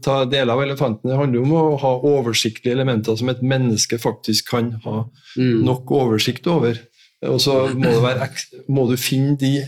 ta 0.00 0.22
deler 0.24 0.54
av 0.54 0.62
elefanten. 0.64 1.10
Det 1.10 1.18
handler 1.18 1.42
jo 1.42 1.44
om 1.44 1.52
å 1.60 1.64
ha 1.82 1.90
oversiktlige 2.08 2.72
elementer 2.72 3.18
som 3.20 3.28
et 3.28 3.42
menneske 3.44 3.98
faktisk 4.00 4.48
kan 4.54 4.72
ha 4.86 5.02
Mm. 5.36 5.62
nok 5.64 5.88
oversikt 5.96 6.44
over. 6.48 6.76
Og 7.24 7.38
så 7.40 7.52
må, 7.72 7.88
det 7.88 8.00
være, 8.04 8.26
må 8.68 8.82
du 8.90 8.96
finne 9.00 9.36
de, 9.40 9.62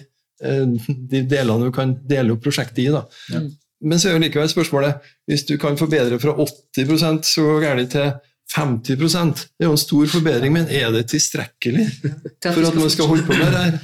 eh, 0.44 0.88
de 0.88 1.22
delene 1.30 1.68
du 1.68 1.72
kan 1.72 1.94
dele 2.04 2.34
opp 2.34 2.42
prosjektet 2.44 2.82
i. 2.82 2.88
Da. 2.92 3.04
Men 3.84 4.00
så 4.00 4.10
er 4.10 4.16
jo 4.16 4.22
likevel 4.24 4.48
spørsmålet 4.50 5.10
hvis 5.28 5.44
du 5.48 5.56
kan 5.60 5.78
forbedre 5.80 6.20
fra 6.20 6.36
80% 6.78 7.28
så 7.28 7.48
gærent 7.62 7.92
til 7.94 8.12
50% 8.54 9.40
Det 9.58 9.64
er 9.64 9.66
jo 9.66 9.74
en 9.74 9.80
stor 9.80 10.06
forbedring, 10.12 10.52
men 10.52 10.68
er 10.68 10.92
det 10.94 11.08
tilstrekkelig 11.10 11.86
for 12.44 12.68
at 12.68 12.76
man 12.76 12.90
skal 12.92 13.08
holde 13.10 13.24
på 13.26 13.32
med 13.32 13.50
det 13.50 13.62
her? 13.62 13.78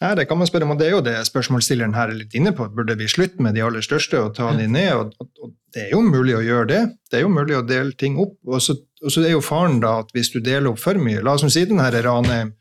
Ja, 0.00 0.14
det 0.14 0.26
kan 0.28 0.38
man 0.38 0.48
spørre 0.48 0.66
om, 0.66 0.72
og 0.74 0.80
det 0.80 0.88
er 0.88 0.96
jo 0.96 1.02
det 1.04 1.14
spørsmålsstilleren 1.28 1.94
her 1.94 2.10
er 2.10 2.18
litt 2.18 2.34
inne 2.34 2.52
på. 2.56 2.66
Burde 2.74 2.96
vi 2.98 3.08
slutte 3.08 3.42
med 3.44 3.54
de 3.54 3.62
aller 3.62 3.84
største 3.84 4.18
og 4.18 4.34
ta 4.34 4.50
de 4.56 4.66
ned? 4.66 4.92
Og, 4.96 5.12
og, 5.20 5.28
og 5.44 5.52
det 5.74 5.84
er 5.84 5.92
jo 5.92 6.00
mulig 6.02 6.34
å 6.38 6.42
gjøre 6.42 6.70
det. 6.72 6.80
Det 7.10 7.20
er 7.20 7.26
jo 7.26 7.32
mulig 7.34 7.58
å 7.58 7.66
dele 7.66 7.94
ting 7.94 8.18
opp. 8.18 8.34
Og 8.48 8.64
så, 8.64 8.74
og 9.04 9.14
så 9.14 9.22
er 9.22 9.36
jo 9.36 9.44
faren 9.44 9.78
da 9.84 9.98
at 10.02 10.10
hvis 10.16 10.32
du 10.32 10.40
deler 10.40 10.72
opp 10.72 10.80
for 10.82 10.98
mye 10.98 11.22
La 11.22 11.36
oss 11.36 11.46
si 11.52 11.64
den 11.68 11.82
her 11.82 11.94
Ranheim, 12.08 12.54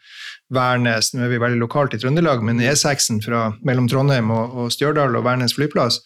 Værnes, 0.54 1.14
nå 1.14 1.26
er 1.26 1.34
vi 1.34 1.42
veldig 1.42 1.62
lokalt 1.62 1.94
i 1.94 2.00
Trøndelag, 2.02 2.42
men 2.46 2.62
E6-en 2.62 3.22
mellom 3.66 3.90
Trondheim 3.90 4.32
og, 4.34 4.56
og 4.58 4.72
Stjørdal 4.74 5.18
og 5.18 5.26
Værnes 5.26 5.54
flyplass, 5.54 6.00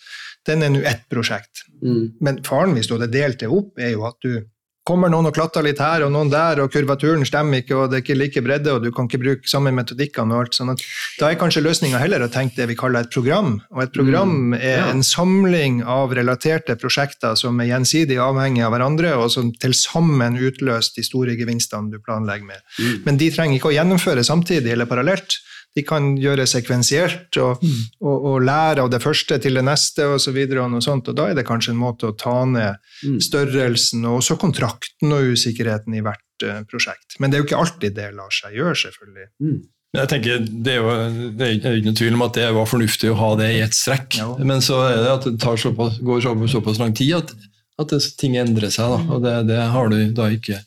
den 0.47 0.65
er 0.65 0.73
nå 0.73 0.81
ett 0.87 1.05
prosjekt. 1.11 1.65
Mm. 1.83 2.15
Men 2.23 2.41
faren 2.45 2.75
hvis 2.77 2.89
du 2.89 2.97
hadde 2.97 3.11
delt 3.13 3.39
det 3.43 3.51
opp, 3.51 3.77
er 3.79 3.93
jo 3.95 4.07
at 4.09 4.19
du 4.23 4.41
kommer 4.87 5.11
noen 5.11 5.29
og 5.29 5.35
klatter 5.35 5.63
litt 5.63 5.79
her 5.79 6.03
og 6.03 6.11
noen 6.11 6.31
der, 6.31 6.59
og 6.63 6.71
kurvaturen 6.73 7.23
stemmer 7.27 7.61
ikke, 7.61 7.75
og 7.77 7.91
det 7.91 7.99
er 7.99 8.03
ikke 8.03 8.17
like 8.19 8.43
bredde, 8.43 8.73
og 8.73 8.83
du 8.83 8.89
kan 8.95 9.07
ikke 9.07 9.21
bruke 9.21 9.49
samme 9.49 9.71
metodikkene 9.75 10.35
og 10.35 10.43
alt. 10.43 10.57
sånn 10.57 10.73
at 10.73 10.83
Da 11.19 11.29
er 11.29 11.39
kanskje 11.39 11.63
løsninga 11.63 12.01
heller 12.01 12.25
å 12.25 12.31
tenke 12.31 12.59
det 12.59 12.67
vi 12.73 12.77
kaller 12.79 13.05
et 13.07 13.13
program. 13.13 13.55
Og 13.71 13.83
et 13.85 13.93
program 13.95 14.53
er 14.57 14.81
ja. 14.81 14.89
en 14.91 15.03
samling 15.03 15.81
av 15.87 16.15
relaterte 16.15 16.75
prosjekter 16.79 17.39
som 17.39 17.61
er 17.63 17.71
gjensidig 17.71 18.19
avhengige 18.19 18.67
av 18.67 18.75
hverandre, 18.75 19.15
og 19.15 19.31
som 19.31 19.53
til 19.55 19.75
sammen 19.77 20.35
utløser 20.35 20.99
de 20.99 21.07
store 21.07 21.37
gevinstene 21.39 21.93
du 21.93 22.01
planlegger 22.03 22.51
med. 22.51 22.67
Mm. 22.77 23.01
Men 23.07 23.23
de 23.23 23.31
trenger 23.31 23.59
ikke 23.59 23.71
å 23.71 23.77
gjennomføre 23.77 24.27
samtidig 24.27 24.75
eller 24.75 24.89
parallelt. 24.89 25.39
De 25.73 25.81
kan 25.81 26.11
gjøre 26.21 26.45
sekvensiert 26.45 27.33
og, 27.41 27.63
og, 28.03 28.25
og 28.29 28.43
lære 28.45 28.83
av 28.83 28.91
det 28.93 28.99
første 29.01 29.39
til 29.41 29.57
det 29.57 29.63
neste 29.65 30.05
osv. 30.05 30.35
Og, 30.43 30.51
så 30.53 30.67
og 30.67 30.83
sånt, 30.85 31.07
og 31.09 31.17
da 31.17 31.31
er 31.31 31.39
det 31.39 31.47
kanskje 31.47 31.73
en 31.73 31.81
måte 31.81 32.11
å 32.11 32.17
ta 32.19 32.43
ned 32.45 32.77
Mm. 33.03 33.19
størrelsen 33.19 34.05
og 34.07 34.21
også 34.21 34.37
kontrakten 34.39 34.72
og 35.07 35.35
usikkerheten 35.35 35.95
i 35.97 36.01
hvert 36.05 36.45
eh, 36.47 36.63
prosjekt. 36.69 37.17
Men 37.19 37.31
det 37.31 37.37
er 37.37 37.43
jo 37.43 37.47
ikke 37.49 37.61
alltid 37.61 37.95
det 37.97 38.09
lar 38.17 38.33
seg 38.33 38.57
gjøre, 38.57 38.75
selvfølgelig. 38.83 39.29
Mm. 39.43 39.61
Jeg 39.93 40.09
tenker, 40.09 40.39
Det 40.65 40.73
er 40.73 40.79
jo 40.81 40.93
det 41.37 41.45
er 41.45 41.57
ikke 41.57 41.85
noen 41.85 41.97
tvil 41.99 42.15
om 42.17 42.25
at 42.25 42.37
det 42.39 42.47
var 42.55 42.69
fornuftig 42.69 43.11
å 43.11 43.17
ha 43.19 43.31
det 43.37 43.49
i 43.53 43.61
ett 43.61 43.77
strekk. 43.77 44.17
Ja. 44.17 44.29
Men 44.41 44.63
så 44.65 44.79
er 44.87 44.97
det 44.97 45.11
at 45.11 45.27
det 45.29 45.35
tar 45.43 45.59
såpass, 45.61 45.99
går 46.01 46.23
såpass, 46.25 46.55
såpass 46.55 46.81
lang 46.81 46.95
tid 46.97 47.13
at, 47.19 47.33
at 47.81 47.93
det, 47.93 48.01
ting 48.17 48.37
endrer 48.41 48.73
seg. 48.73 48.89
Da. 48.89 49.13
Og 49.13 49.21
det, 49.25 49.35
det 49.51 49.59
har 49.75 49.93
du 49.93 49.99
da 50.17 50.31
ikke 50.33 50.63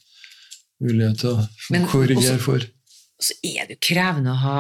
mulighet 0.85 1.25
til 1.25 1.35
å 1.35 1.83
korrigere 1.91 2.39
for. 2.43 2.63
Og 3.17 3.27
så 3.27 3.35
er 3.43 3.67
det 3.67 3.79
jo 3.79 3.83
krevende 3.89 4.35
å 4.35 4.41
ha 4.45 4.59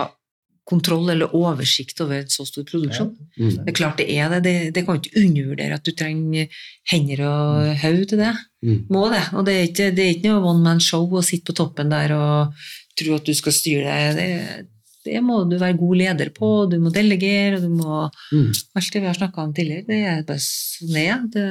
kontroll 0.66 1.10
eller 1.12 1.34
oversikt 1.36 2.00
over 2.02 2.18
et 2.18 2.32
så 2.34 2.44
stor 2.46 2.64
produksjon. 2.66 3.12
Mm. 3.38 3.50
Det 3.62 3.70
er 3.70 3.76
klart 3.78 4.00
det 4.00 4.08
er 4.10 4.32
det. 4.34 4.40
Det, 4.46 4.54
det 4.74 4.82
kan 4.86 4.98
ikke 4.98 5.20
undervurdere 5.22 5.78
at 5.78 5.86
du 5.86 5.92
trenger 5.94 6.62
hender 6.90 7.22
og 7.28 7.68
hode 7.84 8.08
til 8.10 8.22
det. 8.22 8.32
Mm. 8.66 8.80
Må 8.90 9.04
det. 9.12 9.22
Og 9.38 9.46
det 9.46 9.54
er 9.54 9.68
ikke, 9.68 9.90
det 9.94 10.04
er 10.04 10.14
ikke 10.16 10.32
noe 10.32 10.50
one 10.50 10.64
man 10.64 10.82
show 10.82 11.06
å 11.06 11.22
sitte 11.24 11.52
på 11.52 11.58
toppen 11.62 11.92
der 11.92 12.16
og 12.16 12.66
tro 12.98 13.14
at 13.18 13.28
du 13.28 13.34
skal 13.38 13.54
styre 13.54 13.94
det. 13.94 14.16
det. 14.18 14.66
Det 15.06 15.20
må 15.22 15.44
du 15.46 15.54
være 15.60 15.78
god 15.78 16.00
leder 16.00 16.32
på, 16.34 16.48
du 16.66 16.80
må 16.82 16.90
delegere, 16.90 17.60
og 17.60 17.62
du 17.62 17.70
må 17.70 18.06
Mm. 18.32 18.50
Alt 18.74 18.92
det 18.92 19.00
vi 19.04 19.06
har 19.06 19.14
snakka 19.14 19.44
om 19.44 19.52
tidligere, 19.54 19.86
det 19.86 20.00
er 20.02 20.24
bare 20.26 20.42
sånn 20.42 20.96
det 20.96 21.04
er. 21.06 21.20
Det, 21.30 21.44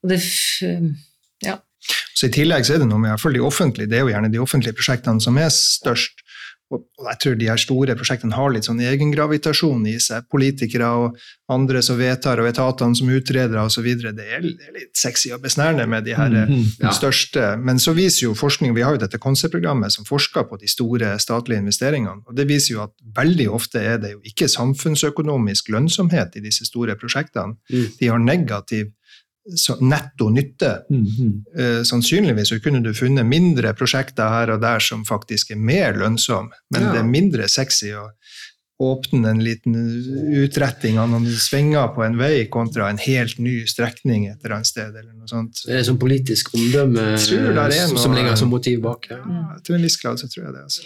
og 0.00 0.14
det 0.14 0.20
Ja. 1.44 1.58
Så 2.16 2.28
I 2.28 2.32
tillegg 2.32 2.64
så 2.64 2.74
er 2.74 2.82
det 2.82 2.88
noe 2.88 3.00
med 3.00 3.12
hvert 3.12 3.36
de 3.36 3.40
offentlige, 3.44 3.88
det 3.88 3.98
er 3.98 4.04
jo 4.04 4.12
gjerne 4.12 4.32
de 4.32 4.40
offentlige 4.40 4.76
prosjektene 4.76 5.20
som 5.20 5.36
er 5.40 5.48
størst. 5.52 6.24
Og 6.70 6.84
jeg 7.08 7.18
tror 7.22 7.34
de 7.40 7.48
her 7.50 7.58
store 7.58 7.94
prosjektene 7.98 8.36
har 8.38 8.52
litt 8.54 8.66
sånn 8.68 8.78
egengravitasjon 8.78 9.86
i 9.90 9.96
seg. 9.98 10.28
Politikere 10.30 10.86
og 11.02 11.16
andre 11.50 11.80
som 11.82 11.98
vedtar, 11.98 12.38
og 12.38 12.46
etatene 12.46 12.94
som 12.94 13.08
utreder 13.10 13.58
osv. 13.58 13.88
Det, 14.14 14.26
er- 14.36 14.44
litt 14.46 14.94
sexy 14.94 15.32
og 15.34 15.42
besnærende 15.42 15.88
med 15.90 16.04
de 16.06 16.14
her 16.14 16.30
mm, 16.30 16.76
Ja. 16.84 16.92
største. 16.94 17.56
Men 17.58 17.82
så 17.82 17.90
viser 17.96 18.28
jo 18.28 18.34
forskning, 18.38 18.74
vi 18.76 18.82
har 18.86 18.94
jo 18.94 19.02
dette 19.02 19.18
konseptprogrammet 19.18 19.90
som 19.90 20.04
forsker 20.06 20.46
på 20.46 20.60
de 20.60 20.68
store 20.70 21.18
statlige 21.18 21.58
investeringene. 21.58 22.22
og 22.26 22.36
Det 22.36 22.46
viser 22.46 22.74
jo 22.76 22.82
at 22.84 22.94
veldig 23.18 23.48
ofte 23.50 23.82
er 23.82 23.98
det 23.98 24.12
jo 24.12 24.20
ikke 24.24 24.46
samfunnsøkonomisk 24.48 25.68
lønnsomhet 25.74 26.36
i 26.36 26.40
disse 26.44 26.64
store 26.68 26.94
prosjektene. 26.96 27.56
Mm. 27.70 27.86
De 27.98 28.06
har 28.06 28.18
negativ 28.18 28.92
netto 29.80 30.30
nytte. 30.30 30.72
Mhm. 30.90 31.44
Eh, 31.58 31.82
sannsynligvis 31.84 32.48
så 32.52 32.60
kunne 32.62 32.82
du 32.82 32.92
funnet 32.94 33.26
mindre 33.26 33.72
prosjekter 33.74 34.28
her 34.28 34.50
og 34.54 34.60
der 34.62 34.78
som 34.80 35.04
faktisk 35.04 35.50
er 35.50 35.56
mer 35.56 35.92
lønnsomme, 35.98 36.50
men 36.72 36.82
Ja. 36.82 36.92
det 36.92 37.00
er 37.00 37.04
mindre 37.08 37.48
sexy 37.48 37.92
å 37.92 38.10
åpne 38.80 39.28
en 39.28 39.42
liten 39.44 39.74
utretting 40.40 40.96
av 40.98 41.10
noen 41.10 41.26
svinger 41.36 41.90
på 41.94 42.00
en 42.06 42.16
vei 42.16 42.46
kontra 42.48 42.88
en 42.88 42.96
helt 42.96 43.38
ny 43.38 43.66
strekning 43.68 44.24
et 44.30 44.38
eller 44.42 44.54
annet 44.56 44.66
sted. 44.66 44.88
eller 44.96 45.12
noe 45.12 45.28
sånt. 45.28 45.60
Det 45.66 45.74
er 45.74 45.82
sånn 45.84 45.98
politisk 46.00 46.54
omdømme 46.54 47.18
som, 47.18 48.14
ligger 48.14 48.36
som 48.36 48.48
motiv 48.48 48.80
bak. 48.80 49.06
Ja. 49.10 49.18
Ja, 49.18 49.58
til 49.62 49.74
en 49.76 49.82
viss 49.82 49.98
grad 50.00 50.16
så 50.18 50.30
tror 50.32 50.46
jeg 50.46 50.54
det. 50.54 50.62
altså. 50.62 50.82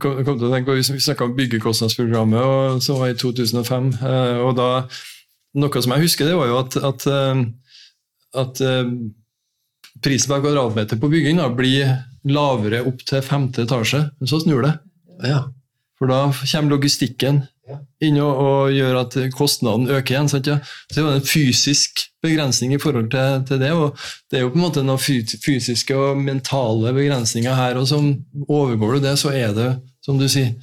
kom, 0.00 0.24
kom 0.24 0.38
til 0.38 0.48
å 0.48 0.52
tenke 0.52 0.74
Vi 0.74 0.82
snakka 0.82 1.24
om 1.24 1.36
byggekostnadsprogrammet 1.36 2.42
og, 2.42 2.82
som 2.82 2.98
var 2.98 3.08
i 3.14 3.14
2005. 3.14 3.92
eh, 4.02 4.38
og 4.42 4.56
da, 4.58 4.68
Noe 5.58 5.82
som 5.82 5.96
jeg 5.96 6.04
husker, 6.04 6.28
det 6.28 6.36
var 6.38 6.50
jo 6.50 6.58
at, 6.60 6.76
at, 6.90 7.06
eh, 7.10 7.40
at 8.38 8.60
eh, 8.62 8.92
prisen 10.04 10.30
per 10.30 10.44
kvadratmeter 10.44 11.00
på 11.00 11.10
bygging 11.10 11.40
da, 11.40 11.48
blir 11.50 11.96
lavere 12.30 12.84
opp 12.86 13.02
til 13.06 13.24
femte 13.24 13.64
etasje. 13.66 14.04
Men 14.20 14.30
så 14.30 14.42
snur 14.42 14.62
det. 14.66 14.76
Ja. 15.26 15.46
For 15.98 16.08
da 16.08 16.28
kommer 16.32 16.76
logistikken 16.76 17.42
inn 18.02 18.16
og, 18.22 18.38
og 18.40 18.72
gjør 18.74 18.98
at 19.02 19.16
kostnaden 19.36 19.90
øker 19.90 20.14
igjen. 20.14 20.30
Sant, 20.32 20.48
ja? 20.48 20.58
Så 20.88 20.96
det 20.96 21.04
er 21.04 21.18
en 21.18 21.28
fysisk 21.28 22.04
begrensning 22.24 22.74
i 22.74 22.80
forhold 22.80 23.10
til, 23.12 23.44
til 23.48 23.60
det. 23.62 23.70
og 23.76 23.98
Det 24.30 24.38
er 24.38 24.46
jo 24.46 24.52
på 24.52 24.60
en 24.60 24.64
måte 24.64 24.84
noen 24.86 25.00
fysiske 25.00 25.96
og 25.96 26.20
mentale 26.20 26.94
begrensninger 26.96 27.56
her. 27.56 27.78
og 27.80 27.88
som 27.90 28.12
Overgår 28.48 28.96
du 28.96 29.06
det, 29.08 29.16
så 29.20 29.34
er 29.36 29.54
det, 29.56 29.70
som 30.04 30.18
du 30.20 30.26
sier, 30.30 30.54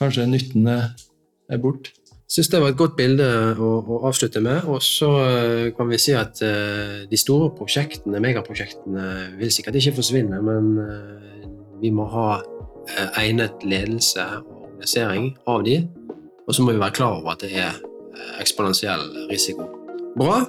kanskje 0.00 0.28
nytten 0.28 0.68
er, 0.68 0.88
borte. 1.62 1.94
Syns 2.34 2.50
det 2.50 2.60
var 2.62 2.72
et 2.72 2.78
godt 2.78 2.96
bilde 2.98 3.26
å, 3.62 3.70
å 3.78 4.00
avslutte 4.08 4.42
med. 4.42 4.66
Og 4.70 4.82
så 4.82 5.10
eh, 5.22 5.68
kan 5.76 5.90
vi 5.90 6.00
si 6.02 6.14
at 6.18 6.42
eh, 6.44 7.04
de 7.10 7.20
store 7.20 7.52
prosjektene, 7.54 8.22
megaprosjektene, 8.22 9.36
vil 9.38 9.52
sikkert 9.54 9.78
ikke 9.78 9.96
forsvinne, 10.00 10.40
men 10.42 10.72
eh, 10.82 11.46
vi 11.82 11.94
må 11.94 12.08
ha 12.10 12.28
egnet 13.16 13.62
ledelse 13.64 14.20
og 14.42 14.66
organisering 14.66 15.30
av 15.48 15.62
de. 15.64 15.78
Og 16.44 16.52
så 16.52 16.64
må 16.64 16.74
vi 16.74 16.82
være 16.82 16.96
klar 16.98 17.20
over 17.20 17.32
at 17.32 17.46
det 17.46 17.54
er 17.56 17.78
eksponentiell 18.42 19.06
risiko. 19.30 19.70
Bra. 20.18 20.42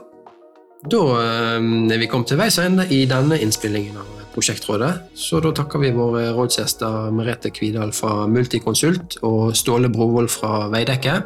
Da 0.91 1.00
er 1.24 1.98
vi 2.02 2.10
kommet 2.12 2.30
til 2.30 2.38
veis 2.38 2.60
ende 2.62 2.86
i 2.93 3.06
denne 3.10 3.39
innspillingen 3.41 3.95
av 4.02 4.12
Prosjektrådet. 4.36 4.91
Så 5.15 5.39
da 5.39 5.54
takker 5.56 5.80
vi 5.80 5.93
våre 5.95 6.28
rådsgjester 6.36 7.08
Merete 7.15 7.50
Kvidal 7.56 7.95
fra 7.95 8.28
Multiconsult 8.28 9.21
og 9.24 9.56
Ståle 9.56 9.89
Brovold 9.89 10.28
fra 10.36 10.65
Veidekke. 10.76 11.21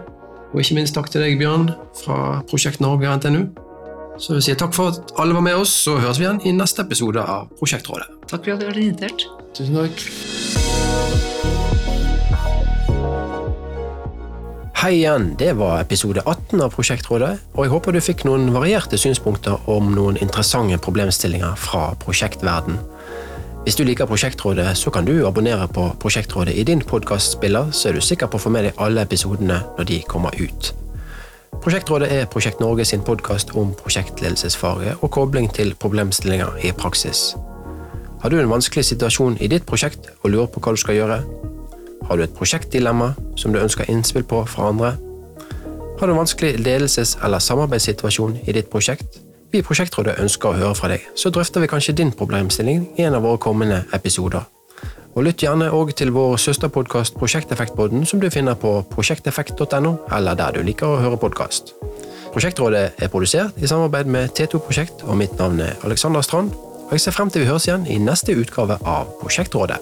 Og 0.49 0.63
ikke 0.63 0.79
minst 0.79 0.95
takk 0.97 1.11
til 1.13 1.21
deg, 1.21 1.35
Bjørn, 1.37 1.67
fra 1.99 2.39
Prosjekt 2.49 2.81
Norge 2.81 3.05
og 3.05 3.19
NTNU. 3.19 3.41
Så 4.19 4.33
vi 4.35 4.41
sier 4.43 4.57
takk 4.59 4.73
for 4.75 4.91
at 4.91 5.13
alle 5.21 5.35
var 5.37 5.45
med 5.45 5.59
oss, 5.61 5.71
så 5.85 5.99
høres 6.01 6.17
vi 6.19 6.25
igjen 6.25 6.41
i 6.43 6.55
neste 6.57 6.81
episode 6.83 7.21
av 7.21 7.51
Prosjektrådet. 7.59 8.09
Takk 8.27 8.41
for 8.47 8.55
at 8.55 8.63
du 8.63 8.67
ble 8.67 8.87
invitert. 8.89 9.27
Tusen 9.55 9.77
takk. 9.77 10.01
Hei 14.79 14.93
igjen, 14.95 15.33
det 15.37 15.53
var 15.59 15.81
episode 15.83 16.23
18 16.23 16.61
av 16.63 16.73
Prosjektrådet, 16.73 17.33
og 17.53 17.65
jeg 17.65 17.71
håper 17.73 17.93
du 17.93 18.01
fikk 18.01 18.25
noen 18.25 18.49
varierte 18.55 18.97
synspunkter 18.97 19.69
om 19.69 19.91
noen 19.93 20.17
interessante 20.23 20.79
problemstillinger 20.81 21.57
fra 21.59 21.91
prosjektverden. 21.99 22.79
Hvis 23.63 23.75
du 23.75 23.83
liker 23.83 24.05
Prosjektrådet, 24.05 24.77
så 24.77 24.89
kan 24.89 25.05
du 25.05 25.27
abonnere 25.27 25.67
på 25.67 25.89
Prosjektrådet 25.99 26.55
i 26.55 26.63
din 26.63 26.81
podkastspiller, 26.81 27.71
så 27.71 27.89
er 27.89 27.93
du 27.93 28.01
sikker 28.01 28.27
på 28.27 28.39
å 28.39 28.41
få 28.41 28.49
med 28.49 28.63
deg 28.65 28.79
alle 28.79 29.03
episodene 29.03 29.59
når 29.77 29.89
de 29.89 29.99
kommer 30.07 30.35
ut. 30.39 30.71
Prosjektrådet 31.59 32.07
er 32.15 32.29
Prosjekt 32.31 32.63
Norge 32.63 32.85
sin 32.85 33.03
podkast 33.03 33.51
om 33.59 33.73
prosjektledelsesfaget 33.83 35.03
og 35.03 35.11
kobling 35.11 35.51
til 35.53 35.75
problemstillinger 35.75 36.55
i 36.63 36.71
praksis. 36.71 37.35
Har 38.21 38.31
du 38.31 38.39
en 38.39 38.49
vanskelig 38.49 38.85
situasjon 38.85 39.37
i 39.43 39.51
ditt 39.51 39.67
prosjekt 39.67 40.07
og 40.23 40.31
lurer 40.31 40.47
på 40.47 40.63
hva 40.63 40.71
du 40.71 40.79
skal 40.79 40.95
gjøre? 40.95 41.21
Har 42.07 42.17
du 42.17 42.23
et 42.23 42.35
prosjektdilemma 42.35 43.13
som 43.35 43.53
du 43.53 43.59
ønsker 43.59 43.91
innspill 43.91 44.23
på 44.23 44.45
fra 44.47 44.71
andre? 44.71 44.95
Har 45.99 46.07
du 46.07 46.13
en 46.13 46.21
vanskelig 46.23 46.55
ledelses- 46.63 47.17
eller 47.25 47.43
samarbeidssituasjon 47.43 48.39
i 48.47 48.55
ditt 48.55 48.71
prosjekt? 48.71 49.19
Vi 49.49 49.63
i 49.63 49.65
Prosjektrådet 49.65 50.19
ønsker 50.21 50.51
å 50.51 50.57
høre 50.59 50.75
fra 50.77 50.91
deg, 50.91 51.07
så 51.17 51.31
drøfter 51.33 51.63
vi 51.63 51.69
kanskje 51.71 51.95
din 51.97 52.11
problemstilling 52.13 52.83
i 52.99 53.05
en 53.07 53.15
av 53.17 53.23
våre 53.25 53.39
kommende 53.41 53.79
episoder. 53.97 54.43
Og 55.17 55.25
Lytt 55.25 55.41
gjerne 55.41 55.71
òg 55.73 55.95
til 55.97 56.11
vår 56.13 56.35
søsterpodkast 56.37 57.17
Prosjekteffektpodden, 57.17 58.05
som 58.05 58.21
du 58.21 58.29
finner 58.29 58.53
på 58.53 58.75
prosjekteffekt.no, 58.91 59.95
eller 60.13 60.37
der 60.37 60.53
du 60.53 60.61
liker 60.67 60.93
å 60.93 60.99
høre 61.01 61.17
podkast. 61.17 61.73
Prosjektrådet 62.29 63.01
er 63.01 63.09
produsert 63.09 63.57
i 63.57 63.67
samarbeid 63.67 64.11
med 64.13 64.37
T2 64.37 64.61
Prosjekt, 64.67 65.01
og 65.09 65.17
mitt 65.17 65.33
navn 65.41 65.65
er 65.65 65.81
Alexander 65.81 66.21
Strand. 66.21 66.53
Og 66.85 66.93
jeg 66.93 67.07
ser 67.07 67.17
frem 67.17 67.33
til 67.33 67.41
vi 67.41 67.49
høres 67.49 67.65
igjen 67.65 67.89
i 67.89 67.97
neste 67.97 68.37
utgave 68.37 68.77
av 68.85 69.09
Prosjektrådet. 69.23 69.81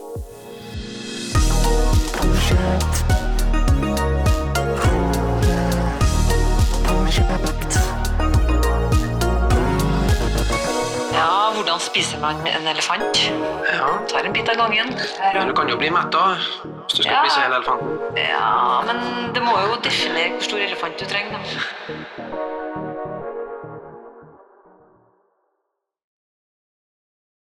Spiser 11.98 12.20
man 12.22 12.36
en 12.48 12.68
elefant? 12.68 13.18
Ja, 13.74 13.88
Tar 14.10 14.26
en 14.26 14.34
bit 14.34 14.50
av 14.50 14.56
gangen. 14.56 14.94
men 15.34 15.48
du 15.48 15.54
kan 15.54 15.70
jo 15.70 15.78
bli 15.78 15.90
mett 15.90 16.12
da, 16.12 16.36
hvis 16.86 16.94
du 16.98 17.02
skal 17.04 17.14
Ja. 17.14 17.24
spise 17.26 17.40
hele 17.42 17.56
elefanten. 17.56 17.98
Ja, 18.16 18.82
men 18.86 19.34
det 19.34 19.42
må 19.42 19.52
jo 19.60 19.76
definere 19.82 20.30
hvor 20.36 20.44
stor 20.44 20.58
elefant 20.60 21.00
du 21.00 21.06
trenger. 21.06 21.38
Da. 21.38 22.47